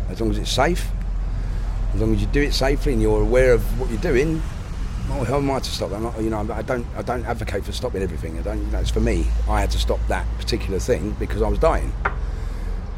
as 0.08 0.20
long 0.20 0.30
as 0.30 0.38
it's 0.38 0.50
safe, 0.50 0.88
as 1.94 2.00
long 2.00 2.14
as 2.14 2.20
you 2.20 2.26
do 2.28 2.40
it 2.42 2.52
safely 2.54 2.92
and 2.92 3.02
you're 3.02 3.20
aware 3.22 3.52
of 3.52 3.62
what 3.80 3.90
you're 3.90 4.00
doing, 4.00 4.42
well, 5.08 5.24
how 5.24 5.36
am 5.38 5.50
I 5.50 5.58
to 5.58 5.70
stop? 5.70 5.90
Not, 5.90 6.20
you 6.22 6.30
know, 6.30 6.40
I 6.52 6.62
don't, 6.62 6.86
I 6.96 7.02
don't 7.02 7.24
advocate 7.26 7.64
for 7.64 7.72
stopping 7.72 8.02
everything. 8.02 8.38
I 8.38 8.42
don't, 8.42 8.58
you 8.64 8.70
know, 8.70 8.78
it's 8.78 8.90
for 8.90 9.00
me. 9.00 9.26
I 9.48 9.60
had 9.60 9.70
to 9.72 9.78
stop 9.78 10.00
that 10.08 10.26
particular 10.38 10.78
thing 10.78 11.14
because 11.18 11.42
I 11.42 11.48
was 11.48 11.58
dying. 11.58 11.92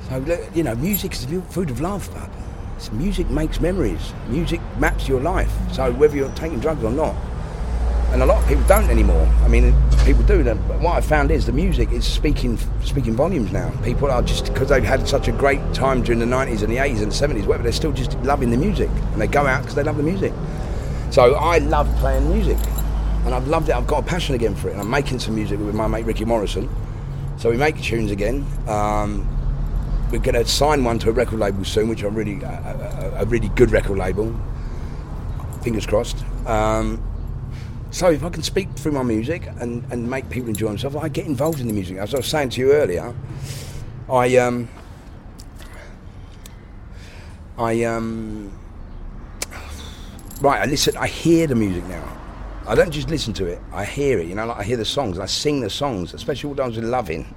So 0.08 0.48
you 0.54 0.62
know, 0.62 0.74
music 0.74 1.12
is 1.12 1.26
the 1.26 1.40
food 1.42 1.70
of 1.70 1.80
love. 1.80 2.08
bub. 2.12 2.30
It's- 2.76 2.92
Music 2.92 3.30
makes 3.30 3.60
memories. 3.60 4.12
Music 4.28 4.60
maps 4.78 5.08
your 5.08 5.20
life. 5.20 5.50
So 5.72 5.90
whether 5.92 6.16
you're 6.16 6.28
taking 6.32 6.60
drugs 6.60 6.84
or 6.84 6.90
not, 6.90 7.14
and 8.14 8.22
a 8.22 8.26
lot 8.26 8.40
of 8.40 8.48
people 8.48 8.62
don't 8.68 8.88
anymore. 8.90 9.26
I 9.42 9.48
mean, 9.48 9.74
people 10.04 10.22
do. 10.22 10.44
But 10.44 10.80
what 10.80 10.92
I've 10.96 11.04
found 11.04 11.32
is 11.32 11.46
the 11.46 11.52
music 11.52 11.90
is 11.90 12.06
speaking 12.06 12.56
speaking 12.84 13.16
volumes 13.16 13.50
now. 13.50 13.72
People 13.82 14.08
are 14.08 14.22
just 14.22 14.46
because 14.46 14.68
they've 14.68 14.84
had 14.84 15.08
such 15.08 15.26
a 15.26 15.32
great 15.32 15.60
time 15.74 16.00
during 16.00 16.20
the 16.20 16.26
90s 16.26 16.62
and 16.62 16.72
the 16.72 16.76
80s 16.76 17.02
and 17.02 17.10
the 17.10 17.40
70s, 17.40 17.44
whatever. 17.44 17.64
They're 17.64 17.72
still 17.72 17.90
just 17.90 18.16
loving 18.20 18.52
the 18.52 18.56
music, 18.56 18.88
and 18.88 19.20
they 19.20 19.26
go 19.26 19.48
out 19.48 19.62
because 19.62 19.74
they 19.74 19.82
love 19.82 19.96
the 19.96 20.04
music. 20.04 20.32
So 21.10 21.34
I 21.34 21.58
love 21.58 21.92
playing 21.96 22.32
music, 22.32 22.56
and 23.24 23.34
I've 23.34 23.48
loved 23.48 23.68
it. 23.68 23.74
I've 23.74 23.88
got 23.88 24.04
a 24.04 24.06
passion 24.06 24.36
again 24.36 24.54
for 24.54 24.68
it, 24.68 24.72
and 24.72 24.80
I'm 24.80 24.90
making 24.90 25.18
some 25.18 25.34
music 25.34 25.58
with 25.58 25.74
my 25.74 25.88
mate 25.88 26.06
Ricky 26.06 26.24
Morrison. 26.24 26.70
So 27.36 27.50
we 27.50 27.56
make 27.56 27.82
tunes 27.82 28.12
again. 28.12 28.46
Um, 28.68 29.28
we're 30.12 30.20
going 30.20 30.36
to 30.36 30.46
sign 30.46 30.84
one 30.84 31.00
to 31.00 31.08
a 31.08 31.12
record 31.12 31.40
label 31.40 31.64
soon, 31.64 31.88
which 31.88 32.04
are 32.04 32.10
really 32.10 32.40
a, 32.44 33.12
a, 33.16 33.22
a 33.22 33.24
really 33.24 33.48
good 33.48 33.72
record 33.72 33.98
label. 33.98 34.32
Fingers 35.62 35.84
crossed. 35.84 36.24
Um, 36.46 37.02
so 37.94 38.10
if 38.10 38.24
I 38.24 38.28
can 38.28 38.42
speak 38.42 38.68
through 38.72 38.90
my 38.90 39.04
music 39.04 39.48
and, 39.60 39.84
and 39.92 40.10
make 40.10 40.28
people 40.28 40.48
enjoy 40.48 40.66
themselves, 40.66 40.96
I 40.96 41.08
get 41.08 41.26
involved 41.26 41.60
in 41.60 41.68
the 41.68 41.72
music. 41.72 41.98
As 41.98 42.12
I 42.12 42.16
was 42.16 42.26
saying 42.26 42.48
to 42.50 42.60
you 42.60 42.72
earlier, 42.72 43.14
I 44.10 44.36
um, 44.36 44.68
I 47.56 47.84
um, 47.84 48.52
right. 50.40 50.62
I 50.62 50.64
listen. 50.64 50.96
I 50.96 51.06
hear 51.06 51.46
the 51.46 51.54
music 51.54 51.84
now. 51.84 52.04
I 52.66 52.74
don't 52.74 52.90
just 52.90 53.10
listen 53.10 53.32
to 53.34 53.46
it. 53.46 53.60
I 53.72 53.84
hear 53.84 54.18
it. 54.18 54.26
You 54.26 54.34
know, 54.34 54.46
like 54.46 54.58
I 54.58 54.64
hear 54.64 54.76
the 54.76 54.84
songs. 54.84 55.20
I 55.20 55.26
sing 55.26 55.60
the 55.60 55.70
songs, 55.70 56.14
especially 56.14 56.48
all 56.48 56.56
those 56.56 56.74
with 56.74 56.86
loving. 56.86 57.32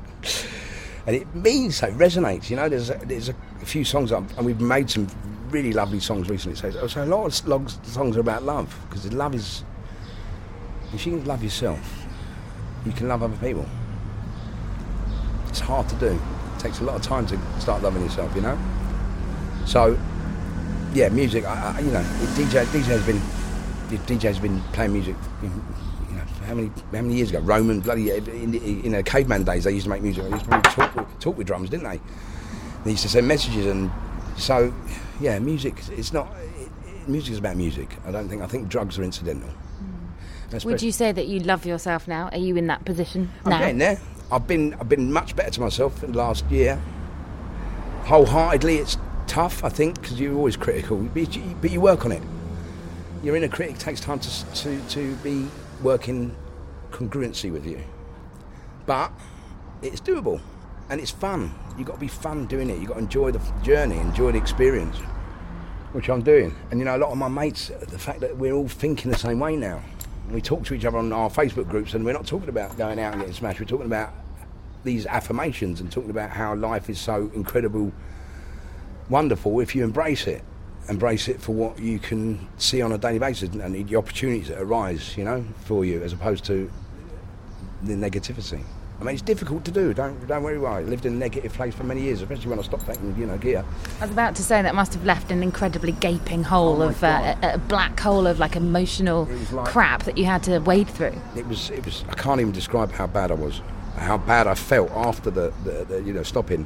And 1.05 1.15
it 1.15 1.35
means 1.35 1.77
so. 1.77 1.87
It 1.87 1.93
resonates. 1.99 2.49
You 2.49 2.55
know, 2.55 2.67
there's 2.67 2.89
a, 2.89 2.99
there's 3.05 3.29
a 3.29 3.35
few 3.63 3.85
songs 3.85 4.11
and 4.11 4.43
we've 4.43 4.59
made 4.59 4.89
some 4.89 5.07
really 5.51 5.71
lovely 5.71 5.99
songs 5.99 6.29
recently. 6.29 6.55
So, 6.55 6.87
so 6.87 7.03
a 7.03 7.05
lot 7.05 7.27
of 7.27 7.35
songs 7.85 8.17
are 8.17 8.21
about 8.21 8.41
love 8.41 8.75
because 8.89 9.13
love 9.13 9.35
is. 9.35 9.63
If 10.93 11.05
you 11.05 11.17
can 11.17 11.25
love 11.25 11.43
yourself, 11.43 12.05
you 12.85 12.91
can 12.91 13.07
love 13.07 13.23
other 13.23 13.37
people. 13.37 13.65
It's 15.49 15.59
hard 15.59 15.89
to 15.89 15.95
do. 15.95 16.07
It 16.55 16.59
takes 16.59 16.79
a 16.79 16.83
lot 16.83 16.95
of 16.95 17.01
time 17.01 17.25
to 17.27 17.39
start 17.59 17.83
loving 17.83 18.01
yourself. 18.03 18.33
You 18.35 18.41
know. 18.41 18.57
So, 19.65 19.99
yeah, 20.93 21.09
music. 21.09 21.45
I, 21.45 21.75
I, 21.77 21.79
you 21.81 21.91
know, 21.91 22.03
DJ 22.35 22.65
DJ 22.65 22.83
has 22.85 23.05
been 23.05 23.21
DJ's 23.89 24.39
been 24.39 24.61
playing 24.73 24.93
music. 24.93 25.15
You 25.41 25.49
know, 25.49 26.21
how 26.45 26.53
many 26.53 26.67
how 26.67 27.01
many 27.01 27.15
years 27.15 27.29
ago? 27.29 27.39
Roman 27.39 27.79
bloody 27.79 28.11
in, 28.11 28.53
in, 28.53 28.91
the 28.91 29.03
caveman 29.03 29.43
days, 29.43 29.63
they 29.63 29.71
used 29.71 29.85
to 29.85 29.89
make 29.89 30.01
music. 30.01 30.23
They 30.23 30.29
used 30.29 30.45
to 30.45 30.61
talk 30.61 31.19
talk 31.19 31.37
with 31.37 31.47
drums, 31.47 31.69
didn't 31.69 31.89
they? 31.89 31.99
They 32.83 32.91
used 32.91 33.03
to 33.03 33.09
send 33.09 33.27
messages, 33.27 33.65
and 33.65 33.91
so 34.37 34.73
yeah, 35.19 35.39
music. 35.39 35.75
It's 35.91 36.13
not. 36.13 36.27
It, 36.37 36.69
it, 36.85 37.09
music 37.09 37.33
is 37.33 37.39
about 37.39 37.57
music. 37.57 37.89
I 38.05 38.11
don't 38.11 38.29
think. 38.29 38.41
I 38.41 38.47
think 38.47 38.69
drugs 38.69 38.97
are 38.97 39.03
incidental. 39.03 39.49
Would 40.63 40.81
you 40.81 40.91
say 40.91 41.11
that 41.11 41.27
you 41.27 41.39
love 41.39 41.65
yourself 41.65 42.07
now? 42.07 42.29
Are 42.31 42.37
you 42.37 42.55
in 42.55 42.67
that 42.67 42.85
position 42.85 43.31
I'm 43.43 43.51
now? 43.51 43.59
getting 43.59 43.77
there. 43.79 43.99
I've 44.31 44.47
been 44.47 44.73
I've 44.75 44.89
been 44.89 45.11
much 45.11 45.35
better 45.35 45.51
to 45.51 45.61
myself 45.61 46.03
in 46.03 46.11
the 46.11 46.17
last 46.17 46.45
year. 46.49 46.81
Wholeheartedly, 48.03 48.77
it's 48.77 48.97
tough. 49.27 49.63
I 49.63 49.69
think 49.69 50.01
because 50.01 50.19
you're 50.19 50.35
always 50.35 50.55
critical, 50.55 50.97
but 50.97 51.35
you, 51.35 51.55
but 51.61 51.71
you 51.71 51.81
work 51.81 52.05
on 52.05 52.11
it. 52.11 52.23
Your 53.23 53.35
inner 53.35 53.47
critic 53.47 53.77
takes 53.77 53.99
time 53.99 54.19
to 54.19 54.45
to 54.55 54.81
to 54.89 55.15
be 55.17 55.47
working 55.81 56.35
congruency 56.91 57.51
with 57.51 57.65
you, 57.65 57.81
but 58.85 59.11
it's 59.81 60.01
doable 60.01 60.41
and 60.89 61.01
it's 61.01 61.11
fun. 61.11 61.53
You've 61.77 61.87
got 61.87 61.95
to 61.95 61.99
be 61.99 62.07
fun 62.07 62.47
doing 62.47 62.69
it. 62.69 62.79
You've 62.79 62.87
got 62.87 62.95
to 62.95 63.01
enjoy 63.01 63.31
the 63.31 63.41
journey, 63.61 63.97
enjoy 63.97 64.31
the 64.31 64.37
experience, 64.37 64.97
which 65.91 66.09
I'm 66.09 66.21
doing. 66.21 66.55
And 66.71 66.79
you 66.79 66.85
know, 66.85 66.95
a 66.95 66.99
lot 66.99 67.11
of 67.11 67.17
my 67.17 67.27
mates, 67.27 67.67
the 67.67 67.99
fact 67.99 68.21
that 68.21 68.37
we're 68.37 68.53
all 68.53 68.67
thinking 68.67 69.11
the 69.11 69.17
same 69.17 69.39
way 69.39 69.55
now. 69.55 69.81
We 70.29 70.41
talk 70.41 70.65
to 70.65 70.73
each 70.73 70.85
other 70.85 70.97
on 70.97 71.13
our 71.13 71.29
Facebook 71.29 71.69
groups, 71.69 71.93
and 71.93 72.03
we're 72.03 72.13
not 72.13 72.27
talking 72.27 72.49
about 72.49 72.77
going 72.77 72.99
out 72.99 73.13
and 73.13 73.21
getting 73.21 73.35
smashed. 73.35 73.59
We're 73.59 73.65
talking 73.65 73.85
about 73.85 74.13
these 74.83 75.05
affirmations 75.05 75.79
and 75.79 75.91
talking 75.91 76.09
about 76.09 76.31
how 76.31 76.53
life 76.55 76.89
is 76.89 76.99
so 76.99 77.31
incredible, 77.33 77.91
wonderful 79.09 79.59
if 79.59 79.75
you 79.75 79.83
embrace 79.83 80.27
it. 80.27 80.43
embrace 80.89 81.27
it 81.27 81.41
for 81.41 81.53
what 81.53 81.79
you 81.79 81.99
can 81.99 82.47
see 82.57 82.81
on 82.81 82.91
a 82.91 82.97
daily 82.97 83.19
basis 83.19 83.49
and 83.49 83.87
the 83.87 83.95
opportunities 83.95 84.47
that 84.47 84.59
arise, 84.59 85.17
you 85.17 85.23
know, 85.23 85.45
for 85.65 85.83
you, 85.83 86.01
as 86.01 86.13
opposed 86.13 86.45
to 86.45 86.71
the 87.83 87.93
negativity. 87.93 88.63
I 88.99 89.03
mean, 89.03 89.13
it's 89.13 89.21
difficult 89.21 89.63
to 89.65 89.71
do. 89.71 89.93
Don't 89.93 90.27
don't 90.27 90.41
worry. 90.41 90.57
Why 90.57 90.79
I 90.79 90.81
lived 90.81 91.05
in 91.05 91.13
a 91.13 91.17
negative 91.17 91.53
place 91.53 91.75
for 91.75 91.83
many 91.83 92.01
years, 92.01 92.21
especially 92.21 92.49
when 92.49 92.57
I 92.57 92.63
stopped 92.63 92.87
taking, 92.87 93.15
you 93.15 93.27
know, 93.27 93.37
gear. 93.37 93.63
I 93.99 94.01
was 94.01 94.11
about 94.11 94.35
to 94.37 94.43
say 94.43 94.61
that 94.63 94.73
must 94.73 94.93
have 94.95 95.05
left 95.05 95.29
an 95.29 95.43
incredibly 95.43 95.91
gaping 95.91 96.43
hole 96.43 96.81
Oh 96.81 96.89
of 96.89 97.03
uh, 97.03 97.35
a, 97.43 97.53
a 97.53 97.57
black 97.59 97.99
hole 97.99 98.25
of 98.25 98.39
like 98.39 98.55
emotional 98.55 99.25
like- 99.51 99.67
crap 99.67 100.03
that 100.03 100.17
you 100.17 100.25
had 100.25 100.41
to 100.43 100.57
wade 100.59 100.87
through. 100.89 101.13
It 101.35 101.45
was 101.45 101.69
it 101.69 101.85
was. 101.85 102.03
I 102.09 102.15
can't 102.15 102.41
even 102.41 102.53
describe 102.53 102.91
how 102.91 103.05
bad 103.05 103.29
I 103.29 103.35
was, 103.35 103.61
how 103.97 104.17
bad 104.17 104.47
I 104.47 104.55
felt 104.55 104.89
after 104.91 105.29
the, 105.29 105.53
the, 105.63 105.85
the 105.85 106.01
you 106.03 106.13
know 106.13 106.23
stopping. 106.23 106.65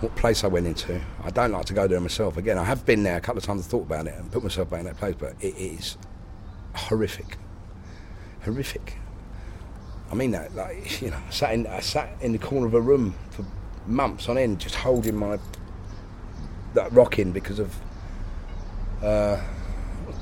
What 0.00 0.16
place 0.16 0.42
I 0.44 0.48
went 0.48 0.66
into. 0.66 1.00
I 1.22 1.30
don't 1.30 1.52
like 1.52 1.64
to 1.66 1.72
go 1.72 1.86
there 1.86 2.00
myself 2.00 2.36
again. 2.36 2.58
I 2.58 2.64
have 2.64 2.84
been 2.84 3.04
there 3.04 3.16
a 3.16 3.20
couple 3.20 3.38
of 3.38 3.44
times. 3.44 3.62
and 3.62 3.70
thought 3.70 3.86
about 3.86 4.06
it 4.06 4.14
and 4.18 4.30
put 4.30 4.42
myself 4.42 4.68
back 4.68 4.80
in 4.80 4.86
that 4.86 4.98
place, 4.98 5.14
but 5.18 5.34
it 5.40 5.56
is 5.56 5.96
horrific, 6.74 7.38
horrific. 8.42 8.98
I 10.14 10.16
mean 10.16 10.30
that, 10.30 10.54
like 10.54 11.02
you 11.02 11.10
know, 11.10 11.16
I 11.16 11.30
sat 11.30 11.54
in 11.54 11.66
I 11.66 11.80
sat 11.80 12.08
in 12.20 12.32
the 12.32 12.38
corner 12.38 12.66
of 12.66 12.74
a 12.74 12.80
room 12.80 13.14
for 13.30 13.44
months 13.86 14.28
on 14.28 14.38
end, 14.38 14.60
just 14.60 14.76
holding 14.76 15.16
my 15.16 15.38
that 16.74 16.92
rocking 16.92 17.32
because 17.32 17.58
of 17.58 17.74
uh, 19.02 19.40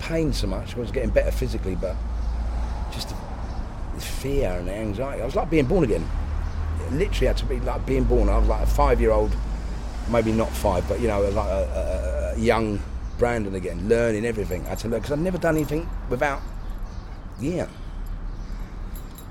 pain 0.01 0.33
so 0.33 0.47
much. 0.47 0.77
I 0.77 0.81
was 0.81 0.91
getting 0.91 1.11
better 1.11 1.31
physically, 1.31 1.75
but 1.75 1.95
just 2.93 3.11
the, 3.11 3.17
the 3.95 4.01
fear 4.01 4.51
and 4.53 4.67
the 4.67 4.73
anxiety. 4.73 5.23
I 5.23 5.27
was 5.27 5.37
like 5.37 5.51
being 5.51 5.67
born 5.67 5.85
again. 5.85 6.09
It 6.87 6.93
literally 6.95 7.27
had 7.27 7.37
to 7.39 7.45
be 7.45 7.61
like 7.61 7.85
being 7.85 8.05
born. 8.05 8.31
I 8.31 8.39
was 8.39 8.49
like 8.49 8.63
a 8.63 8.67
five-year-old, 8.67 9.37
maybe 10.11 10.33
not 10.33 10.49
five, 10.51 10.89
but 10.89 11.01
you 11.01 11.09
know, 11.09 11.21
like 11.21 11.49
a, 11.49 12.33
a, 12.35 12.39
a 12.39 12.39
young 12.39 12.81
Brandon 13.19 13.55
again, 13.55 13.89
learning 13.89 14.25
everything. 14.25 14.65
I 14.67 14.71
had 14.71 14.79
to 14.81 14.89
learn 14.89 15.01
because 15.01 15.13
I'd 15.13 15.21
never 15.21 15.39
done 15.39 15.57
anything 15.57 15.89
without 16.09 16.41
gear. 17.41 17.69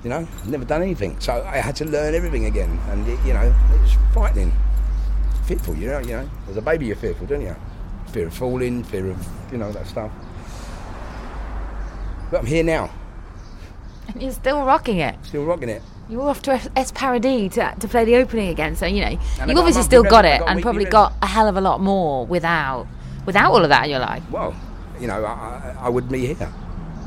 You 0.02 0.10
know, 0.10 0.26
I'd 0.42 0.48
never 0.48 0.64
done 0.64 0.82
anything, 0.82 1.18
so 1.20 1.44
I 1.46 1.58
had 1.58 1.76
to 1.76 1.84
learn 1.84 2.14
everything 2.14 2.46
again, 2.46 2.78
and 2.90 3.06
it, 3.06 3.18
you 3.24 3.32
know, 3.34 3.42
it 3.74 3.80
was 3.80 3.96
frightening, 4.12 4.52
fearful. 5.44 5.76
You 5.76 5.88
know, 5.88 5.98
you 6.00 6.08
know, 6.16 6.30
as 6.50 6.56
a 6.56 6.62
baby, 6.62 6.86
you're 6.86 6.96
fearful, 6.96 7.26
don't 7.26 7.40
you? 7.42 7.54
Fear 8.08 8.26
of 8.26 8.34
falling, 8.34 8.82
fear 8.82 9.10
of 9.10 9.28
you 9.52 9.58
know 9.58 9.70
that 9.72 9.86
stuff. 9.86 10.10
But 12.30 12.40
I'm 12.40 12.46
here 12.46 12.64
now, 12.64 12.90
And 14.08 14.22
you're 14.22 14.32
still 14.32 14.64
rocking 14.64 14.98
it. 14.98 15.14
still 15.22 15.44
rocking 15.44 15.68
it. 15.68 15.82
You're 16.08 16.22
off 16.28 16.42
to 16.42 16.60
Es 16.76 16.90
Paradis 16.92 17.54
to, 17.54 17.74
to 17.78 17.88
play 17.88 18.04
the 18.04 18.16
opening 18.16 18.48
again, 18.48 18.74
so 18.74 18.86
you 18.86 19.02
know 19.02 19.06
I 19.40 19.46
you've 19.46 19.56
obviously 19.56 19.82
still 19.84 20.02
got 20.02 20.24
it, 20.24 20.40
got 20.40 20.48
and 20.48 20.60
probably 20.62 20.84
got 20.84 21.12
a 21.22 21.26
hell 21.26 21.46
of 21.46 21.56
a 21.56 21.60
lot 21.60 21.80
more 21.80 22.26
without 22.26 22.86
without 23.24 23.52
all 23.52 23.62
of 23.62 23.68
that 23.68 23.84
in 23.84 23.90
your 23.90 24.00
life. 24.00 24.22
Well, 24.30 24.54
you 25.00 25.06
know, 25.06 25.24
I, 25.24 25.74
I, 25.78 25.86
I 25.86 25.88
wouldn't 25.88 26.12
be 26.12 26.26
here. 26.34 26.52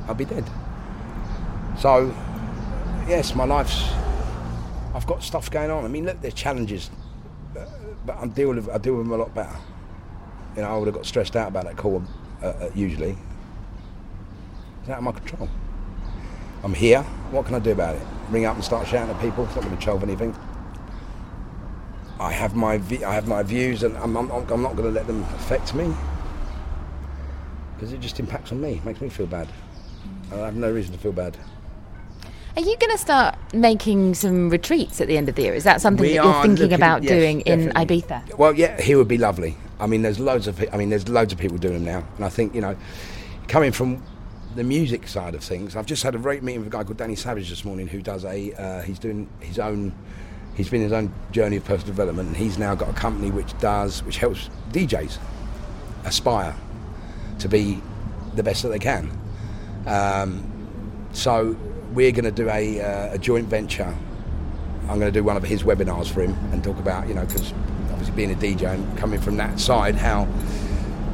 I'd 0.08 0.18
be 0.18 0.26
dead. 0.26 0.46
So, 1.78 2.16
yes, 3.08 3.36
my 3.36 3.46
life's. 3.46 3.90
I've 4.94 5.06
got 5.06 5.24
stuff 5.24 5.52
going 5.52 5.70
on. 5.70 5.84
I 5.84 5.88
mean, 5.88 6.06
look, 6.06 6.22
there's 6.22 6.34
challenges, 6.34 6.90
uh, 7.58 7.66
but 8.06 8.18
I'm 8.18 8.30
deal 8.30 8.50
with. 8.50 8.70
I 8.70 8.78
deal 8.78 8.96
with 8.96 9.06
them 9.06 9.14
a 9.14 9.18
lot 9.18 9.34
better. 9.34 9.56
You 10.56 10.62
know, 10.62 10.74
I 10.74 10.78
would 10.78 10.88
have 10.88 10.96
got 10.96 11.06
stressed 11.06 11.36
out 11.36 11.50
about 11.50 11.66
that 11.66 11.76
call 11.78 12.04
uh, 12.42 12.46
uh, 12.48 12.70
usually. 12.74 13.18
It's 14.82 14.90
out 14.90 15.00
of 15.00 15.04
my 15.04 15.12
control. 15.12 15.50
I'm 16.64 16.74
here. 16.74 17.04
What 17.32 17.46
can 17.46 17.56
I 17.56 17.60
do 17.60 17.72
about 17.72 17.96
it? 17.96 18.02
Ring 18.30 18.46
up 18.46 18.56
and 18.56 18.64
start 18.64 18.88
shouting 18.88 19.14
at 19.14 19.22
people. 19.22 19.46
It's 19.46 19.56
not 19.56 19.66
going 19.66 19.78
to 19.78 19.84
solve 19.84 20.04
anything. 20.04 20.36
I 22.20 22.32
have 22.32 22.56
my 22.56 22.82
I 23.06 23.14
have 23.14 23.28
my 23.28 23.44
views, 23.44 23.84
and 23.84 23.98
I'm, 23.98 24.16
I'm, 24.16 24.32
I'm 24.32 24.62
not 24.62 24.76
going 24.76 24.88
to 24.88 24.92
let 24.92 25.06
them 25.08 25.24
affect 25.36 25.74
me 25.74 25.94
because 27.76 27.92
it 27.92 28.00
just 28.00 28.20
impacts 28.20 28.52
on 28.52 28.62
me, 28.62 28.82
makes 28.86 29.02
me 29.02 29.10
feel 29.10 29.28
bad. 29.28 29.50
I 30.32 30.38
have 30.38 30.56
no 30.56 30.72
reason 30.72 30.94
to 30.94 31.00
feel 31.00 31.12
bad. 31.12 31.38
Are 32.58 32.62
you 32.62 32.78
going 32.78 32.92
to 32.92 32.98
start 32.98 33.36
making 33.54 34.14
some 34.14 34.50
retreats 34.50 35.02
at 35.02 35.08
the 35.08 35.18
end 35.18 35.28
of 35.28 35.36
the 35.36 35.42
year? 35.42 35.54
Is 35.54 35.66
that 35.66 35.82
something 35.82 36.02
We 36.04 36.14
that 36.16 36.24
you're 36.24 36.34
thinking 36.42 36.52
looking- 36.56 36.74
about 36.74 37.04
yes, 37.04 37.12
doing 37.12 37.42
in. 37.42 37.70
Ibiza? 37.72 38.38
Well, 38.38 38.54
yeah, 38.56 38.80
here 38.82 38.98
would 38.98 39.10
be 39.10 39.18
lovely. 39.18 39.58
I 39.80 39.88
mean, 39.88 40.04
there's 40.04 40.20
loads 40.20 40.48
of. 40.48 40.64
I 40.72 40.78
mean, 40.78 40.90
there's 40.90 41.10
loads 41.10 41.34
of 41.34 41.40
people 41.40 41.58
doing 41.58 41.74
them 41.74 41.84
now, 41.86 42.08
and 42.16 42.24
I 42.24 42.30
think 42.30 42.56
you 42.56 42.62
know, 42.62 42.78
coming 43.50 43.74
from 43.74 44.02
the 44.56 44.64
music 44.64 45.06
side 45.10 45.36
of 45.36 45.44
things, 45.44 45.76
I've 45.76 45.86
just 45.86 46.02
had 46.02 46.16
a 46.16 46.18
great 46.18 46.44
meeting 46.44 46.62
with 46.62 46.68
a 46.74 46.78
guy 46.78 46.86
called 46.86 46.96
Danny 46.96 47.16
Savage 47.18 47.50
this 47.50 47.66
morning, 47.66 47.88
who 47.88 48.02
does 48.02 48.24
a. 48.24 48.54
Uh, 48.54 48.82
he's 48.84 49.00
doing 49.00 49.28
his 49.42 49.60
own. 49.60 49.92
He's 50.56 50.70
been 50.70 50.82
his 50.82 50.94
own 50.94 51.14
journey 51.34 51.58
of 51.58 51.66
personal 51.66 51.88
development, 51.88 52.30
and 52.30 52.38
he's 52.38 52.58
now 52.58 52.74
got 52.74 52.90
a 52.90 52.94
company 52.94 53.32
which 53.32 53.58
does, 53.60 54.02
which 54.04 54.16
helps 54.18 54.50
DJs 54.72 55.18
aspire 56.06 56.56
to 57.40 57.50
be 57.50 57.82
the 58.36 58.44
best 58.44 58.64
that 58.64 58.70
they 58.70 58.80
can. 58.80 59.12
Um, 59.86 60.50
so 61.12 61.58
we're 61.96 62.12
going 62.12 62.26
to 62.26 62.32
do 62.32 62.50
a, 62.50 62.82
uh, 62.82 63.14
a 63.14 63.18
joint 63.18 63.48
venture. 63.48 63.96
I'm 64.82 65.00
going 65.00 65.12
to 65.12 65.20
do 65.20 65.24
one 65.24 65.38
of 65.38 65.44
his 65.44 65.64
webinars 65.64 66.08
for 66.08 66.22
him 66.22 66.34
and 66.52 66.64
talk 66.64 66.78
about, 66.78 67.08
you 67.08 67.14
know, 67.14 67.26
because 67.26 67.54
obviously 67.90 68.16
being 68.16 68.32
a 68.32 68.36
DJ 68.36 68.74
and 68.74 68.98
coming 68.98 69.20
from 69.20 69.38
that 69.38 69.60
side, 69.60 69.96
how 69.96 70.28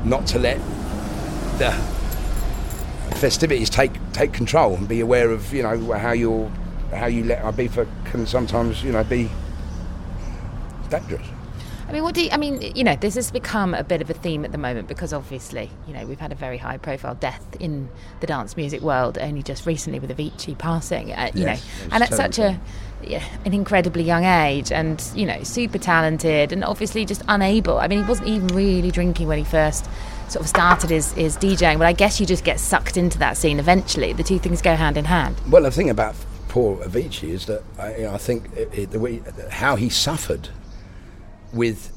not 0.04 0.26
to 0.28 0.40
let 0.40 0.58
the 1.60 1.72
festivities 3.18 3.70
take 3.70 3.92
take 4.14 4.34
control 4.34 4.76
and 4.76 4.88
be 4.88 5.00
aware 5.00 5.30
of, 5.30 5.54
you 5.54 5.62
know, 5.62 5.94
how 5.94 6.12
you're 6.12 6.50
how 6.92 7.06
you 7.06 7.24
let 7.24 7.42
Ibiza 7.44 7.88
can 8.06 8.26
sometimes, 8.26 8.84
you 8.84 8.92
know, 8.92 9.04
be 9.04 9.30
dangerous. 10.90 11.28
I 11.92 11.94
mean, 11.94 12.04
what 12.04 12.16
do 12.16 12.24
you, 12.24 12.30
I 12.32 12.38
mean? 12.38 12.62
You 12.62 12.86
know, 12.86 12.96
this 12.96 13.16
has 13.16 13.32
become 13.32 13.74
a 13.74 13.84
bit 13.84 14.02
of 14.02 14.10
a 14.10 14.14
theme 14.14 14.46
at 14.46 14.54
the 14.54 14.58
moment 14.58 14.88
because 14.88 15.12
obviously, 15.12 15.70
you 15.86 15.94
know, 15.94 16.06
we've 16.06 16.22
had 16.22 16.32
a 16.32 16.36
very 16.36 16.58
high-profile 16.58 17.16
death 17.16 17.46
in 17.60 17.90
the 18.22 18.28
dance 18.28 18.56
music 18.56 18.80
world 18.80 19.18
only 19.18 19.44
just 19.44 19.66
recently 19.66 20.00
with 20.00 20.10
Avicii 20.10 20.58
passing. 20.58 21.12
Uh, 21.12 21.32
you 21.34 21.42
Yes, 21.42 21.62
know, 21.62 21.90
and 21.92 22.04
at 22.04 22.14
such 22.14 22.40
a 22.40 22.58
yeah, 23.04 23.22
an 23.44 23.54
incredibly 23.54 24.04
young 24.04 24.24
age, 24.24 24.72
and 24.72 25.04
you 25.14 25.26
know, 25.26 25.44
super 25.44 25.78
talented, 25.78 26.54
and 26.54 26.64
obviously 26.64 27.04
just 27.04 27.24
unable. 27.28 27.78
I 27.78 27.90
mean, 27.90 28.04
he 28.04 28.08
wasn't 28.08 28.30
even 28.30 28.48
really 28.56 28.90
drinking 28.90 29.28
when 29.28 29.40
he 29.40 29.44
first 29.44 29.84
sort 30.30 30.46
of 30.46 30.48
started 30.48 30.92
his, 30.92 31.12
his 31.12 31.36
DJing, 31.36 31.78
but 31.78 31.88
I 31.88 31.92
guess 31.94 32.22
you 32.22 32.26
just 32.26 32.46
get 32.46 32.62
sucked 32.62 32.96
into 32.96 33.18
that 33.18 33.36
scene 33.36 33.60
eventually. 33.60 34.14
The 34.14 34.24
two 34.24 34.40
things 34.40 34.62
go 34.62 34.76
hand 34.78 34.96
in 34.96 35.04
hand. 35.04 35.36
Well, 35.50 35.64
the 35.64 35.72
thing 35.72 35.90
about 35.90 36.16
poor 36.48 36.78
Avicii 36.86 37.32
is 37.32 37.48
that 37.48 37.64
I, 37.78 37.96
you 37.98 38.04
know, 38.04 38.14
I 38.14 38.18
think 38.18 38.56
it, 38.56 38.70
it, 38.74 38.92
the 38.92 39.00
way, 39.02 39.22
how 39.50 39.76
he 39.76 39.90
suffered 39.90 40.48
with 41.54 41.92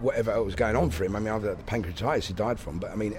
whatever 0.00 0.42
was 0.42 0.54
going 0.54 0.76
on 0.76 0.90
for 0.90 1.04
him. 1.04 1.16
I 1.16 1.20
mean, 1.20 1.40
the 1.42 1.56
pancreatitis 1.66 2.24
he 2.24 2.34
died 2.34 2.58
from, 2.60 2.78
but 2.78 2.90
I 2.90 2.96
mean, 2.96 3.16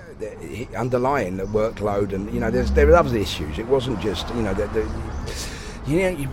underlying 0.76 1.38
the 1.38 1.45
workload 1.45 2.13
and 2.13 2.32
you 2.34 2.39
know, 2.39 2.51
there's 2.51 2.72
there 2.72 2.88
were 2.88 2.95
other 2.95 3.18
issues. 3.18 3.57
It 3.59 3.68
wasn't 3.68 3.99
just 3.99 4.28
you 4.36 4.41
know, 4.41 4.53
the, 4.53 4.68
the, 4.68 4.89
you 5.88 6.01
know, 6.01 6.09
you, 6.09 6.30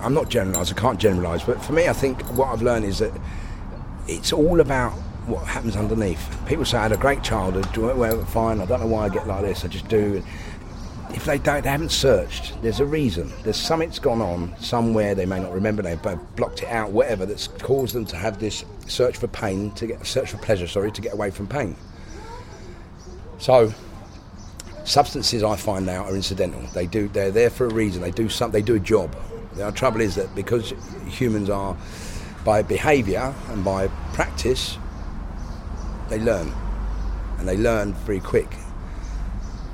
I'm 0.00 0.14
not 0.14 0.28
generalising. 0.28 0.76
I 0.76 0.80
can't 0.80 1.00
generalise, 1.00 1.42
but 1.42 1.62
for 1.62 1.72
me, 1.72 1.88
I 1.88 1.92
think 1.92 2.20
what 2.36 2.48
I've 2.48 2.62
learned 2.62 2.84
is 2.84 2.98
that 2.98 3.12
it's 4.08 4.32
all 4.32 4.60
about 4.60 4.92
what 5.26 5.44
happens 5.46 5.76
underneath. 5.76 6.24
People 6.46 6.64
say 6.64 6.78
I 6.78 6.82
had 6.82 6.92
a 6.92 6.96
great 6.96 7.22
childhood, 7.22 7.66
do 7.72 7.92
well, 7.94 8.24
fine. 8.26 8.60
I 8.60 8.66
don't 8.66 8.80
know 8.80 8.86
why 8.86 9.06
I 9.06 9.08
get 9.08 9.26
like 9.26 9.42
this. 9.42 9.64
I 9.64 9.68
just 9.68 9.88
do. 9.88 10.22
If 11.16 11.24
they 11.24 11.38
don't, 11.38 11.62
they 11.62 11.70
haven't 11.70 11.92
searched. 11.92 12.60
There's 12.60 12.78
a 12.78 12.84
reason. 12.84 13.32
There's 13.42 13.56
something's 13.56 13.98
gone 13.98 14.20
on 14.20 14.54
somewhere. 14.60 15.14
They 15.14 15.24
may 15.24 15.40
not 15.40 15.52
remember. 15.52 15.82
They've 15.82 16.00
blocked 16.36 16.62
it 16.62 16.68
out. 16.68 16.92
Whatever 16.92 17.24
that's 17.24 17.48
caused 17.48 17.94
them 17.94 18.04
to 18.06 18.16
have 18.16 18.38
this 18.38 18.66
search 18.86 19.16
for 19.16 19.26
pain, 19.26 19.70
to 19.72 19.86
get 19.86 20.06
search 20.06 20.32
for 20.32 20.36
pleasure. 20.36 20.68
Sorry, 20.68 20.92
to 20.92 21.00
get 21.00 21.14
away 21.14 21.30
from 21.30 21.46
pain. 21.46 21.74
So, 23.38 23.72
substances 24.84 25.42
I 25.42 25.56
find 25.56 25.86
now 25.86 26.04
are 26.04 26.14
incidental. 26.14 26.60
They 26.74 26.86
do. 26.86 27.08
They're 27.08 27.30
there 27.30 27.50
for 27.50 27.66
a 27.66 27.72
reason. 27.72 28.02
They 28.02 28.10
do 28.10 28.28
some. 28.28 28.50
They 28.50 28.62
do 28.62 28.74
a 28.74 28.80
job. 28.80 29.16
The 29.54 29.70
trouble 29.70 30.02
is 30.02 30.16
that 30.16 30.34
because 30.34 30.74
humans 31.08 31.48
are, 31.48 31.74
by 32.44 32.60
behaviour 32.60 33.34
and 33.48 33.64
by 33.64 33.88
practice, 34.12 34.76
they 36.10 36.18
learn, 36.20 36.52
and 37.38 37.48
they 37.48 37.56
learn 37.56 37.94
very 37.94 38.20
quick. 38.20 38.48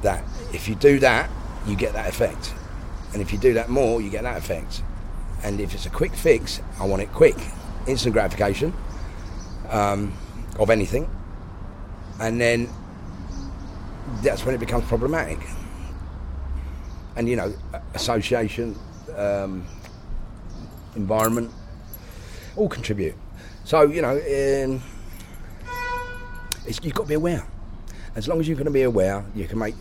That 0.03 0.25
if 0.53 0.69
you 0.69 0.75
do 0.75 0.99
that, 1.01 1.31
you 1.67 1.77
get 1.77 1.93
that 1.93 2.09
effect, 2.09 2.55
and 3.13 3.23
if 3.23 3.33
you 3.33 3.39
do 3.39 3.55
that 3.55 3.69
more, 3.69 4.01
you 4.01 4.11
get 4.11 4.23
that 4.23 4.37
effect. 4.37 4.83
And 5.45 5.61
if 5.61 5.75
it's 5.75 5.87
a 5.87 5.91
quick 5.91 6.15
fix, 6.15 6.61
I 6.81 6.87
want 6.87 7.03
it 7.03 7.13
quick, 7.13 7.37
instant 7.87 8.13
gratification 8.13 8.73
um, 9.71 10.13
of 10.59 10.71
anything, 10.71 11.09
and 12.21 12.41
then 12.41 12.69
that's 14.23 14.45
when 14.45 14.55
it 14.55 14.59
becomes 14.59 14.85
problematic. 14.87 15.39
And 17.17 17.29
you 17.29 17.37
know, 17.37 17.55
association, 17.95 18.77
um, 19.17 19.67
environment, 20.97 21.51
all 22.57 22.69
contribute. 22.69 23.15
So 23.65 23.83
you 23.83 24.03
know, 24.03 24.17
um, 24.17 24.83
you've 26.67 26.95
got 26.95 27.05
to 27.05 27.09
be 27.09 27.15
aware. 27.15 27.47
As 28.15 28.29
long 28.29 28.41
as 28.41 28.47
you're 28.49 28.57
going 28.57 28.67
to 28.67 28.71
be 28.73 28.83
aware, 28.83 29.25
you 29.35 29.47
can 29.49 29.59
make 29.59 29.75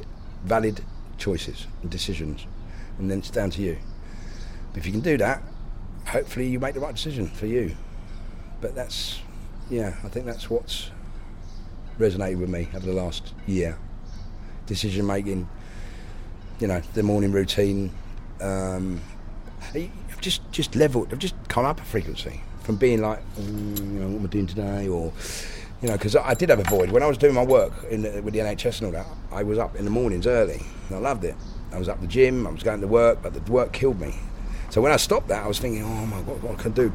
valid 0.43 0.83
choices 1.17 1.67
and 1.81 1.91
decisions, 1.91 2.45
and 2.97 3.09
then 3.09 3.19
it's 3.19 3.29
down 3.29 3.49
to 3.51 3.61
you. 3.61 3.77
If 4.75 4.85
you 4.85 4.91
can 4.91 5.01
do 5.01 5.17
that, 5.17 5.41
hopefully 6.07 6.47
you 6.47 6.59
make 6.59 6.73
the 6.73 6.79
right 6.79 6.95
decision 6.95 7.27
for 7.27 7.45
you. 7.45 7.75
But 8.61 8.75
that's, 8.75 9.19
yeah, 9.69 9.95
I 10.03 10.07
think 10.07 10.25
that's 10.25 10.49
what's 10.49 10.91
resonated 11.99 12.39
with 12.39 12.49
me 12.49 12.69
over 12.75 12.85
the 12.85 12.93
last 12.93 13.33
year. 13.45 13.77
Decision 14.65 15.05
making, 15.05 15.49
you 16.59 16.67
know, 16.67 16.81
the 16.93 17.03
morning 17.03 17.31
routine. 17.31 17.91
Um, 18.39 19.01
I've 19.73 20.21
just 20.21 20.49
just 20.51 20.75
leveled. 20.75 21.11
I've 21.11 21.19
just 21.19 21.35
come 21.47 21.65
up 21.65 21.79
a 21.79 21.83
frequency 21.83 22.41
from 22.61 22.77
being 22.77 23.01
like, 23.01 23.19
mm, 23.35 23.77
you 23.77 23.99
know, 23.99 24.07
what 24.07 24.19
am 24.19 24.25
I 24.25 24.29
doing 24.29 24.47
today, 24.47 24.87
or 24.87 25.11
you 25.81 25.87
know, 25.87 25.97
because 25.97 26.15
I 26.15 26.33
did 26.33 26.49
have 26.49 26.59
a 26.59 26.63
void 26.63 26.91
when 26.91 27.01
I 27.01 27.07
was 27.07 27.17
doing 27.17 27.33
my 27.33 27.43
work 27.43 27.73
the, 27.89 28.21
with 28.23 28.33
the 28.33 28.39
NHS 28.39 28.81
and 28.81 28.85
all 28.87 28.91
that. 28.91 29.07
I 29.31 29.43
was 29.43 29.57
up 29.57 29.75
in 29.75 29.85
the 29.85 29.91
mornings 29.91 30.27
early, 30.27 30.61
and 30.87 30.97
I 30.97 30.99
loved 30.99 31.23
it. 31.23 31.35
I 31.71 31.79
was 31.79 31.89
up 31.89 31.99
the 32.01 32.07
gym, 32.07 32.45
I 32.45 32.51
was 32.51 32.63
going 32.63 32.81
to 32.81 32.87
work, 32.87 33.19
but 33.23 33.33
the 33.33 33.51
work 33.51 33.73
killed 33.73 33.99
me. 33.99 34.15
So 34.69 34.81
when 34.81 34.91
I 34.91 34.97
stopped 34.97 35.27
that, 35.29 35.43
I 35.43 35.47
was 35.47 35.59
thinking, 35.59 35.83
oh 35.83 36.05
my 36.05 36.21
God, 36.21 36.41
what 36.43 36.59
can 36.59 36.71
I 36.71 36.75
do? 36.75 36.89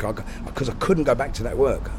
Because 0.44 0.68
I 0.68 0.74
couldn't 0.74 1.04
go 1.04 1.14
back 1.14 1.34
to 1.34 1.42
that 1.42 1.58
work. 1.58 1.90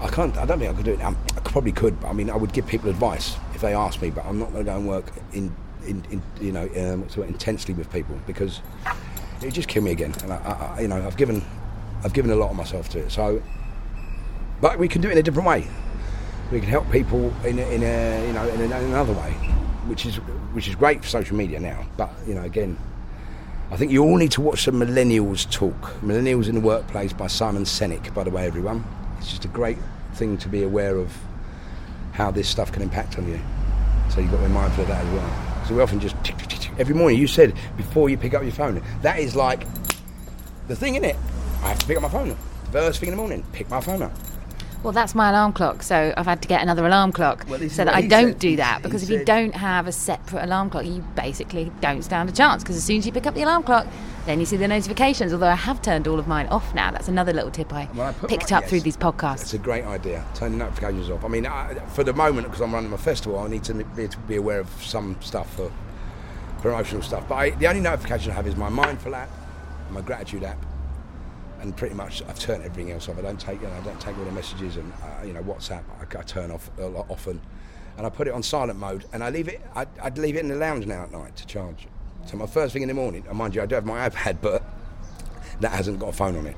I 0.00 0.08
can't. 0.08 0.36
I 0.36 0.46
don't 0.46 0.58
think 0.58 0.72
I 0.72 0.76
could 0.76 0.84
do 0.84 0.92
it. 0.94 1.00
I 1.00 1.14
probably 1.44 1.72
could, 1.72 2.00
but 2.00 2.08
I 2.08 2.12
mean, 2.12 2.30
I 2.30 2.36
would 2.36 2.52
give 2.52 2.66
people 2.66 2.90
advice 2.90 3.36
if 3.54 3.60
they 3.60 3.74
asked 3.74 4.02
me. 4.02 4.10
But 4.10 4.24
I'm 4.24 4.38
not 4.38 4.52
going 4.52 4.64
to 4.64 4.70
go 4.70 4.76
and 4.76 4.88
work 4.88 5.12
in, 5.32 5.54
in, 5.86 6.04
in 6.10 6.22
you 6.40 6.52
know, 6.52 6.64
um, 6.76 7.22
intensely 7.22 7.74
with 7.74 7.90
people 7.92 8.18
because 8.26 8.60
it 9.40 9.44
would 9.44 9.54
just 9.54 9.68
kill 9.68 9.82
me 9.82 9.90
again. 9.90 10.14
And 10.22 10.32
I, 10.32 10.74
I, 10.76 10.80
you 10.80 10.88
know, 10.88 11.06
I've 11.06 11.16
given, 11.16 11.44
I've 12.02 12.14
given 12.14 12.30
a 12.30 12.36
lot 12.36 12.50
of 12.50 12.56
myself 12.56 12.88
to 12.90 13.00
it. 13.00 13.10
So, 13.10 13.42
but 14.60 14.78
we 14.78 14.88
can 14.88 15.00
do 15.02 15.08
it 15.08 15.12
in 15.12 15.18
a 15.18 15.22
different 15.22 15.48
way. 15.48 15.66
We 16.50 16.60
can 16.60 16.68
help 16.68 16.90
people 16.90 17.32
in, 17.44 17.58
a, 17.58 17.62
in 17.70 17.82
a, 17.82 18.26
you 18.26 18.32
know, 18.32 18.48
in, 18.48 18.60
in 18.60 18.72
another 18.72 19.12
way, 19.12 19.30
which 19.86 20.04
is 20.04 20.16
which 20.52 20.66
is 20.66 20.74
great 20.74 21.02
for 21.02 21.08
social 21.08 21.36
media 21.36 21.60
now. 21.60 21.86
But 21.96 22.10
you 22.26 22.34
know, 22.34 22.42
again, 22.42 22.76
I 23.70 23.76
think 23.76 23.92
you 23.92 24.02
all 24.02 24.16
need 24.16 24.32
to 24.32 24.40
watch 24.40 24.64
some 24.64 24.74
Millennials 24.74 25.48
Talk. 25.50 25.80
Millennials 26.02 26.48
in 26.48 26.56
the 26.56 26.60
Workplace 26.60 27.12
by 27.12 27.28
Simon 27.28 27.62
Sinek, 27.62 28.12
by 28.12 28.24
the 28.24 28.30
way, 28.30 28.46
everyone. 28.46 28.84
It's 29.18 29.28
just 29.28 29.44
a 29.44 29.48
great 29.48 29.78
thing 30.14 30.38
to 30.38 30.48
be 30.48 30.64
aware 30.64 30.96
of 30.96 31.16
how 32.12 32.32
this 32.32 32.48
stuff 32.48 32.72
can 32.72 32.82
impact 32.82 33.16
on 33.16 33.28
you. 33.28 33.40
So 34.10 34.20
you've 34.20 34.32
got 34.32 34.38
to 34.38 34.48
be 34.48 34.52
mindful 34.52 34.82
of 34.82 34.88
that 34.88 35.04
as 35.04 35.12
well. 35.12 35.64
So 35.66 35.74
we 35.76 35.82
often 35.82 36.00
just 36.00 36.16
every 36.80 36.94
morning. 36.94 37.18
You 37.18 37.28
said 37.28 37.54
before 37.76 38.10
you 38.10 38.16
pick 38.16 38.34
up 38.34 38.42
your 38.42 38.50
phone. 38.52 38.82
That 39.02 39.20
is 39.20 39.36
like 39.36 39.66
the 40.66 40.74
thing 40.74 40.96
in 40.96 41.04
it. 41.04 41.16
I 41.62 41.68
have 41.68 41.78
to 41.78 41.86
pick 41.86 41.96
up 41.96 42.02
my 42.02 42.08
phone. 42.08 42.30
The 42.30 42.72
first 42.72 42.98
thing 42.98 43.08
in 43.08 43.12
the 43.12 43.18
morning, 43.18 43.44
pick 43.52 43.68
my 43.70 43.80
phone 43.80 44.02
up. 44.02 44.12
Well, 44.82 44.94
that's 44.94 45.14
my 45.14 45.28
alarm 45.28 45.52
clock, 45.52 45.82
so 45.82 46.14
I've 46.16 46.24
had 46.24 46.40
to 46.40 46.48
get 46.48 46.62
another 46.62 46.86
alarm 46.86 47.12
clock 47.12 47.44
Well, 47.48 47.68
so 47.68 47.84
that 47.84 47.94
I 47.94 48.00
don't 48.00 48.38
do 48.38 48.56
that. 48.56 48.82
Because 48.82 49.02
if 49.02 49.10
you 49.10 49.24
don't 49.24 49.54
have 49.54 49.86
a 49.86 49.92
separate 49.92 50.42
alarm 50.44 50.70
clock, 50.70 50.86
you 50.86 51.04
basically 51.14 51.70
don't 51.82 52.02
stand 52.02 52.30
a 52.30 52.32
chance. 52.32 52.62
Because 52.62 52.76
as 52.76 52.84
soon 52.84 52.96
as 52.98 53.06
you 53.06 53.12
pick 53.12 53.26
up 53.26 53.34
the 53.34 53.42
alarm 53.42 53.62
clock, 53.62 53.86
then 54.24 54.40
you 54.40 54.46
see 54.46 54.56
the 54.56 54.66
notifications. 54.66 55.34
Although 55.34 55.48
I 55.48 55.54
have 55.54 55.82
turned 55.82 56.08
all 56.08 56.18
of 56.18 56.26
mine 56.26 56.46
off 56.46 56.74
now. 56.74 56.90
That's 56.90 57.08
another 57.08 57.34
little 57.34 57.50
tip 57.50 57.72
I 57.74 57.88
Well, 57.94 58.08
I 58.08 58.26
picked 58.26 58.50
my- 58.50 58.56
up 58.58 58.64
through 58.64 58.80
these 58.80 58.96
podcasts. 58.96 59.42
It's 59.42 59.54
a 59.54 59.58
great 59.58 59.84
idea. 59.84 60.24
Turn 60.34 60.52
the 60.52 60.58
notifications 60.58 61.10
off. 61.10 61.24
I 61.26 61.28
mean, 61.28 61.46
I, 61.46 61.74
for 61.88 62.02
the 62.02 62.14
moment, 62.14 62.46
because 62.46 62.62
I'm 62.62 62.72
running 62.72 62.90
my 62.90 62.96
festival, 62.96 63.38
I 63.38 63.48
need 63.48 63.64
to 63.64 63.74
be, 63.74 64.08
to 64.08 64.18
be 64.20 64.36
aware 64.36 64.60
of 64.60 64.70
some 64.82 65.16
stuff 65.20 65.54
for 65.56 65.70
promotional 66.62 67.02
stuff. 67.02 67.28
But 67.28 67.34
I, 67.34 67.50
the 67.50 67.66
only 67.66 67.82
notification 67.82 68.32
I 68.32 68.34
have 68.36 68.46
is 68.46 68.56
my 68.56 68.70
mindful 68.70 69.14
app, 69.14 69.28
my 69.90 70.00
gratitude 70.00 70.42
app, 70.44 70.56
and 71.60 71.76
pretty 71.76 71.94
much 71.94 72.22
I've 72.28 72.38
turned 72.38 72.64
everything 72.64 72.92
else 72.92 73.08
off. 73.08 73.18
I 73.18 73.22
don't 73.22 73.40
take, 73.40 73.60
you 73.60 73.68
know, 73.68 73.74
I 73.74 73.80
don't 73.80 74.00
take 74.00 74.16
all 74.18 74.24
the 74.24 74.32
messages 74.32 74.76
and 74.76 74.92
uh, 75.02 75.24
you 75.24 75.32
know 75.32 75.42
WhatsApp. 75.42 75.82
I, 75.98 76.18
I 76.18 76.22
turn 76.22 76.50
off 76.50 76.70
a 76.78 76.86
lot 76.86 77.06
often, 77.08 77.40
and 77.96 78.06
I 78.06 78.10
put 78.10 78.26
it 78.26 78.34
on 78.34 78.42
silent 78.42 78.78
mode, 78.78 79.04
and 79.12 79.22
I 79.22 79.30
leave 79.30 79.48
it. 79.48 79.60
I, 79.74 79.86
I'd 80.02 80.18
leave 80.18 80.36
it 80.36 80.40
in 80.40 80.48
the 80.48 80.56
lounge 80.56 80.86
now 80.86 81.02
at 81.02 81.12
night 81.12 81.36
to 81.36 81.46
charge. 81.46 81.86
So 82.26 82.36
my 82.36 82.46
first 82.46 82.72
thing 82.72 82.82
in 82.82 82.88
the 82.88 82.94
morning, 82.94 83.24
and 83.28 83.36
mind 83.36 83.54
you, 83.54 83.62
I 83.62 83.66
do 83.66 83.74
have 83.74 83.86
my 83.86 84.08
iPad, 84.10 84.38
but 84.40 84.62
that 85.60 85.72
hasn't 85.72 85.98
got 85.98 86.08
a 86.08 86.12
phone 86.12 86.36
on 86.36 86.46
it. 86.46 86.56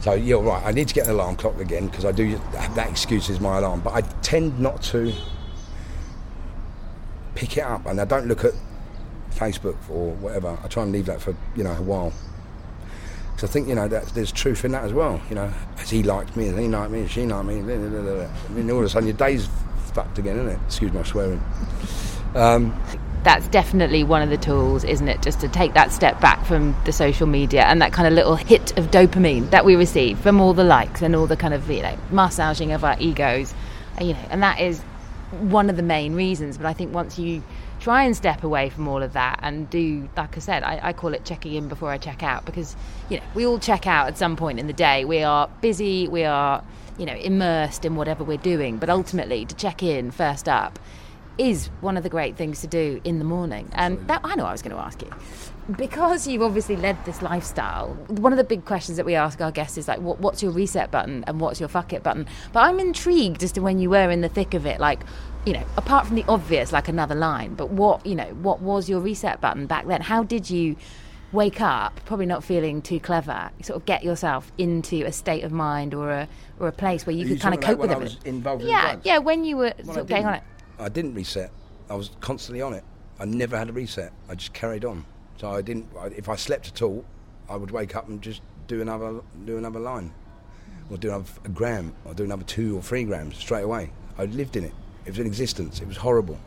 So 0.00 0.12
you're 0.12 0.42
right. 0.42 0.64
I 0.64 0.72
need 0.72 0.88
to 0.88 0.94
get 0.94 1.06
an 1.06 1.14
alarm 1.14 1.36
clock 1.36 1.58
again 1.58 1.88
because 1.88 2.04
I 2.04 2.12
do 2.12 2.40
that 2.52 2.88
excuse 2.88 3.28
is 3.28 3.40
my 3.40 3.58
alarm, 3.58 3.80
but 3.80 3.94
I 3.94 4.02
tend 4.22 4.58
not 4.60 4.82
to 4.84 5.12
pick 7.34 7.56
it 7.56 7.64
up, 7.64 7.86
and 7.86 8.00
I 8.00 8.04
don't 8.04 8.26
look 8.26 8.44
at 8.44 8.52
Facebook 9.30 9.76
or 9.90 10.12
whatever. 10.14 10.58
I 10.62 10.68
try 10.68 10.82
and 10.84 10.92
leave 10.92 11.06
that 11.06 11.20
for 11.20 11.36
you 11.54 11.64
know 11.64 11.72
a 11.72 11.82
while. 11.82 12.12
Because 13.38 13.50
I 13.50 13.52
think 13.52 13.68
you 13.68 13.76
know 13.76 13.86
that 13.86 14.04
there's 14.14 14.32
truth 14.32 14.64
in 14.64 14.72
that 14.72 14.82
as 14.82 14.92
well. 14.92 15.22
You 15.28 15.36
know, 15.36 15.46
has 15.76 15.88
he 15.88 16.02
liked 16.02 16.36
me? 16.36 16.46
Has 16.48 16.58
he 16.58 16.66
liked 16.66 16.90
me? 16.90 17.02
Has 17.02 17.10
she 17.12 17.24
liked 17.24 17.46
me? 17.46 17.60
Blah, 17.60 17.76
blah, 17.76 18.00
blah. 18.02 18.24
I 18.24 18.52
mean, 18.52 18.68
all 18.68 18.80
of 18.80 18.84
a 18.86 18.88
sudden 18.88 19.06
your 19.06 19.16
day's 19.16 19.48
fucked 19.92 20.18
again, 20.18 20.38
isn't 20.38 20.48
it? 20.48 20.58
Excuse 20.66 20.92
my 20.92 21.04
swearing. 21.04 21.40
Um, 22.34 22.76
that's 23.22 23.46
definitely 23.46 24.02
one 24.02 24.22
of 24.22 24.30
the 24.30 24.38
tools, 24.38 24.82
isn't 24.82 25.06
it? 25.06 25.22
Just 25.22 25.38
to 25.38 25.48
take 25.48 25.72
that 25.74 25.92
step 25.92 26.20
back 26.20 26.44
from 26.46 26.74
the 26.84 26.90
social 26.90 27.28
media 27.28 27.62
and 27.62 27.80
that 27.80 27.92
kind 27.92 28.08
of 28.08 28.14
little 28.14 28.34
hit 28.34 28.76
of 28.76 28.90
dopamine 28.90 29.50
that 29.50 29.64
we 29.64 29.76
receive 29.76 30.18
from 30.18 30.40
all 30.40 30.52
the 30.52 30.64
likes 30.64 31.00
and 31.00 31.14
all 31.14 31.28
the 31.28 31.36
kind 31.36 31.54
of 31.54 31.70
you 31.70 31.82
know 31.82 31.96
massaging 32.10 32.72
of 32.72 32.82
our 32.82 32.96
egos, 32.98 33.54
you 34.00 34.14
know, 34.14 34.26
and 34.30 34.42
that 34.42 34.58
is 34.58 34.80
one 35.30 35.70
of 35.70 35.76
the 35.76 35.82
main 35.84 36.16
reasons. 36.16 36.58
But 36.58 36.66
I 36.66 36.72
think 36.72 36.92
once 36.92 37.20
you 37.20 37.44
try 37.80 38.04
and 38.04 38.16
step 38.16 38.42
away 38.42 38.70
from 38.70 38.88
all 38.88 39.02
of 39.02 39.12
that 39.12 39.40
and 39.42 39.68
do, 39.70 40.08
like 40.16 40.36
I 40.36 40.40
said, 40.40 40.62
I, 40.62 40.80
I 40.82 40.92
call 40.92 41.14
it 41.14 41.24
checking 41.24 41.54
in 41.54 41.68
before 41.68 41.90
I 41.90 41.98
check 41.98 42.22
out 42.22 42.44
because 42.44 42.76
you 43.08 43.18
know 43.18 43.22
we 43.34 43.46
all 43.46 43.58
check 43.58 43.86
out 43.86 44.08
at 44.08 44.18
some 44.18 44.36
point 44.36 44.58
in 44.58 44.66
the 44.66 44.72
day. 44.72 45.04
We 45.04 45.22
are 45.22 45.48
busy. 45.60 46.08
We 46.08 46.24
are 46.24 46.62
you 46.98 47.06
know 47.06 47.14
immersed 47.14 47.84
in 47.84 47.96
whatever 47.96 48.24
we're 48.24 48.38
doing, 48.38 48.78
but 48.78 48.90
ultimately 48.90 49.44
to 49.44 49.54
check 49.54 49.82
in 49.82 50.10
first 50.10 50.48
up 50.48 50.78
is 51.38 51.68
one 51.80 51.96
of 51.96 52.02
the 52.02 52.08
great 52.08 52.36
things 52.36 52.60
to 52.60 52.66
do 52.66 53.00
in 53.04 53.18
the 53.18 53.24
morning. 53.24 53.70
And 53.72 54.06
that 54.08 54.20
I 54.24 54.34
know 54.34 54.44
I 54.44 54.52
was 54.52 54.60
going 54.60 54.74
to 54.74 54.82
ask 54.82 55.00
you. 55.00 55.10
Because 55.76 56.26
you've 56.26 56.42
obviously 56.42 56.76
led 56.76 57.02
this 57.04 57.22
lifestyle, 57.22 57.90
one 58.08 58.32
of 58.32 58.38
the 58.38 58.44
big 58.44 58.64
questions 58.64 58.96
that 58.96 59.06
we 59.06 59.14
ask 59.14 59.40
our 59.40 59.52
guests 59.52 59.78
is 59.78 59.86
like, 59.86 60.00
what, 60.00 60.18
what's 60.18 60.42
your 60.42 60.50
reset 60.50 60.90
button 60.90 61.24
and 61.26 61.40
what's 61.40 61.60
your 61.60 61.68
fuck 61.68 61.92
it 61.92 62.02
button? 62.02 62.26
But 62.52 62.60
I'm 62.60 62.80
intrigued 62.80 63.42
as 63.42 63.52
to 63.52 63.60
when 63.60 63.78
you 63.78 63.90
were 63.90 64.10
in 64.10 64.20
the 64.20 64.28
thick 64.28 64.54
of 64.54 64.66
it, 64.66 64.80
like, 64.80 65.00
you 65.48 65.54
know, 65.54 65.64
apart 65.78 66.06
from 66.06 66.14
the 66.14 66.24
obvious, 66.28 66.72
like 66.72 66.88
another 66.88 67.14
line, 67.14 67.54
but 67.54 67.70
what, 67.70 68.04
you 68.04 68.14
know, 68.14 68.26
what 68.42 68.60
was 68.60 68.86
your 68.86 69.00
reset 69.00 69.40
button 69.40 69.66
back 69.66 69.86
then? 69.86 70.02
How 70.02 70.22
did 70.22 70.50
you 70.50 70.76
wake 71.32 71.62
up, 71.62 71.98
probably 72.04 72.26
not 72.26 72.44
feeling 72.44 72.82
too 72.82 73.00
clever, 73.00 73.50
sort 73.62 73.78
of 73.78 73.86
get 73.86 74.04
yourself 74.04 74.52
into 74.58 75.06
a 75.06 75.10
state 75.10 75.44
of 75.44 75.50
mind 75.50 75.94
or 75.94 76.10
a, 76.10 76.28
or 76.60 76.68
a 76.68 76.72
place 76.72 77.06
where 77.06 77.16
you 77.16 77.24
Are 77.24 77.28
could 77.28 77.36
you 77.36 77.40
kind 77.40 77.54
of 77.54 77.62
cope 77.62 77.78
with 77.78 77.90
it? 77.90 78.26
involved 78.26 78.60
in 78.60 78.68
yeah, 78.68 78.96
yeah, 79.04 79.16
when 79.16 79.42
you 79.42 79.56
were 79.56 79.72
Well, 79.78 79.86
sort 79.86 79.98
of 80.00 80.06
getting 80.08 80.26
on 80.26 80.34
it. 80.34 80.42
I 80.78 80.90
didn't 80.90 81.14
reset. 81.14 81.50
I 81.88 81.94
was 81.94 82.10
constantly 82.20 82.60
on 82.60 82.74
it. 82.74 82.84
I 83.18 83.24
never 83.24 83.56
had 83.56 83.70
a 83.70 83.72
reset. 83.72 84.12
I 84.28 84.34
just 84.34 84.52
carried 84.52 84.84
on. 84.84 85.06
So 85.38 85.48
I 85.48 85.62
didn't. 85.62 85.88
If 86.14 86.28
I 86.28 86.36
slept 86.36 86.68
at 86.68 86.82
all, 86.82 87.06
I 87.48 87.56
would 87.56 87.70
wake 87.70 87.96
up 87.96 88.06
and 88.08 88.20
just 88.20 88.42
do 88.66 88.82
another 88.82 89.22
do 89.46 89.56
another 89.56 89.80
line, 89.80 90.12
or 90.90 90.98
do 90.98 91.08
another 91.08 91.30
a 91.44 91.48
gram, 91.48 91.94
or 92.04 92.12
do 92.12 92.24
another 92.24 92.44
two 92.44 92.76
or 92.76 92.82
three 92.82 93.04
grams 93.04 93.38
straight 93.38 93.62
away. 93.62 93.92
I 94.18 94.26
lived 94.26 94.56
in 94.56 94.64
it. 94.64 94.74
It 95.08 95.12
was 95.12 95.20
an 95.20 95.26
existence. 95.26 95.80
It 95.80 95.88
was 95.88 95.96
horrible. 95.96 96.38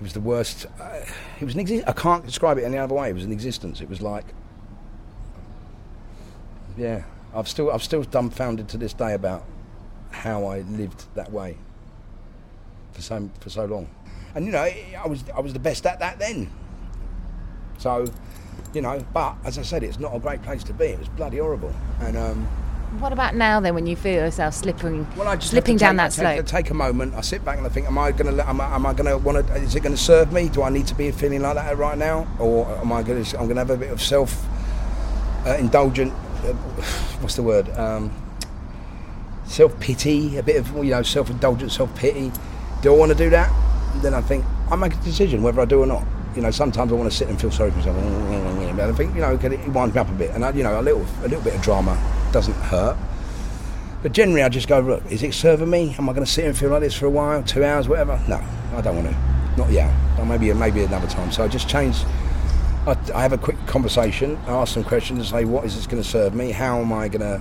It 0.00 0.02
was 0.02 0.14
the 0.14 0.20
worst. 0.20 0.66
Uh, 0.80 1.02
it 1.40 1.44
was 1.44 1.54
an 1.54 1.64
exi- 1.64 1.84
I 1.86 1.92
can't 1.92 2.26
describe 2.26 2.58
it 2.58 2.64
any 2.64 2.76
other 2.76 2.92
way. 2.92 3.08
It 3.08 3.12
was 3.14 3.22
an 3.22 3.30
existence. 3.30 3.80
It 3.80 3.88
was 3.88 4.02
like, 4.02 4.24
yeah. 6.76 7.04
I've 7.32 7.46
still 7.46 7.70
I've 7.70 7.84
still 7.84 8.02
dumbfounded 8.02 8.68
to 8.70 8.78
this 8.78 8.92
day 8.94 9.14
about 9.14 9.44
how 10.10 10.44
I 10.44 10.62
lived 10.62 11.04
that 11.14 11.30
way 11.30 11.56
for 12.90 13.00
so 13.00 13.30
for 13.38 13.48
so 13.48 13.64
long. 13.64 13.88
And 14.34 14.44
you 14.44 14.50
know, 14.50 14.58
I 14.58 15.06
was 15.06 15.22
I 15.32 15.38
was 15.38 15.52
the 15.52 15.60
best 15.60 15.86
at 15.86 16.00
that 16.00 16.18
then. 16.18 16.50
So, 17.78 18.06
you 18.74 18.80
know, 18.80 19.06
but 19.14 19.36
as 19.44 19.56
I 19.56 19.62
said, 19.62 19.84
it's 19.84 20.00
not 20.00 20.16
a 20.16 20.18
great 20.18 20.42
place 20.42 20.64
to 20.64 20.72
be. 20.72 20.86
It 20.86 20.98
was 20.98 21.08
bloody 21.10 21.38
horrible. 21.38 21.72
And 22.00 22.16
um, 22.16 22.48
What 22.98 23.12
about 23.12 23.34
now 23.34 23.58
then, 23.58 23.74
when 23.74 23.86
you 23.86 23.96
feel 23.96 24.16
yourself 24.24 24.52
slipping, 24.52 25.06
well, 25.16 25.26
I 25.26 25.36
just 25.36 25.50
slipping 25.50 25.78
down 25.78 25.96
that 25.96 26.12
take, 26.12 26.26
I 26.26 26.34
slope? 26.34 26.46
take, 26.46 26.54
I 26.54 26.60
take 26.62 26.70
a 26.70 26.74
moment. 26.74 27.14
I 27.14 27.22
sit 27.22 27.42
back 27.42 27.56
and 27.56 27.66
I 27.66 27.70
think, 27.70 27.86
am 27.86 27.96
I 27.96 28.12
going 28.12 28.36
to? 28.36 28.46
Am 28.46 28.60
I, 28.60 28.74
am 28.74 28.84
I 28.84 28.92
going 28.92 29.08
to 29.08 29.16
want 29.16 29.46
to? 29.46 29.54
Is 29.54 29.74
it 29.74 29.82
going 29.82 29.94
to 29.94 30.00
serve 30.00 30.30
me? 30.30 30.50
Do 30.50 30.62
I 30.62 30.68
need 30.68 30.86
to 30.88 30.94
be 30.94 31.10
feeling 31.10 31.40
like 31.40 31.54
that 31.54 31.78
right 31.78 31.96
now, 31.96 32.28
or 32.38 32.66
am 32.78 32.92
I 32.92 33.02
going 33.02 33.24
to? 33.24 33.38
I'm 33.38 33.44
going 33.44 33.56
to 33.56 33.60
have 33.60 33.70
a 33.70 33.78
bit 33.78 33.90
of 33.90 34.02
self 34.02 34.44
uh, 35.46 35.56
indulgent. 35.58 36.12
Uh, 36.12 36.52
what's 37.20 37.34
the 37.34 37.42
word? 37.42 37.70
Um, 37.78 38.12
self 39.46 39.78
pity, 39.80 40.36
a 40.36 40.42
bit 40.42 40.56
of 40.56 40.76
you 40.76 40.90
know 40.90 41.02
self 41.02 41.30
indulgent, 41.30 41.72
self 41.72 41.94
pity. 41.96 42.30
Do 42.82 42.94
I 42.94 42.98
want 42.98 43.10
to 43.10 43.16
do 43.16 43.30
that? 43.30 43.50
Then 44.02 44.12
I 44.12 44.20
think 44.20 44.44
I 44.70 44.76
make 44.76 44.92
a 44.92 44.98
decision 44.98 45.42
whether 45.42 45.62
I 45.62 45.64
do 45.64 45.80
or 45.80 45.86
not. 45.86 46.04
You 46.36 46.42
know, 46.42 46.50
sometimes 46.50 46.92
I 46.92 46.94
want 46.94 47.10
to 47.10 47.16
sit 47.16 47.28
and 47.28 47.40
feel 47.40 47.50
sorry 47.50 47.70
for 47.70 47.78
myself. 47.78 47.96
But 48.72 48.88
I 48.88 48.92
think 48.92 49.14
you 49.14 49.20
know, 49.20 49.34
it 49.34 49.68
winds 49.68 49.94
me 49.94 50.00
up 50.00 50.08
a 50.08 50.12
bit, 50.12 50.30
and 50.30 50.42
I, 50.42 50.50
you 50.52 50.62
know, 50.62 50.80
a 50.80 50.82
little, 50.82 51.04
a 51.20 51.28
little 51.28 51.42
bit 51.42 51.54
of 51.54 51.60
drama 51.60 51.94
doesn't 52.32 52.54
hurt. 52.54 52.96
But 54.02 54.12
generally, 54.12 54.42
I 54.42 54.48
just 54.48 54.66
go, 54.66 54.80
look, 54.80 55.04
is 55.10 55.22
it 55.22 55.32
serving 55.32 55.70
me? 55.70 55.94
Am 55.96 56.08
I 56.08 56.12
going 56.12 56.24
to 56.24 56.30
sit 56.30 56.44
and 56.44 56.56
feel 56.56 56.70
like 56.70 56.80
this 56.80 56.94
for 56.94 57.06
a 57.06 57.10
while, 57.10 57.42
two 57.42 57.64
hours, 57.64 57.88
whatever? 57.88 58.20
No, 58.28 58.42
I 58.74 58.80
don't 58.80 58.96
want 58.96 59.08
to. 59.08 59.32
Not 59.56 59.70
yet. 59.70 59.94
Maybe, 60.26 60.52
maybe 60.52 60.82
another 60.82 61.06
time. 61.06 61.30
So 61.30 61.44
I 61.44 61.48
just 61.48 61.68
change. 61.68 61.96
I, 62.86 62.96
I 63.14 63.22
have 63.22 63.32
a 63.32 63.38
quick 63.38 63.64
conversation. 63.66 64.36
Ask 64.46 64.74
some 64.74 64.82
questions 64.82 65.18
and 65.20 65.28
say, 65.28 65.44
what 65.44 65.64
is 65.64 65.76
this 65.76 65.86
going 65.86 66.02
to 66.02 66.08
serve 66.08 66.34
me? 66.34 66.50
How 66.50 66.80
am 66.80 66.92
I 66.92 67.08
going 67.08 67.20
to? 67.20 67.38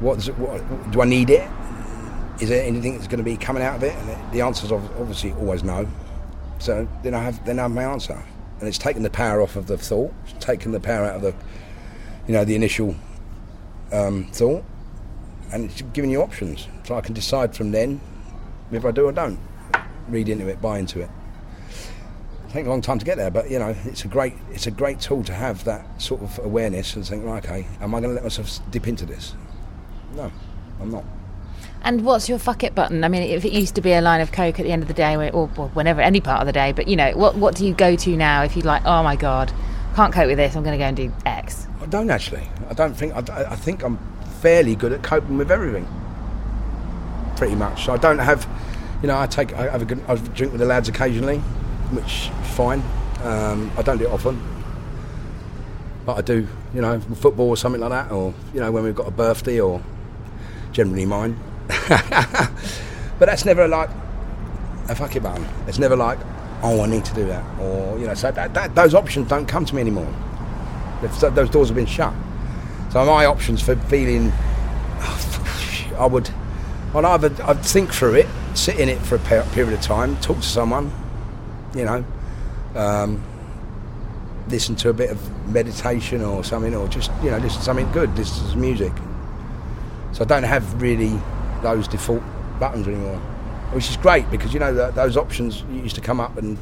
What 0.00 0.20
do 0.92 1.00
I 1.00 1.04
need 1.04 1.30
it? 1.30 1.48
Is 2.40 2.48
there 2.48 2.64
anything 2.64 2.94
that's 2.94 3.06
going 3.06 3.18
to 3.18 3.24
be 3.24 3.36
coming 3.36 3.62
out 3.62 3.76
of 3.76 3.82
it? 3.84 3.94
And 3.94 4.32
the 4.32 4.42
answer 4.42 4.66
is 4.66 4.72
obviously 4.72 5.32
always 5.32 5.64
no. 5.64 5.88
So 6.58 6.86
then 7.02 7.14
I 7.14 7.22
have 7.22 7.44
then 7.44 7.58
I 7.58 7.62
have 7.62 7.70
my 7.70 7.84
answer, 7.84 8.20
and 8.58 8.68
it's 8.68 8.78
taken 8.78 9.02
the 9.02 9.10
power 9.10 9.40
off 9.40 9.56
of 9.56 9.66
the 9.66 9.78
thought, 9.78 10.12
it's 10.24 10.44
taken 10.44 10.72
the 10.72 10.80
power 10.80 11.04
out 11.04 11.16
of 11.16 11.22
the, 11.22 11.34
you 12.26 12.32
know, 12.32 12.44
the 12.44 12.54
initial 12.54 12.96
um, 13.94 14.24
thought, 14.32 14.64
and 15.52 15.70
it's 15.70 15.82
giving 15.92 16.10
you 16.10 16.22
options. 16.22 16.68
So 16.84 16.96
I 16.96 17.00
can 17.00 17.14
decide 17.14 17.54
from 17.54 17.70
then 17.70 18.00
if 18.72 18.84
I 18.84 18.90
do 18.90 19.06
or 19.06 19.12
don't, 19.12 19.38
read 20.08 20.28
into 20.28 20.48
it, 20.48 20.60
buy 20.60 20.78
into 20.78 21.00
it. 21.00 21.10
Take 22.50 22.66
a 22.66 22.68
long 22.68 22.82
time 22.82 22.98
to 22.98 23.04
get 23.04 23.16
there, 23.16 23.30
but 23.30 23.50
you 23.50 23.58
know, 23.58 23.74
it's 23.84 24.04
a 24.04 24.08
great 24.08 24.34
it's 24.52 24.66
a 24.66 24.70
great 24.70 25.00
tool 25.00 25.24
to 25.24 25.32
have 25.32 25.64
that 25.64 26.00
sort 26.00 26.22
of 26.22 26.38
awareness 26.38 26.94
and 26.94 27.04
think, 27.04 27.24
right, 27.24 27.44
okay, 27.44 27.66
am 27.80 27.94
I 27.94 28.00
going 28.00 28.10
to 28.10 28.14
let 28.14 28.22
myself 28.22 28.60
dip 28.70 28.86
into 28.86 29.04
this? 29.04 29.34
No, 30.14 30.30
I'm 30.80 30.90
not. 30.90 31.04
And 31.82 32.04
what's 32.04 32.28
your 32.28 32.38
fuck 32.38 32.62
it 32.62 32.74
button? 32.74 33.04
I 33.04 33.08
mean, 33.08 33.22
if 33.22 33.44
it 33.44 33.52
used 33.52 33.74
to 33.74 33.82
be 33.82 33.92
a 33.92 34.00
line 34.00 34.20
of 34.20 34.32
coke 34.32 34.58
at 34.58 34.64
the 34.64 34.72
end 34.72 34.82
of 34.82 34.88
the 34.88 34.94
day, 34.94 35.16
or, 35.16 35.30
or 35.32 35.48
whenever, 35.48 36.00
any 36.00 36.20
part 36.20 36.40
of 36.40 36.46
the 36.46 36.52
day, 36.52 36.72
but 36.72 36.86
you 36.86 36.96
know, 36.96 37.10
what 37.16 37.34
what 37.34 37.56
do 37.56 37.66
you 37.66 37.74
go 37.74 37.96
to 37.96 38.16
now 38.16 38.44
if 38.44 38.56
you're 38.56 38.64
like, 38.64 38.84
oh 38.84 39.02
my 39.02 39.16
god, 39.16 39.52
can't 39.96 40.14
cope 40.14 40.28
with 40.28 40.38
this, 40.38 40.54
I'm 40.54 40.62
going 40.62 40.78
to 40.78 40.82
go 40.82 40.88
and 40.88 40.96
do 40.96 41.12
X. 41.26 41.66
I 41.84 41.86
don't 41.86 42.10
actually. 42.10 42.48
I 42.70 42.72
don't 42.72 42.94
think. 42.94 43.14
I, 43.14 43.44
I 43.50 43.56
think 43.56 43.82
I'm 43.82 43.98
fairly 44.40 44.74
good 44.74 44.92
at 44.92 45.02
coping 45.02 45.36
with 45.36 45.50
everything. 45.50 45.86
Pretty 47.36 47.54
much. 47.54 47.90
I 47.90 47.98
don't 47.98 48.18
have. 48.18 48.48
You 49.02 49.08
know, 49.08 49.18
I 49.18 49.26
take. 49.26 49.52
I 49.52 49.68
have 49.68 49.82
a 49.82 49.84
good. 49.84 50.02
I 50.08 50.14
drink 50.14 50.52
with 50.52 50.60
the 50.60 50.66
lads 50.66 50.88
occasionally, 50.88 51.38
which 51.90 52.30
fine. 52.54 52.82
Um, 53.22 53.70
I 53.76 53.82
don't 53.82 53.98
do 53.98 54.06
it 54.06 54.10
often, 54.10 54.42
but 56.06 56.16
I 56.16 56.22
do. 56.22 56.48
You 56.72 56.80
know, 56.80 56.98
football 57.00 57.50
or 57.50 57.56
something 57.58 57.82
like 57.82 57.90
that, 57.90 58.10
or 58.10 58.32
you 58.54 58.60
know, 58.60 58.72
when 58.72 58.82
we've 58.82 58.94
got 58.94 59.06
a 59.06 59.12
birthday, 59.12 59.60
or 59.60 59.82
generally 60.72 61.04
mine. 61.04 61.38
but 61.88 63.26
that's 63.26 63.44
never 63.44 63.68
like 63.68 63.90
a 64.88 64.94
fuck 64.94 65.14
it 65.16 65.22
button. 65.22 65.46
It's 65.66 65.78
never 65.78 65.96
like, 65.96 66.18
oh, 66.62 66.80
I 66.80 66.86
need 66.86 67.04
to 67.04 67.14
do 67.14 67.26
that, 67.26 67.44
or 67.60 67.98
you 67.98 68.06
know. 68.06 68.14
So 68.14 68.30
that, 68.30 68.54
that, 68.54 68.74
those 68.74 68.94
options 68.94 69.28
don't 69.28 69.44
come 69.44 69.66
to 69.66 69.74
me 69.74 69.82
anymore. 69.82 70.10
Those 71.08 71.50
doors 71.50 71.68
have 71.68 71.76
been 71.76 71.86
shut. 71.86 72.12
So 72.90 73.04
my 73.04 73.26
options 73.26 73.60
for 73.60 73.76
feeling, 73.76 74.32
I 75.98 76.06
would, 76.08 76.30
I'd 76.94 77.04
either 77.04 77.44
I'd 77.44 77.64
think 77.64 77.92
through 77.92 78.14
it, 78.14 78.26
sit 78.54 78.78
in 78.78 78.88
it 78.88 78.98
for 78.98 79.16
a 79.16 79.18
period 79.18 79.72
of 79.72 79.80
time, 79.80 80.16
talk 80.18 80.36
to 80.36 80.42
someone, 80.42 80.92
you 81.74 81.84
know, 81.84 82.04
um, 82.74 83.22
listen 84.48 84.76
to 84.76 84.90
a 84.90 84.92
bit 84.92 85.10
of 85.10 85.48
meditation 85.48 86.20
or 86.22 86.44
something, 86.44 86.74
or 86.74 86.86
just 86.88 87.10
you 87.22 87.30
know, 87.30 87.38
listen 87.38 87.58
to 87.58 87.64
something 87.64 87.90
good, 87.92 88.16
listen 88.16 88.48
to 88.50 88.56
music. 88.56 88.92
So 90.12 90.22
I 90.22 90.26
don't 90.26 90.44
have 90.44 90.80
really 90.80 91.20
those 91.62 91.88
default 91.88 92.22
buttons 92.60 92.86
anymore, 92.86 93.18
which 93.72 93.90
is 93.90 93.96
great 93.96 94.30
because 94.30 94.54
you 94.54 94.60
know 94.60 94.90
those 94.92 95.16
options 95.16 95.62
used 95.62 95.96
to 95.96 96.00
come 96.00 96.20
up 96.20 96.36
and 96.36 96.56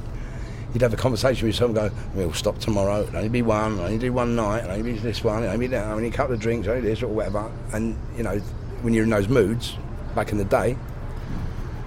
you'd 0.72 0.82
have 0.82 0.94
a 0.94 0.96
conversation 0.96 1.46
with 1.46 1.56
someone, 1.56 1.88
go, 1.88 1.94
we'll 2.14 2.32
stop 2.32 2.58
tomorrow, 2.58 3.02
it'll 3.02 3.16
only 3.16 3.28
be 3.28 3.42
one, 3.42 3.74
it'll 3.74 3.84
only 3.84 3.98
do 3.98 4.12
one 4.12 4.34
night, 4.34 4.60
it'll 4.60 4.72
only 4.72 4.92
be 4.92 4.98
this 4.98 5.22
one, 5.22 5.42
it'll 5.42 5.52
only 5.52 5.66
be 5.66 5.70
that, 5.72 5.86
only 5.86 6.08
a 6.08 6.10
couple 6.10 6.34
of 6.34 6.40
drinks, 6.40 6.66
only 6.66 6.80
this 6.80 7.02
or 7.02 7.08
whatever. 7.08 7.50
And, 7.72 7.96
you 8.16 8.22
know, 8.22 8.38
when 8.80 8.94
you're 8.94 9.04
in 9.04 9.10
those 9.10 9.28
moods, 9.28 9.76
back 10.14 10.32
in 10.32 10.38
the 10.38 10.44
day, 10.44 10.76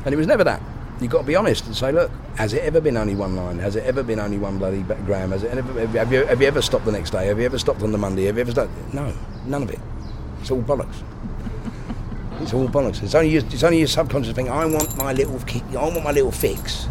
and 0.06 0.14
it 0.14 0.18
was 0.18 0.28
never 0.28 0.44
that. 0.44 0.62
You've 1.02 1.12
got 1.12 1.22
to 1.22 1.28
be 1.28 1.36
honest 1.36 1.66
and 1.66 1.76
say, 1.76 1.92
look, 1.92 2.10
has 2.38 2.54
it 2.54 2.62
ever 2.64 2.80
been 2.80 2.96
only 2.96 3.16
one 3.16 3.36
line? 3.36 3.60
Has 3.60 3.76
it 3.76 3.84
ever 3.84 4.02
been 4.02 4.20
only 4.20 4.38
one 4.38 4.58
bloody 4.58 4.82
gram? 4.82 5.32
Has 5.32 5.44
it 5.44 5.52
ever, 5.52 5.88
have, 5.88 6.14
you, 6.14 6.26
have 6.26 6.42
you 6.42 6.48
ever 6.48 6.62
stopped 6.62 6.86
the 6.86 6.92
next 6.92 7.10
day? 7.10 7.28
Have 7.28 7.40
you 7.40 7.46
ever 7.46 7.58
stopped 7.58 7.82
on 7.82 7.92
the 7.92 7.98
Monday? 7.98 8.26
Have 8.26 8.36
you 8.36 8.42
ever 8.42 8.52
stopped? 8.52 8.72
No, 8.94 9.14
none 9.46 9.64
of 9.64 9.72
it. 9.72 9.80
It's 10.40 10.52
all 10.52 10.62
bollocks. 10.62 11.02
It's 12.40 12.54
all 12.54 12.68
bollocks. 12.70 13.04
It's 13.04 13.16
only 13.16 13.30
your, 13.30 13.44
it's 13.46 13.64
only 13.64 13.80
your 13.80 13.88
subconscious 13.88 14.34
thing. 14.34 14.50
I 14.50 14.66
want 14.66 14.96
my 14.98 15.12
little. 15.12 15.40
I 15.72 15.84
want 15.84 16.04
my 16.04 16.12
little 16.12 16.32
fix 16.32 16.88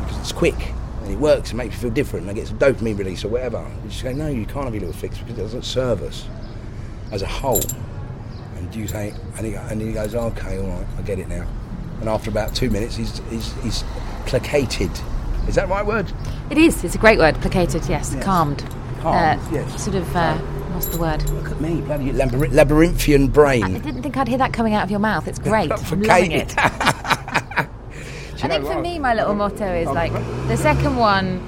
because 0.00 0.18
it's 0.20 0.32
quick 0.32 0.72
and 1.10 1.18
it 1.18 1.20
works. 1.20 1.50
It 1.52 1.56
makes 1.56 1.74
you 1.74 1.80
feel 1.80 1.90
different. 1.90 2.22
And 2.28 2.30
I 2.30 2.34
get 2.34 2.46
some 2.48 2.58
dopamine 2.58 2.96
release 2.98 3.24
or 3.24 3.28
whatever. 3.28 3.66
You 3.82 3.90
just 3.90 4.02
go, 4.04 4.12
no, 4.12 4.28
you 4.28 4.46
can't 4.46 4.64
have 4.64 4.74
your 4.74 4.80
little 4.86 4.94
fix 4.94 5.18
because 5.18 5.38
it 5.38 5.42
doesn't 5.42 5.64
serve 5.64 6.02
us 6.02 6.26
as 7.12 7.22
a 7.22 7.26
whole. 7.26 7.60
And 8.56 8.74
you 8.74 8.86
say, 8.86 9.12
and 9.36 9.46
he, 9.46 9.54
and 9.54 9.80
he 9.80 9.92
goes, 9.92 10.14
okay, 10.14 10.58
all 10.58 10.68
right, 10.68 10.86
I 10.98 11.02
get 11.02 11.18
it 11.18 11.28
now. 11.28 11.46
And 12.00 12.08
after 12.08 12.30
about 12.30 12.54
two 12.54 12.70
minutes, 12.70 12.96
he's 12.96 13.18
he's, 13.28 13.52
he's 13.62 13.84
placated. 14.26 14.90
Is 15.48 15.56
that 15.56 15.66
the 15.66 15.72
right 15.74 15.84
word? 15.84 16.10
It 16.50 16.56
is. 16.58 16.82
It's 16.84 16.94
a 16.94 16.98
great 16.98 17.18
word. 17.18 17.34
Placated. 17.36 17.86
Yes. 17.88 18.12
Yes. 18.14 18.24
Calmed. 18.24 18.60
Calmed, 19.00 19.40
Uh, 19.40 19.48
yes. 19.52 19.82
Sort 19.84 19.96
of. 19.96 20.16
Uh, 20.16 20.38
what's 20.72 20.86
the 20.86 20.98
word? 20.98 21.22
Look 21.30 21.50
at 21.50 21.60
me, 21.60 21.80
bloody 21.82 22.12
labyrinth, 22.12 22.54
labyrinthian 22.54 23.28
brain. 23.28 23.64
I 23.64 23.78
didn't 23.78 24.02
think 24.02 24.16
I'd 24.16 24.28
hear 24.28 24.38
that 24.38 24.52
coming 24.54 24.72
out 24.74 24.84
of 24.84 24.90
your 24.90 25.00
mouth. 25.00 25.28
It's 25.28 25.38
great. 25.50 25.70
I'm 25.72 26.02
loving 26.02 26.32
it. 26.32 26.54
I 28.42 28.48
think 28.48 28.64
for 28.66 28.80
me, 28.80 28.98
my 28.98 29.14
little 29.14 29.34
motto 29.34 29.74
is 29.74 29.88
like 29.88 30.12
the 30.48 30.56
second 30.56 30.96
one 30.96 31.40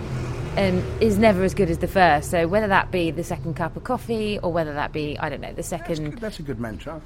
um, 0.56 0.82
is 1.00 1.18
never 1.18 1.42
as 1.42 1.54
good 1.54 1.70
as 1.70 1.78
the 1.78 1.88
first. 1.88 2.30
So 2.30 2.46
whether 2.46 2.68
that 2.68 2.90
be 2.90 3.10
the 3.10 3.24
second 3.24 3.54
cup 3.56 3.76
of 3.76 3.84
coffee 3.84 4.38
or 4.42 4.52
whether 4.52 4.74
that 4.74 4.92
be 4.92 5.18
I 5.18 5.28
don't 5.28 5.40
know 5.40 5.48
the 5.48 5.56
That's, 5.56 5.68
second 5.68 6.10
good, 6.10 6.18
that's 6.20 6.38
a 6.38 6.42
good 6.42 6.60
mantra. 6.60 7.00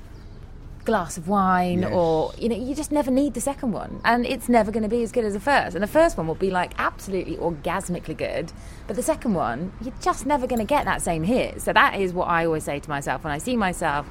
glass 0.84 1.16
of 1.16 1.26
wine 1.28 1.80
Yes. 1.82 1.92
or 1.92 2.32
you 2.38 2.48
know 2.48 2.56
you 2.56 2.74
just 2.74 2.92
never 2.92 3.10
need 3.10 3.34
the 3.34 3.40
second 3.40 3.72
one 3.72 4.00
and 4.04 4.24
it's 4.24 4.48
never 4.48 4.70
going 4.70 4.84
to 4.84 4.88
be 4.88 5.02
as 5.02 5.10
good 5.10 5.24
as 5.24 5.32
the 5.34 5.40
first 5.40 5.74
and 5.74 5.82
the 5.82 5.88
first 5.88 6.16
one 6.16 6.26
will 6.28 6.36
be 6.36 6.50
like 6.50 6.72
absolutely 6.78 7.36
orgasmically 7.38 8.16
good 8.16 8.52
but 8.86 8.94
the 8.94 9.02
second 9.02 9.34
one 9.34 9.72
you're 9.80 9.92
just 10.00 10.26
never 10.26 10.46
going 10.46 10.60
to 10.60 10.64
get 10.64 10.84
that 10.84 11.02
same 11.02 11.24
hit 11.24 11.60
so 11.60 11.72
that 11.72 11.98
is 11.98 12.12
what 12.12 12.26
i 12.28 12.44
always 12.46 12.62
say 12.62 12.78
to 12.78 12.88
myself 12.88 13.24
when 13.24 13.32
i 13.32 13.38
see 13.38 13.56
myself 13.56 14.06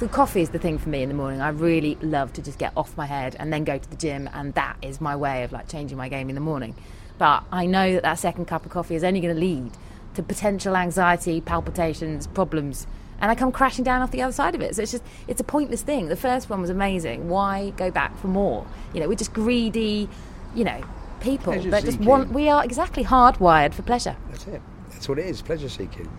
the 0.00 0.08
coffee 0.08 0.40
is 0.40 0.50
the 0.50 0.58
thing 0.58 0.76
for 0.76 0.88
me 0.88 1.02
in 1.02 1.08
the 1.08 1.14
morning 1.14 1.40
i 1.40 1.48
really 1.48 1.96
love 2.02 2.32
to 2.32 2.42
just 2.42 2.58
get 2.58 2.72
off 2.76 2.96
my 2.96 3.06
head 3.06 3.36
and 3.38 3.52
then 3.52 3.64
go 3.64 3.78
to 3.78 3.88
the 3.90 3.96
gym 3.96 4.28
and 4.34 4.54
that 4.54 4.76
is 4.82 5.00
my 5.00 5.14
way 5.14 5.44
of 5.44 5.52
like 5.52 5.68
changing 5.68 5.96
my 5.96 6.08
game 6.08 6.28
in 6.28 6.34
the 6.34 6.40
morning 6.40 6.74
but 7.16 7.44
i 7.52 7.64
know 7.64 7.92
that 7.92 8.02
that 8.02 8.18
second 8.18 8.46
cup 8.46 8.64
of 8.64 8.72
coffee 8.72 8.94
is 8.94 9.04
only 9.04 9.20
going 9.20 9.34
to 9.34 9.40
lead 9.40 9.70
to 10.14 10.22
potential 10.22 10.76
anxiety 10.76 11.40
palpitations 11.40 12.26
problems 12.26 12.86
and 13.20 13.30
I 13.30 13.34
come 13.34 13.52
crashing 13.52 13.84
down 13.84 14.02
off 14.02 14.10
the 14.10 14.22
other 14.22 14.32
side 14.32 14.54
of 14.54 14.60
it. 14.60 14.74
So 14.74 14.82
it's 14.82 14.92
just 14.92 15.04
it's 15.28 15.40
a 15.40 15.44
pointless 15.44 15.82
thing. 15.82 16.08
The 16.08 16.16
first 16.16 16.50
one 16.50 16.60
was 16.60 16.68
amazing. 16.68 17.28
Why 17.28 17.70
go 17.70 17.90
back 17.90 18.18
for 18.18 18.26
more? 18.26 18.66
You 18.92 19.00
know, 19.00 19.08
we're 19.08 19.14
just 19.14 19.32
greedy, 19.32 20.08
you 20.54 20.64
know, 20.64 20.82
people 21.20 21.52
Pleasure 21.52 21.70
that 21.70 21.84
just 21.84 22.00
want. 22.00 22.32
We 22.32 22.48
are 22.48 22.64
exactly 22.64 23.04
hardwired 23.04 23.72
for 23.72 23.82
pleasure. 23.82 24.16
That's 24.30 24.46
it. 24.48 24.60
That's 24.90 25.08
what 25.08 25.18
it 25.18 25.26
is. 25.26 25.42
Pleasure 25.42 25.68
seeking. 25.68 26.10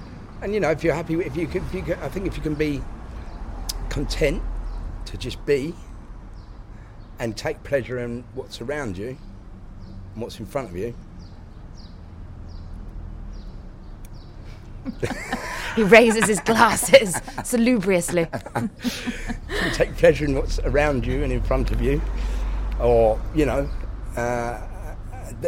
And 0.42 0.54
you 0.54 0.60
know, 0.60 0.72
if 0.72 0.84
you're 0.84 0.96
happy, 0.96 1.16
if 1.16 1.36
you 1.36 1.48
can, 1.48 1.64
if 1.66 1.74
you 1.74 1.82
can 1.82 2.00
I 2.00 2.10
think 2.10 2.28
if 2.28 2.38
you 2.38 2.44
can 2.44 2.56
be 2.56 2.82
content 3.90 4.42
to 5.06 5.18
just 5.18 5.44
be 5.46 5.74
and 7.20 7.36
take 7.36 7.64
pleasure 7.64 8.00
in 8.00 8.24
what's 8.34 8.62
around 8.62 8.98
you 8.98 9.18
and 10.14 10.22
what's 10.22 10.40
in 10.40 10.46
front 10.46 10.70
of 10.70 10.76
you, 10.76 10.94
He 15.76 15.84
raises 15.84 16.26
his 16.26 16.40
glasses 16.40 17.20
salubriously. 17.44 18.28
take 19.74 19.96
pleasure 19.98 20.26
in 20.26 20.36
what's 20.36 20.60
around 20.60 21.06
you 21.06 21.24
and 21.24 21.34
in 21.34 21.42
front 21.42 21.72
of 21.72 21.82
you, 21.82 22.02
or 22.80 23.20
you 23.36 23.46
know, 23.46 23.70
uh, 24.16 24.62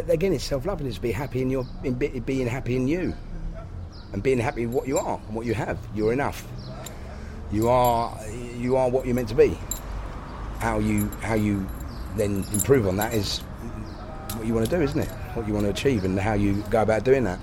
again, 0.10 0.34
it's 0.34 0.44
self-love. 0.44 0.80
And 0.80 0.90
it's 0.90 0.98
be 0.98 1.12
happy 1.12 1.42
in 1.42 1.50
your, 1.50 1.66
in 1.84 1.94
be, 1.94 2.08
being 2.20 2.48
happy 2.48 2.76
in 2.76 2.88
you, 2.88 3.14
and 4.12 4.22
being 4.22 4.40
happy 4.40 4.66
with 4.66 4.76
what 4.76 4.88
you 4.88 4.98
are 4.98 5.20
and 5.28 5.36
what 5.36 5.46
you 5.46 5.54
have. 5.54 5.80
You're 5.96 6.12
enough. 6.12 6.46
You 7.52 7.70
are, 7.70 8.18
you 8.58 8.76
are 8.76 8.90
what 8.90 9.06
you're 9.06 9.16
meant 9.16 9.30
to 9.30 9.36
be. 9.36 9.58
How 10.60 10.80
you, 10.80 11.08
how 11.22 11.36
you 11.36 11.68
then 12.16 12.44
improve 12.52 12.88
on 12.88 12.98
that 12.98 13.14
is 13.14 13.40
what 14.36 14.46
you 14.46 14.54
want 14.54 14.70
to 14.70 14.76
do, 14.76 14.82
isn't 14.82 15.00
it? 15.00 15.10
What 15.34 15.48
you 15.48 15.54
want 15.54 15.66
to 15.66 15.70
achieve 15.72 16.04
and 16.04 16.20
how 16.20 16.34
you 16.34 16.64
go 16.70 16.82
about 16.82 17.04
doing 17.04 17.24
that. 17.26 17.40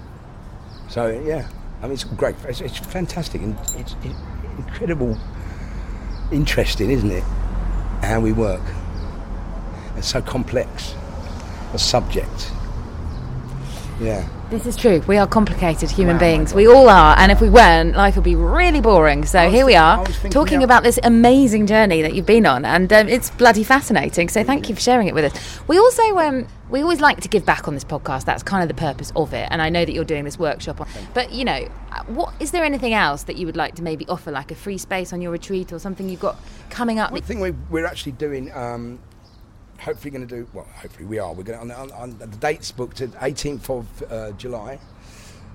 So 0.88 1.08
yeah, 1.08 1.48
I 1.80 1.84
mean, 1.84 1.92
it's 1.92 2.04
great. 2.04 2.36
It's, 2.46 2.60
it's 2.60 2.78
fantastic 2.78 3.42
and 3.42 3.56
it's, 3.76 3.94
it's 4.02 4.18
incredible 4.58 5.18
interesting, 6.30 6.90
isn't 6.90 7.10
it? 7.10 7.22
How 8.02 8.20
we 8.20 8.32
work. 8.32 8.62
It's 9.96 10.08
so 10.08 10.20
complex. 10.20 10.94
A 11.72 11.78
subject. 11.78 12.52
Yeah. 14.00 14.28
This 14.50 14.66
is 14.66 14.76
true. 14.76 15.02
We 15.06 15.16
are 15.16 15.26
complicated 15.26 15.90
human 15.90 16.16
Wow, 16.16 16.20
beings. 16.20 16.54
We 16.54 16.68
all 16.68 16.88
are. 16.88 17.16
And 17.18 17.32
if 17.32 17.40
we 17.40 17.48
weren't, 17.48 17.96
life 17.96 18.14
would 18.16 18.24
be 18.24 18.36
really 18.36 18.80
boring. 18.80 19.24
So 19.24 19.50
here 19.50 19.64
we 19.64 19.74
are, 19.74 20.04
talking 20.30 20.62
about 20.62 20.82
this 20.82 20.98
amazing 21.02 21.66
journey 21.66 22.02
that 22.02 22.14
you've 22.14 22.26
been 22.26 22.46
on. 22.46 22.64
And 22.64 22.92
um, 22.92 23.08
it's 23.08 23.30
bloody 23.30 23.64
fascinating. 23.64 24.28
So 24.28 24.44
thank 24.44 24.68
you 24.68 24.74
for 24.74 24.80
sharing 24.80 25.08
it 25.08 25.14
with 25.14 25.32
us. 25.32 25.60
We 25.66 25.78
also, 25.78 26.18
um, 26.18 26.46
we 26.68 26.82
always 26.82 27.00
like 27.00 27.20
to 27.22 27.28
give 27.28 27.46
back 27.46 27.66
on 27.66 27.74
this 27.74 27.84
podcast. 27.84 28.24
That's 28.26 28.42
kind 28.42 28.62
of 28.62 28.68
the 28.68 28.80
purpose 28.80 29.12
of 29.16 29.32
it. 29.32 29.48
And 29.50 29.62
I 29.62 29.70
know 29.70 29.84
that 29.84 29.92
you're 29.92 30.04
doing 30.04 30.24
this 30.24 30.38
workshop. 30.38 30.80
On, 30.80 30.86
but, 31.14 31.32
you 31.32 31.44
know, 31.44 31.60
what 32.06 32.34
is 32.38 32.50
there 32.50 32.64
anything 32.64 32.94
else 32.94 33.22
that 33.24 33.36
you 33.36 33.46
would 33.46 33.56
like 33.56 33.74
to 33.76 33.82
maybe 33.82 34.06
offer, 34.08 34.30
like 34.30 34.50
a 34.50 34.54
free 34.54 34.78
space 34.78 35.12
on 35.12 35.20
your 35.20 35.32
retreat 35.32 35.72
or 35.72 35.78
something 35.78 36.08
you've 36.08 36.20
got 36.20 36.36
coming 36.68 36.98
up? 36.98 37.12
One 37.12 37.22
thing 37.22 37.40
we, 37.40 37.52
we're 37.70 37.86
actually 37.86 38.12
doing, 38.12 38.52
um, 38.52 38.98
hopefully 39.84 40.10
going 40.10 40.26
to 40.26 40.34
do, 40.36 40.48
well, 40.54 40.66
hopefully 40.76 41.04
we 41.04 41.18
are. 41.18 41.32
We're 41.34 41.42
going 41.42 41.68
to, 41.68 41.76
on, 41.76 41.92
on, 41.92 42.18
the 42.18 42.26
date's 42.26 42.72
booked 42.72 43.02
at 43.02 43.10
18th 43.12 43.68
of 43.70 44.12
uh, 44.12 44.30
July. 44.32 44.78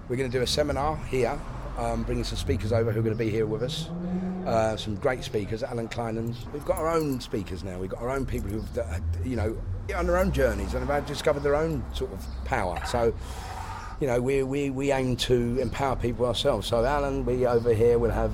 We're 0.07 0.17
going 0.17 0.29
to 0.29 0.37
do 0.37 0.43
a 0.43 0.47
seminar 0.47 0.97
here, 1.07 1.39
um, 1.77 2.03
bringing 2.03 2.23
some 2.23 2.37
speakers 2.37 2.71
over 2.71 2.91
who 2.91 2.99
are 2.99 3.03
going 3.03 3.17
to 3.17 3.23
be 3.23 3.31
here 3.31 3.47
with 3.47 3.63
us. 3.63 3.89
Uh, 4.45 4.77
some 4.77 4.95
great 4.95 5.23
speakers, 5.23 5.63
Alan 5.63 5.87
Kleinans. 5.87 6.51
We've 6.53 6.65
got 6.65 6.77
our 6.77 6.89
own 6.89 7.19
speakers 7.19 7.63
now. 7.63 7.79
We've 7.79 7.89
got 7.89 8.01
our 8.01 8.11
own 8.11 8.25
people 8.25 8.49
who've, 8.49 8.69
you 9.25 9.35
know, 9.35 9.57
on 9.95 10.05
their 10.05 10.17
own 10.17 10.31
journeys 10.31 10.75
and 10.75 10.87
have 10.87 11.05
discovered 11.07 11.41
their 11.41 11.55
own 11.55 11.83
sort 11.93 12.11
of 12.13 12.25
power. 12.45 12.79
So, 12.85 13.13
you 13.99 14.07
know, 14.07 14.21
we, 14.21 14.43
we, 14.43 14.69
we 14.69 14.91
aim 14.91 15.15
to 15.17 15.57
empower 15.59 15.95
people 15.95 16.25
ourselves. 16.25 16.67
So, 16.67 16.85
Alan, 16.85 17.25
we 17.25 17.47
over 17.47 17.73
here 17.73 17.97
we'll 17.97 18.11
have 18.11 18.33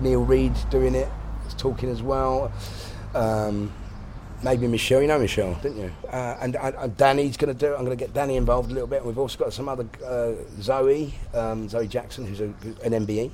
Neil 0.00 0.22
Reed 0.22 0.52
doing 0.70 0.94
it, 0.94 1.08
talking 1.56 1.88
as 1.88 2.02
well. 2.02 2.52
Um, 3.14 3.72
maybe 4.42 4.66
Michelle. 4.66 5.00
You 5.02 5.08
know 5.08 5.18
Michelle, 5.18 5.54
didn't 5.62 5.78
you? 5.78 5.92
Uh, 6.08 6.36
and, 6.40 6.56
and, 6.56 6.96
Danny's 6.96 7.36
going 7.36 7.52
to 7.52 7.58
do 7.58 7.72
it. 7.72 7.76
I'm 7.76 7.84
going 7.84 7.96
to 7.96 8.04
get 8.04 8.14
Danny 8.14 8.36
involved 8.36 8.70
a 8.70 8.74
little 8.74 8.88
bit. 8.88 9.04
We've 9.04 9.18
also 9.18 9.38
got 9.38 9.52
some 9.52 9.68
other 9.68 9.86
uh, 10.04 10.32
Zoe, 10.60 11.14
um, 11.34 11.68
Zoe 11.68 11.86
Jackson, 11.86 12.26
who's 12.26 12.40
a, 12.40 12.46
an 12.84 13.06
MBE. 13.06 13.30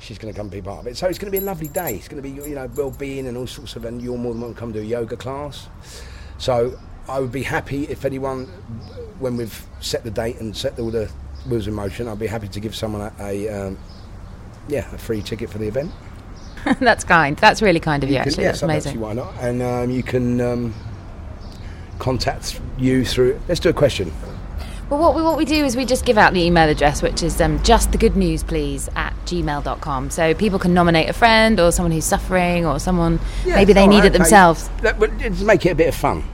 She's 0.00 0.18
going 0.18 0.32
to 0.32 0.38
come 0.38 0.48
be 0.48 0.62
part 0.62 0.80
of 0.80 0.86
it. 0.86 0.96
So 0.96 1.06
it's 1.08 1.18
going 1.18 1.32
to 1.32 1.38
be 1.38 1.42
a 1.42 1.46
lovely 1.46 1.68
day. 1.68 1.94
It's 1.94 2.08
going 2.08 2.22
to 2.22 2.28
be 2.28 2.34
you 2.48 2.54
know 2.54 2.66
well-being 2.76 3.26
and 3.26 3.36
all 3.36 3.46
sorts 3.46 3.76
of. 3.76 3.84
And 3.84 4.00
you're 4.00 4.16
more 4.16 4.32
than 4.32 4.42
welcome 4.42 4.54
to 4.54 4.60
come 4.60 4.72
to 4.74 4.80
a 4.80 4.82
yoga 4.82 5.16
class. 5.16 5.68
So 6.38 6.78
I 7.08 7.18
would 7.20 7.32
be 7.32 7.42
happy 7.42 7.84
if 7.84 8.04
anyone, 8.04 8.46
when 9.18 9.36
we've 9.36 9.66
set 9.80 10.04
the 10.04 10.10
date 10.10 10.40
and 10.40 10.56
set 10.56 10.78
all 10.78 10.90
the 10.90 11.10
wheels 11.48 11.66
in 11.66 11.74
motion, 11.74 12.06
I'd 12.06 12.18
be 12.18 12.26
happy 12.26 12.48
to 12.48 12.60
give 12.60 12.76
someone 12.76 13.12
a, 13.18 13.22
a 13.22 13.48
um, 13.48 13.78
yeah 14.68 14.92
a 14.94 14.98
free 14.98 15.22
ticket 15.22 15.50
for 15.50 15.58
the 15.58 15.66
event. 15.66 15.90
That's 16.80 17.04
kind. 17.04 17.36
That's 17.36 17.62
really 17.62 17.80
kind 17.80 18.02
of 18.02 18.10
you, 18.10 18.16
You 18.16 18.20
can- 18.22 18.28
actually. 18.30 18.44
yeah, 18.44 18.50
That's 18.50 18.62
amazing. 18.62 19.00
why 19.00 19.12
not? 19.12 19.34
And 19.40 19.62
um, 19.62 19.90
you 19.90 20.02
can 20.02 20.40
um, 20.40 20.74
contact 21.98 22.60
you 22.78 23.04
through. 23.04 23.40
Let's 23.48 23.60
do 23.60 23.68
a 23.68 23.72
question. 23.72 24.12
Well, 24.90 24.98
what 25.00 25.14
we, 25.14 25.20
what 25.22 25.36
we 25.36 25.44
do 25.44 25.64
is 25.66 25.76
we 25.76 25.84
just 25.84 26.06
give 26.06 26.16
out 26.16 26.32
the 26.32 26.40
email 26.42 26.66
address, 26.68 27.02
which 27.02 27.22
is 27.22 27.40
um, 27.42 27.62
just 27.62 27.92
the 27.92 27.98
good 27.98 28.16
news, 28.16 28.42
please, 28.42 28.88
at 28.96 29.12
gmail.com. 29.26 30.08
So 30.10 30.32
people 30.34 30.58
can 30.58 30.72
nominate 30.72 31.10
a 31.10 31.12
friend 31.12 31.60
or 31.60 31.70
someone 31.72 31.92
who's 31.92 32.06
suffering 32.06 32.64
or 32.64 32.78
someone 32.78 33.20
maybe 33.44 33.74
they 33.74 33.86
need 33.86 33.96
right, 33.96 34.06
it 34.06 34.08
okay. 34.08 34.18
themselves. 34.18 34.70
That- 34.80 34.98
but 34.98 35.10
Let's 35.18 35.42
make 35.42 35.66
it 35.66 35.70
a 35.70 35.74
bit 35.74 35.88
of 35.88 35.94
fun. 35.94 36.24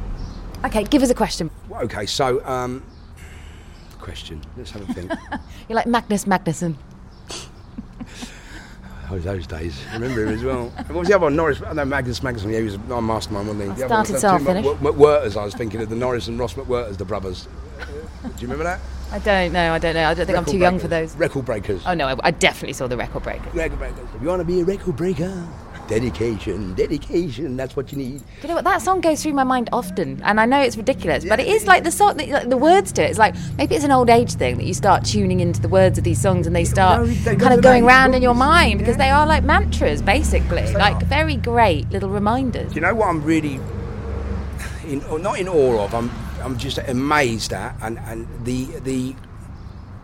Okay, 0.64 0.84
give 0.84 1.02
us 1.02 1.10
a 1.10 1.14
question. 1.14 1.50
Okay, 1.70 2.06
so 2.06 2.44
um, 2.46 2.82
question. 3.98 4.40
Let's 4.56 4.70
have 4.70 4.88
a 4.88 4.92
think. 4.94 5.10
You're 5.68 5.76
like 5.76 5.86
Magnus 5.86 6.24
Magnusson. 6.24 6.76
Oh, 9.14 9.18
those 9.18 9.46
days. 9.46 9.80
I 9.90 9.94
remember 9.98 10.26
him 10.26 10.34
as 10.34 10.42
well. 10.42 10.68
What 10.70 10.90
was 10.90 11.08
the 11.08 11.14
other 11.14 11.24
one? 11.24 11.36
Norris. 11.36 11.60
No, 11.60 11.84
Magnus 11.84 12.20
Magnusson. 12.20 12.50
Yeah, 12.50 12.58
he 12.58 12.64
was 12.64 12.78
our 12.90 13.00
mastermind, 13.00 13.48
wasn't 13.48 13.70
he? 13.70 13.80
The 13.80 13.84
other 13.84 13.94
one 13.94 14.04
started 14.06 14.12
was 14.12 14.20
so 14.22 14.28
I'll 14.28 14.38
finish. 14.38 14.66
McWhirters. 14.66 15.40
I 15.40 15.44
was 15.44 15.54
thinking 15.54 15.80
of 15.82 15.88
the 15.88 15.96
Norris 15.96 16.26
and 16.26 16.38
Ross 16.38 16.54
McWhirters, 16.54 16.96
the 16.96 17.04
brothers. 17.04 17.46
Do 18.22 18.28
you 18.38 18.48
remember 18.48 18.64
that? 18.64 18.80
I 19.12 19.18
don't 19.20 19.52
know. 19.52 19.72
I 19.72 19.78
don't 19.78 19.94
know. 19.94 20.08
I 20.08 20.14
don't 20.14 20.26
think 20.26 20.36
I'm 20.36 20.42
Record 20.44 20.52
too 20.52 20.58
young 20.58 20.78
for 20.80 20.88
those. 20.88 21.14
Record 21.14 21.44
breakers. 21.44 21.82
Oh 21.86 21.94
no, 21.94 22.08
I, 22.08 22.16
I 22.24 22.30
definitely 22.32 22.72
saw 22.72 22.88
the 22.88 22.96
record 22.96 23.22
breaker. 23.22 23.48
Record 23.50 23.78
breakers. 23.78 24.08
If 24.14 24.22
you 24.22 24.28
want 24.28 24.40
to 24.40 24.44
be 24.44 24.60
a 24.60 24.64
record 24.64 24.96
breaker, 24.96 25.46
dedication, 25.86 26.74
dedication. 26.74 27.56
That's 27.56 27.76
what 27.76 27.92
you 27.92 27.98
need. 27.98 28.22
You 28.42 28.48
know 28.48 28.54
what? 28.56 28.64
That 28.64 28.82
song 28.82 29.00
goes 29.00 29.22
through 29.22 29.34
my 29.34 29.44
mind 29.44 29.68
often, 29.72 30.20
and 30.22 30.40
I 30.40 30.46
know 30.46 30.60
it's 30.60 30.76
ridiculous, 30.76 31.24
but 31.24 31.40
it 31.40 31.46
is 31.46 31.66
like 31.66 31.84
the 31.84 31.90
song, 31.90 32.16
the, 32.16 32.26
like 32.26 32.48
the 32.48 32.56
words 32.56 32.92
to 32.92 33.02
it. 33.02 33.10
It's 33.10 33.18
like 33.18 33.34
maybe 33.58 33.74
it's 33.74 33.84
an 33.84 33.90
old 33.90 34.10
age 34.10 34.32
thing 34.34 34.56
that 34.56 34.64
you 34.64 34.74
start 34.74 35.04
tuning 35.04 35.40
into 35.40 35.60
the 35.60 35.68
words 35.68 35.98
of 35.98 36.04
these 36.04 36.20
songs, 36.20 36.46
and 36.46 36.54
they 36.54 36.64
start 36.64 37.06
No, 37.06 37.36
kind 37.36 37.54
of 37.54 37.62
going 37.62 37.84
round 37.84 38.14
in 38.14 38.22
your 38.22 38.34
mind 38.34 38.78
because 38.78 38.96
they 38.96 39.10
are 39.10 39.26
like 39.26 39.44
mantras, 39.44 40.02
basically, 40.02 40.72
like 40.74 40.96
are. 40.96 41.04
very 41.06 41.36
great 41.36 41.90
little 41.90 42.10
reminders. 42.10 42.70
Do 42.70 42.76
you 42.76 42.80
know 42.80 42.94
what 42.94 43.08
I'm 43.08 43.22
really 43.22 43.60
in, 44.86 45.02
oh, 45.08 45.16
not 45.16 45.38
in 45.38 45.48
awe 45.48 45.84
of? 45.84 45.94
I'm 45.94 46.10
I'm 46.42 46.58
just 46.58 46.78
amazed 46.78 47.52
at, 47.52 47.76
and 47.82 47.98
and 48.00 48.26
the 48.44 48.64
the 48.80 49.14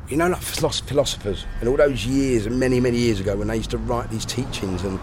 you 0.09 0.17
know 0.17 0.29
like 0.29 0.43
philosophers 0.43 1.45
and 1.61 1.69
all 1.69 1.77
those 1.77 2.05
years 2.05 2.47
and 2.47 2.59
many 2.59 2.81
many 2.81 2.99
years 2.99 3.21
ago 3.21 3.37
when 3.37 3.49
they 3.49 3.57
used 3.57 3.71
to 3.71 3.79
write 3.79 4.11
these 4.11 4.25
teachings 4.25 4.85
and. 4.85 4.99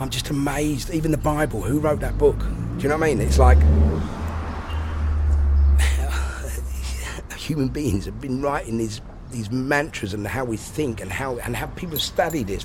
I'm 0.00 0.08
just 0.08 0.30
amazed. 0.30 0.90
Even 0.90 1.10
the 1.10 1.18
Bible, 1.18 1.60
who 1.60 1.78
wrote 1.78 2.00
that 2.00 2.16
book? 2.16 2.38
Do 2.38 2.82
you 2.82 2.88
know 2.88 2.96
what 2.96 3.04
I 3.04 3.14
mean? 3.14 3.20
It's 3.20 3.38
like 3.38 3.58
human 7.36 7.68
beings 7.68 8.06
have 8.06 8.20
been 8.20 8.40
writing 8.40 8.78
these 8.78 9.02
these 9.30 9.50
mantras 9.50 10.14
and 10.14 10.26
how 10.26 10.44
we 10.44 10.56
think 10.56 11.02
and 11.02 11.12
how 11.12 11.36
and 11.38 11.54
how 11.54 11.66
people 11.66 11.98
study 11.98 12.42
this 12.42 12.64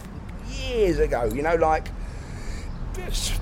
years 0.50 0.98
ago. 0.98 1.26
You 1.26 1.42
know, 1.42 1.56
like 1.56 1.90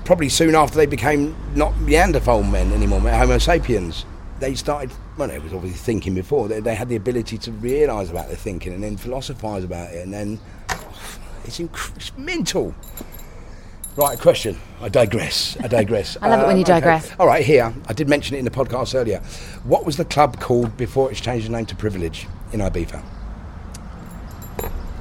probably 0.04 0.28
soon 0.28 0.56
after 0.56 0.76
they 0.76 0.86
became 0.86 1.36
not 1.54 1.80
Neanderthal 1.80 2.42
men 2.42 2.72
anymore, 2.72 3.00
Homo 3.00 3.38
sapiens. 3.38 4.04
They 4.40 4.56
started, 4.56 4.90
well, 5.16 5.28
they 5.28 5.38
was 5.38 5.52
obviously 5.52 5.78
thinking 5.78 6.14
before. 6.14 6.48
They, 6.48 6.58
they 6.58 6.74
had 6.74 6.88
the 6.88 6.96
ability 6.96 7.38
to 7.38 7.52
realise 7.52 8.10
about 8.10 8.26
their 8.26 8.36
thinking 8.36 8.74
and 8.74 8.82
then 8.82 8.96
philosophise 8.96 9.62
about 9.62 9.94
it, 9.94 10.02
and 10.02 10.12
then 10.12 10.40
it's, 11.44 11.60
inc- 11.60 11.96
it's 11.96 12.12
mental. 12.18 12.74
Right, 13.96 14.18
a 14.18 14.20
question. 14.20 14.58
I 14.80 14.88
digress. 14.88 15.56
I 15.62 15.68
digress. 15.68 16.16
I 16.22 16.28
love 16.28 16.40
it 16.40 16.46
when 16.48 16.56
you 16.56 16.64
okay. 16.64 16.72
digress. 16.74 17.12
All 17.18 17.28
right, 17.28 17.44
here. 17.44 17.72
I 17.86 17.92
did 17.92 18.08
mention 18.08 18.34
it 18.34 18.40
in 18.40 18.44
the 18.44 18.50
podcast 18.50 18.94
earlier. 18.94 19.20
What 19.62 19.86
was 19.86 19.96
the 19.96 20.04
club 20.04 20.40
called 20.40 20.76
before 20.76 21.12
it's 21.12 21.20
changed 21.20 21.46
the 21.46 21.52
name 21.52 21.66
to 21.66 21.76
Privilege 21.76 22.26
in 22.52 22.58
Ibiza? 22.58 23.04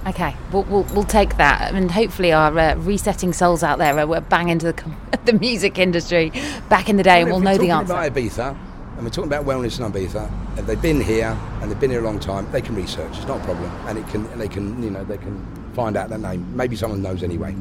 Okay, 0.05 0.35
we'll, 0.51 0.63
we'll, 0.63 0.83
we'll 0.93 1.05
take 1.05 1.37
that, 1.37 1.73
and 1.73 1.89
hopefully 1.89 2.33
our 2.33 2.57
uh, 2.59 2.75
resetting 2.75 3.31
souls 3.31 3.63
out 3.63 3.79
there 3.79 4.05
were 4.05 4.19
bang 4.19 4.49
into 4.49 4.65
the, 4.67 4.73
com- 4.73 4.97
the 5.25 5.33
music 5.33 5.79
industry 5.79 6.31
back 6.67 6.89
in 6.89 6.97
the 6.97 7.03
day, 7.03 7.21
and 7.21 7.31
Well, 7.31 7.39
know 7.39 7.51
we're 7.51 7.57
the 7.57 7.67
talking 7.69 7.93
answer. 7.93 7.93
About 7.93 8.13
Ibiza, 8.13 8.57
and 8.95 9.03
we're 9.03 9.09
talking 9.09 9.31
about 9.31 9.45
wellness 9.45 9.79
in 9.79 9.91
Ibiza, 9.91 10.65
they've 10.67 10.81
been 10.81 10.99
here 10.99 11.37
and 11.61 11.71
they've 11.71 11.79
been 11.79 11.89
here 11.89 12.01
a 12.01 12.03
long 12.03 12.19
time. 12.19 12.51
They 12.51 12.61
can 12.61 12.75
research; 12.75 13.17
it's 13.17 13.27
not 13.27 13.39
a 13.39 13.43
problem, 13.45 13.71
and 13.87 13.97
it 13.97 14.05
can, 14.09 14.25
and 14.27 14.41
they 14.41 14.49
can, 14.49 14.83
you 14.83 14.89
know, 14.89 15.05
they 15.05 15.17
can 15.17 15.71
find 15.73 15.95
out 15.95 16.09
that 16.09 16.19
name. 16.19 16.55
Maybe 16.55 16.75
someone 16.75 17.01
knows 17.01 17.23
anyway. 17.23 17.55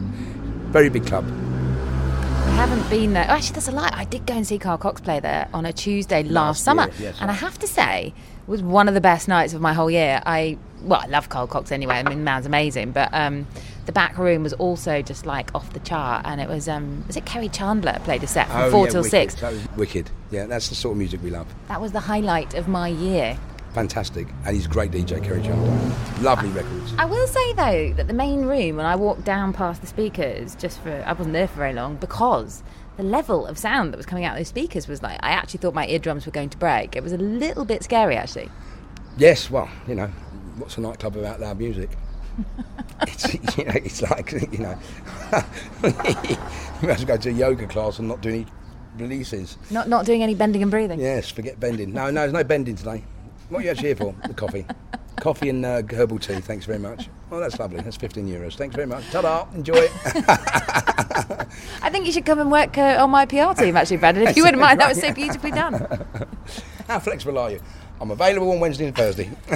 Very 0.73 0.89
big 0.89 1.07
club. 1.07 1.25
I 1.27 2.55
haven't 2.67 2.89
been 2.91 3.13
there. 3.13 3.27
Oh, 3.29 3.33
actually, 3.33 3.55
that's 3.55 3.69
a 3.69 3.73
lie. 3.73 3.91
I 3.93 4.05
did 4.05 4.27
go 4.27 4.35
and 4.35 4.47
see 4.47 4.59
Carl 4.59 4.79
Cox 4.79 5.01
play 5.01 5.21
there 5.21 5.49
on 5.53 5.67
a 5.67 5.73
Tuesday 5.73 6.23
last, 6.23 6.33
Last 6.33 6.65
summer, 6.65 6.85
year, 6.85 6.93
yes, 7.11 7.19
and 7.21 7.31
I 7.31 7.35
have 7.35 7.59
to 7.61 7.67
say, 7.67 8.15
it 8.47 8.51
was 8.51 8.63
one 8.63 8.89
of 8.89 8.95
the 8.95 9.01
best 9.01 9.29
nights 9.29 9.53
of 9.55 9.61
my 9.61 9.73
whole 9.73 9.91
year. 9.91 10.23
I 10.27 10.59
well, 10.83 11.01
I 11.01 11.07
love 11.07 11.29
Carl 11.29 11.47
Cox 11.47 11.71
anyway. 11.73 11.95
I 11.95 12.03
mean, 12.03 12.25
man's 12.25 12.45
amazing, 12.47 12.91
but 12.93 13.09
um, 13.13 13.47
the 13.87 13.93
back 13.93 14.19
room 14.19 14.43
was 14.43 14.53
also 14.55 15.01
just 15.03 15.27
like 15.27 15.55
off 15.55 15.73
the 15.73 15.81
chart, 15.81 16.23
and 16.27 16.41
it 16.41 16.49
was 16.49 16.69
um, 16.69 17.05
was 17.07 17.17
it 17.17 17.25
Kerri 17.25 17.49
Chandler 17.53 17.99
played 18.05 18.23
a 18.23 18.27
set 18.27 18.49
from 18.49 18.71
four 18.71 18.81
Oh, 18.81 18.85
yeah, 18.85 18.91
till 18.91 19.03
wicked. 19.03 19.11
six. 19.11 19.35
That 19.37 19.53
was 19.53 19.69
wicked. 19.77 20.11
Yeah, 20.31 20.47
that's 20.47 20.69
the 20.69 20.75
sort 20.75 20.93
of 20.93 20.99
music 20.99 21.23
we 21.23 21.31
love. 21.31 21.47
That 21.69 21.81
was 21.81 21.93
the 21.93 22.01
highlight 22.01 22.55
of 22.55 22.67
my 22.69 22.89
year. 22.89 23.39
Fantastic, 23.75 24.29
and 24.45 24.55
he's 24.55 24.67
a 24.67 24.69
great 24.69 24.91
DJ, 24.91 25.25
Kerri 25.25 25.43
Chandler. 25.43 26.23
Lovely 26.23 26.51
records. 26.51 26.93
I 26.99 27.07
will 27.07 27.27
say 27.27 27.53
though 27.55 27.95
that 27.95 28.07
the 28.07 28.13
main 28.13 28.45
room, 28.45 28.77
when 28.77 28.85
I 28.85 28.97
walked 28.97 29.25
down 29.25 29.55
past 29.55 29.81
the 29.81 29.87
speakers, 29.87 30.55
just 30.55 30.79
for 30.81 31.03
I 31.07 31.13
wasn't 31.15 31.33
there 31.33 31.49
for 31.49 31.57
very 31.57 31.73
long 31.73 31.97
because 31.97 32.63
the 32.99 33.03
level 33.03 33.47
of 33.47 33.57
sound 33.57 33.93
that 33.93 33.97
was 33.97 34.05
coming 34.05 34.27
out 34.27 34.33
of 34.33 34.41
those 34.41 34.49
speakers 34.49 34.87
was 34.87 35.03
like 35.03 35.19
I 35.23 35.31
actually 35.31 35.59
thought 35.59 35.73
my 35.73 35.87
eardrums 35.87 36.27
were 36.27 36.33
going 36.33 36.51
to 36.51 36.59
break. 36.59 36.97
It 36.97 37.03
was 37.03 37.13
a 37.13 37.19
little 37.19 37.65
bit 37.65 37.83
scary 37.83 38.15
actually. 38.17 38.51
Yes, 39.17 39.51
well, 39.51 39.71
you 39.89 39.95
know, 39.95 40.09
what's 40.59 40.77
a 40.77 40.83
nightclub 40.83 41.17
without 41.17 41.41
loud 41.41 41.59
music? 41.59 41.91
it's, 43.03 43.35
you 43.57 43.65
know, 43.65 43.73
it's 43.75 44.03
like, 44.03 44.33
you 44.33 44.59
know, 44.59 44.79
you 46.83 46.89
have 46.89 47.07
go 47.07 47.17
to 47.17 47.31
a 47.31 47.33
yoga 47.33 47.67
class 47.67 47.99
and 47.99 48.09
not 48.09 48.21
do 48.21 48.29
any 48.29 48.47
releases. 48.99 49.57
Not 49.71 49.89
not 49.89 50.05
doing 50.05 50.23
any 50.23 50.35
bending 50.35 50.61
and 50.61 50.71
breathing. 50.71 51.01
Yes, 51.01 51.31
forget 51.31 51.59
bending. 51.59 51.95
No, 51.95 52.11
no, 52.11 52.21
there's 52.21 52.35
no 52.35 52.45
bending 52.45 52.77
today. 52.77 53.03
What 53.53 53.59
are 53.59 53.65
you 53.65 53.71
actually 53.71 53.89
here 53.89 53.97
for? 53.97 54.15
The 54.27 54.33
coffee. 54.33 54.65
Coffee 55.17 55.51
and 55.51 55.63
uh, 55.67 55.83
herbal 55.91 56.19
tea, 56.21 56.41
thanks 56.41 56.65
very 56.65 56.79
much. 56.79 57.11
Oh, 57.31 57.39
that's 57.39 57.59
lovely. 57.59 57.83
That's 57.83 57.99
15 57.99 58.27
euros. 58.27 58.57
Thanks 58.57 58.75
very 58.75 58.87
much. 58.87 59.05
Ta-da. 59.11 59.47
Enjoy 59.55 59.75
it. 59.75 59.91
I 61.83 61.91
think 61.91 62.07
you 62.07 62.13
should 62.13 62.25
come 62.25 62.39
and 62.39 62.51
work 62.51 62.79
uh, 62.79 62.97
on 62.99 63.11
my 63.11 63.27
PR 63.27 63.53
team 63.53 63.77
actually, 63.77 63.99
Brandon, 63.99 64.27
if 64.27 64.39
you 64.39 64.45
wouldn't 64.45 64.59
mind. 64.59 64.81
That 64.81 64.89
was 64.89 64.99
so 64.99 65.13
beautifully 65.13 65.51
done. 65.51 65.75
How 66.89 66.99
flexible 66.99 67.39
are 67.39 67.51
you? 67.51 67.61
I'm 68.01 68.11
available 68.11 68.53
on 68.53 68.59
Wednesday 68.59 68.87
and 68.87 68.97
Thursday. 68.97 69.31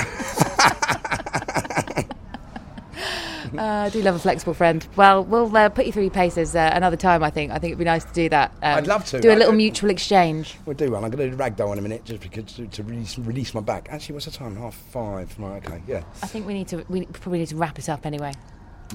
Uh, 3.56 3.86
I 3.86 3.90
do 3.90 4.02
love 4.02 4.14
a 4.14 4.18
flexible 4.18 4.54
friend. 4.54 4.86
Well, 4.96 5.24
we'll 5.24 5.54
uh, 5.56 5.68
put 5.68 5.86
you 5.86 5.92
through 5.92 6.04
your 6.04 6.10
paces 6.10 6.54
uh, 6.54 6.70
another 6.72 6.96
time. 6.96 7.22
I 7.22 7.30
think. 7.30 7.52
I 7.52 7.58
think 7.58 7.72
it'd 7.72 7.78
be 7.78 7.84
nice 7.84 8.04
to 8.04 8.12
do 8.12 8.28
that. 8.28 8.52
Um, 8.62 8.78
I'd 8.78 8.86
love 8.86 9.04
to. 9.06 9.20
do 9.20 9.30
a 9.30 9.34
little 9.34 9.52
mutual 9.52 9.90
exchange. 9.90 10.56
We'll 10.66 10.76
do 10.76 10.90
one. 10.90 11.04
I'm 11.04 11.10
going 11.10 11.30
to 11.30 11.36
do 11.36 11.42
ragdoll 11.42 11.72
in 11.72 11.78
a 11.78 11.82
minute 11.82 12.04
just 12.04 12.20
because 12.20 12.52
to, 12.54 12.66
to 12.66 12.82
release, 12.82 13.18
release 13.18 13.54
my 13.54 13.60
back. 13.60 13.88
Actually, 13.90 14.14
what's 14.14 14.26
the 14.26 14.32
time? 14.32 14.56
Half 14.56 14.74
five. 14.74 15.34
Right, 15.38 15.64
okay, 15.66 15.82
yeah. 15.86 16.02
I 16.22 16.26
think 16.26 16.46
we 16.46 16.54
need 16.54 16.68
to. 16.68 16.84
We 16.88 17.06
probably 17.06 17.40
need 17.40 17.48
to 17.48 17.56
wrap 17.56 17.78
it 17.78 17.88
up 17.88 18.06
anyway. 18.06 18.32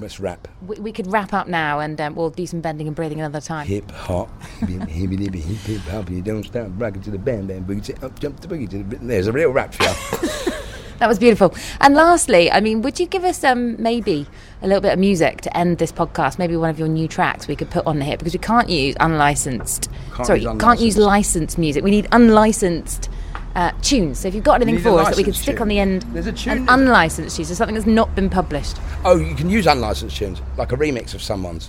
Let's 0.00 0.20
wrap. 0.20 0.48
We, 0.66 0.76
we 0.76 0.92
could 0.92 1.06
wrap 1.12 1.32
up 1.32 1.48
now, 1.48 1.80
and 1.80 2.00
um, 2.00 2.14
we'll 2.14 2.30
do 2.30 2.46
some 2.46 2.60
bending 2.60 2.86
and 2.86 2.96
breathing 2.96 3.20
another 3.20 3.40
time. 3.40 3.66
Hip 3.66 3.90
hop, 3.90 4.30
hip 4.60 4.88
hip 4.88 5.80
hop. 5.82 6.10
You 6.10 6.22
don't 6.22 6.44
stop 6.44 6.68
rocking 6.76 7.02
to 7.02 7.10
the 7.10 7.18
bam 7.18 7.46
bam 7.46 7.64
boogie. 7.64 8.02
Up 8.02 8.18
jump 8.18 8.40
the 8.40 8.48
boogie 8.48 8.68
to 8.70 8.82
the. 8.82 8.96
There's 8.96 9.26
a 9.26 9.32
real 9.32 9.50
rap 9.50 9.74
for 9.74 9.84
you. 9.84 10.52
That 11.02 11.08
was 11.08 11.18
beautiful. 11.18 11.52
And 11.80 11.96
lastly, 11.96 12.48
I 12.48 12.60
mean, 12.60 12.80
would 12.82 13.00
you 13.00 13.06
give 13.06 13.24
us 13.24 13.42
um, 13.42 13.74
maybe 13.82 14.24
a 14.62 14.68
little 14.68 14.80
bit 14.80 14.92
of 14.92 15.00
music 15.00 15.40
to 15.40 15.56
end 15.56 15.78
this 15.78 15.90
podcast? 15.90 16.38
Maybe 16.38 16.56
one 16.56 16.70
of 16.70 16.78
your 16.78 16.86
new 16.86 17.08
tracks 17.08 17.48
we 17.48 17.56
could 17.56 17.70
put 17.70 17.84
on 17.88 18.00
here 18.00 18.16
because 18.16 18.32
we 18.34 18.38
can't 18.38 18.68
use 18.68 18.94
unlicensed. 19.00 19.90
Can't 20.14 20.26
sorry, 20.28 20.42
use 20.42 20.60
can't 20.60 20.78
use 20.78 20.96
licensed 20.96 21.58
music. 21.58 21.82
We 21.82 21.90
need 21.90 22.06
unlicensed. 22.12 23.10
Uh, 23.56 23.72
tunes. 23.82 24.20
So 24.20 24.28
if 24.28 24.34
you've 24.36 24.44
got 24.44 24.62
anything 24.62 24.76
a 24.76 24.80
for 24.80 25.00
us 25.00 25.08
that 25.08 25.16
we 25.16 25.24
could 25.24 25.34
stick 25.34 25.56
tune. 25.56 25.62
on 25.62 25.68
the 25.68 25.80
end, 25.80 26.02
There's 26.14 26.28
a 26.28 26.50
an 26.50 26.68
unlicensed 26.68 27.36
tune, 27.36 27.46
so 27.46 27.52
something 27.54 27.74
that's 27.74 27.84
not 27.84 28.14
been 28.14 28.30
published, 28.30 28.78
oh, 29.04 29.16
you 29.16 29.34
can 29.34 29.50
use 29.50 29.66
unlicensed 29.66 30.16
tunes, 30.16 30.40
like 30.56 30.70
a 30.70 30.76
remix 30.76 31.14
of 31.14 31.20
someone's. 31.20 31.68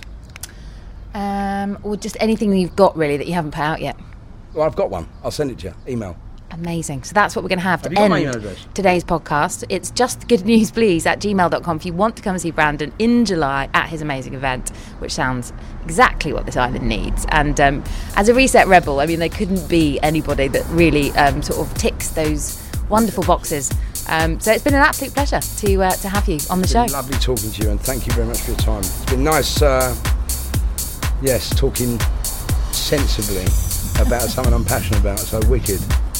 um, 1.12 1.76
or 1.82 1.96
just 1.96 2.16
anything 2.20 2.54
you've 2.56 2.76
got 2.76 2.96
really 2.96 3.16
that 3.16 3.26
you 3.26 3.34
haven't 3.34 3.50
put 3.50 3.62
out 3.62 3.80
yet. 3.82 3.96
Well, 4.54 4.64
I've 4.64 4.76
got 4.76 4.90
one. 4.90 5.08
I'll 5.24 5.30
send 5.32 5.50
it 5.50 5.58
to 5.58 5.66
you. 5.68 5.74
Email. 5.88 6.16
Amazing. 6.54 7.02
So 7.02 7.14
that's 7.14 7.34
what 7.34 7.42
we're 7.42 7.48
going 7.48 7.58
to 7.58 7.64
have 7.64 7.82
to 7.82 7.88
Have 7.88 7.98
you 7.98 8.04
end 8.04 8.10
my 8.10 8.20
email 8.20 8.36
address? 8.36 8.64
today's 8.74 9.02
podcast. 9.02 9.64
It's 9.68 9.90
just 9.90 10.28
good 10.28 10.44
news, 10.44 10.70
please, 10.70 11.04
at 11.04 11.18
gmail.com 11.20 11.76
if 11.76 11.84
you 11.84 11.92
want 11.92 12.16
to 12.16 12.22
come 12.22 12.34
and 12.34 12.40
see 12.40 12.52
Brandon 12.52 12.92
in 12.98 13.24
July 13.24 13.68
at 13.74 13.88
his 13.88 14.02
amazing 14.02 14.34
event, 14.34 14.70
which 15.00 15.12
sounds 15.12 15.52
exactly 15.82 16.32
what 16.32 16.46
this 16.46 16.56
island 16.56 16.88
needs. 16.88 17.26
And 17.30 17.60
um, 17.60 17.82
as 18.14 18.28
a 18.28 18.34
reset 18.34 18.68
rebel, 18.68 19.00
I 19.00 19.06
mean, 19.06 19.18
there 19.18 19.28
couldn't 19.28 19.68
be 19.68 19.98
anybody 20.02 20.46
that 20.48 20.64
really 20.68 21.10
um, 21.12 21.42
sort 21.42 21.66
of 21.66 21.74
ticks 21.76 22.10
those 22.10 22.62
wonderful 22.88 23.24
boxes. 23.24 23.72
Um, 24.08 24.38
so 24.38 24.52
it's 24.52 24.62
been 24.62 24.74
an 24.74 24.80
absolute 24.82 25.12
pleasure 25.14 25.40
to 25.40 25.82
uh, 25.82 25.90
to 25.92 26.08
have 26.08 26.28
you 26.28 26.38
on 26.50 26.60
the 26.60 26.68
show. 26.68 26.84
lovely 26.92 27.18
talking 27.18 27.50
to 27.50 27.62
you, 27.64 27.70
and 27.70 27.80
thank 27.80 28.06
you 28.06 28.12
very 28.12 28.26
much 28.26 28.42
for 28.42 28.50
your 28.50 28.58
time. 28.60 28.80
It's 28.80 29.04
been 29.06 29.24
nice, 29.24 29.62
uh, 29.62 29.96
yes, 31.22 31.48
talking 31.58 31.98
sensibly 32.70 33.44
about 34.00 34.28
something 34.28 34.52
I'm 34.52 34.64
passionate 34.64 35.00
about. 35.00 35.18
So 35.20 35.40
wicked. 35.48 35.80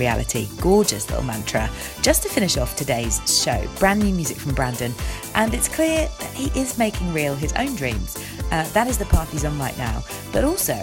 Reality. 0.00 0.48
Gorgeous 0.60 1.08
little 1.08 1.24
mantra. 1.24 1.70
Just 2.02 2.24
to 2.24 2.28
finish 2.28 2.56
off 2.56 2.74
today's 2.74 3.20
show, 3.42 3.64
brand 3.78 4.02
new 4.02 4.12
music 4.12 4.36
from 4.36 4.54
Brandon, 4.54 4.92
and 5.36 5.54
it's 5.54 5.68
clear 5.68 6.08
that 6.18 6.32
he 6.32 6.46
is 6.58 6.78
making 6.78 7.12
real 7.12 7.36
his 7.36 7.52
own 7.52 7.76
dreams. 7.76 8.16
Uh, 8.50 8.64
that 8.72 8.88
is 8.88 8.98
the 8.98 9.04
path 9.04 9.30
he's 9.30 9.44
on 9.44 9.56
right 9.58 9.78
now, 9.78 10.02
but 10.32 10.42
also 10.42 10.74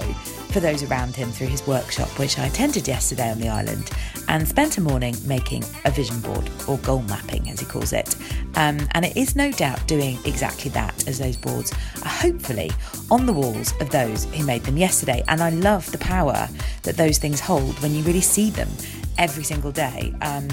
for 0.48 0.62
those 0.62 0.84
around 0.84 1.16
him 1.16 1.30
through 1.30 1.48
his 1.48 1.66
workshop, 1.68 2.08
which 2.18 2.40
I 2.40 2.46
attended 2.48 2.88
yesterday 2.88 3.30
on 3.30 3.40
the 3.40 3.50
island, 3.50 3.92
and 4.30 4.48
spent 4.48 4.78
a 4.78 4.82
morning 4.82 5.16
making 5.26 5.64
a 5.86 5.92
vision 5.92 6.20
board, 6.22 6.50
or 6.68 6.78
goal 6.80 7.02
mapping 7.04 7.50
as 7.50 7.60
he 7.60 7.66
calls 7.66 7.94
it. 7.94 8.16
Um, 8.56 8.80
and 8.92 9.06
it 9.06 9.16
is 9.16 9.36
no 9.36 9.52
doubt 9.52 9.86
doing 9.88 10.18
exactly 10.26 10.72
that, 10.72 11.08
as 11.08 11.20
those 11.20 11.36
boards 11.36 11.74
are 12.04 12.10
hopefully 12.10 12.72
on 13.12 13.26
the 13.26 13.34
walls 13.34 13.74
of 13.82 13.90
those 13.90 14.26
who 14.26 14.46
made 14.46 14.64
them 14.64 14.78
yesterday. 14.78 15.24
And 15.28 15.42
I 15.42 15.50
love 15.50 15.92
the 15.92 15.98
power 15.98 16.48
that 16.84 16.98
those 16.98 17.18
things 17.18 17.40
hold 17.40 17.78
when 17.82 17.94
you 17.94 18.02
really 18.04 18.22
see 18.22 18.50
them 18.50 18.70
every 19.18 19.44
single 19.44 19.72
day. 19.72 20.14
Um, 20.22 20.48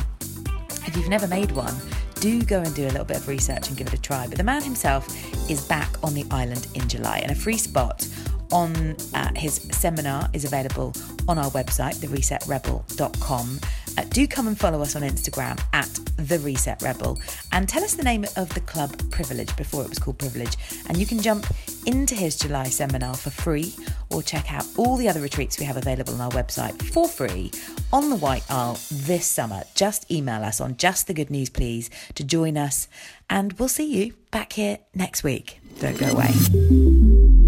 if 0.86 0.96
you've 0.96 1.08
never 1.08 1.26
made 1.26 1.52
one, 1.52 1.74
do 2.20 2.42
go 2.42 2.60
and 2.60 2.74
do 2.74 2.84
a 2.84 2.88
little 2.88 3.04
bit 3.04 3.18
of 3.18 3.28
research 3.28 3.68
and 3.68 3.76
give 3.76 3.86
it 3.86 3.94
a 3.94 4.00
try. 4.00 4.26
But 4.26 4.38
the 4.38 4.44
man 4.44 4.62
himself 4.62 5.06
is 5.50 5.66
back 5.66 5.90
on 6.02 6.14
the 6.14 6.24
island 6.30 6.66
in 6.74 6.88
July, 6.88 7.18
and 7.18 7.30
a 7.30 7.34
free 7.34 7.58
spot 7.58 8.06
on 8.52 8.96
uh, 9.14 9.30
his 9.34 9.54
seminar 9.72 10.28
is 10.32 10.44
available 10.44 10.92
on 11.28 11.38
our 11.38 11.50
website, 11.50 11.96
theresetrebel.com. 11.96 13.60
Uh, 13.96 14.04
do 14.10 14.26
come 14.26 14.48
and 14.48 14.58
follow 14.58 14.82
us 14.82 14.96
on 14.96 15.02
Instagram 15.02 15.60
at 15.72 15.88
The 16.16 16.38
Reset 16.40 16.82
Rebel 16.82 17.18
and 17.52 17.68
tell 17.68 17.84
us 17.84 17.94
the 17.94 18.02
name 18.02 18.24
of 18.36 18.52
the 18.54 18.60
club 18.60 19.10
Privilege 19.10 19.54
before 19.56 19.82
it 19.82 19.88
was 19.88 19.98
called 19.98 20.18
Privilege. 20.18 20.56
And 20.88 20.96
you 20.96 21.06
can 21.06 21.20
jump 21.20 21.46
into 21.86 22.14
his 22.14 22.36
July 22.36 22.64
seminar 22.64 23.14
for 23.14 23.30
free 23.30 23.74
or 24.10 24.22
check 24.22 24.52
out 24.52 24.66
all 24.76 24.96
the 24.96 25.08
other 25.08 25.20
retreats 25.20 25.58
we 25.58 25.64
have 25.64 25.76
available 25.76 26.14
on 26.14 26.20
our 26.20 26.30
website 26.30 26.80
for 26.90 27.08
free 27.08 27.52
on 27.92 28.10
the 28.10 28.16
White 28.16 28.44
Isle 28.50 28.78
this 28.90 29.26
summer. 29.26 29.62
Just 29.74 30.10
email 30.10 30.42
us 30.42 30.60
on 30.60 30.76
Just 30.76 31.06
the 31.06 31.14
Good 31.14 31.30
News, 31.30 31.50
please, 31.50 31.90
to 32.14 32.24
join 32.24 32.56
us. 32.56 32.88
And 33.30 33.52
we'll 33.54 33.68
see 33.68 33.94
you 33.94 34.14
back 34.30 34.54
here 34.54 34.78
next 34.94 35.22
week. 35.22 35.60
Don't 35.80 35.98
go 35.98 36.08
away. 36.08 37.43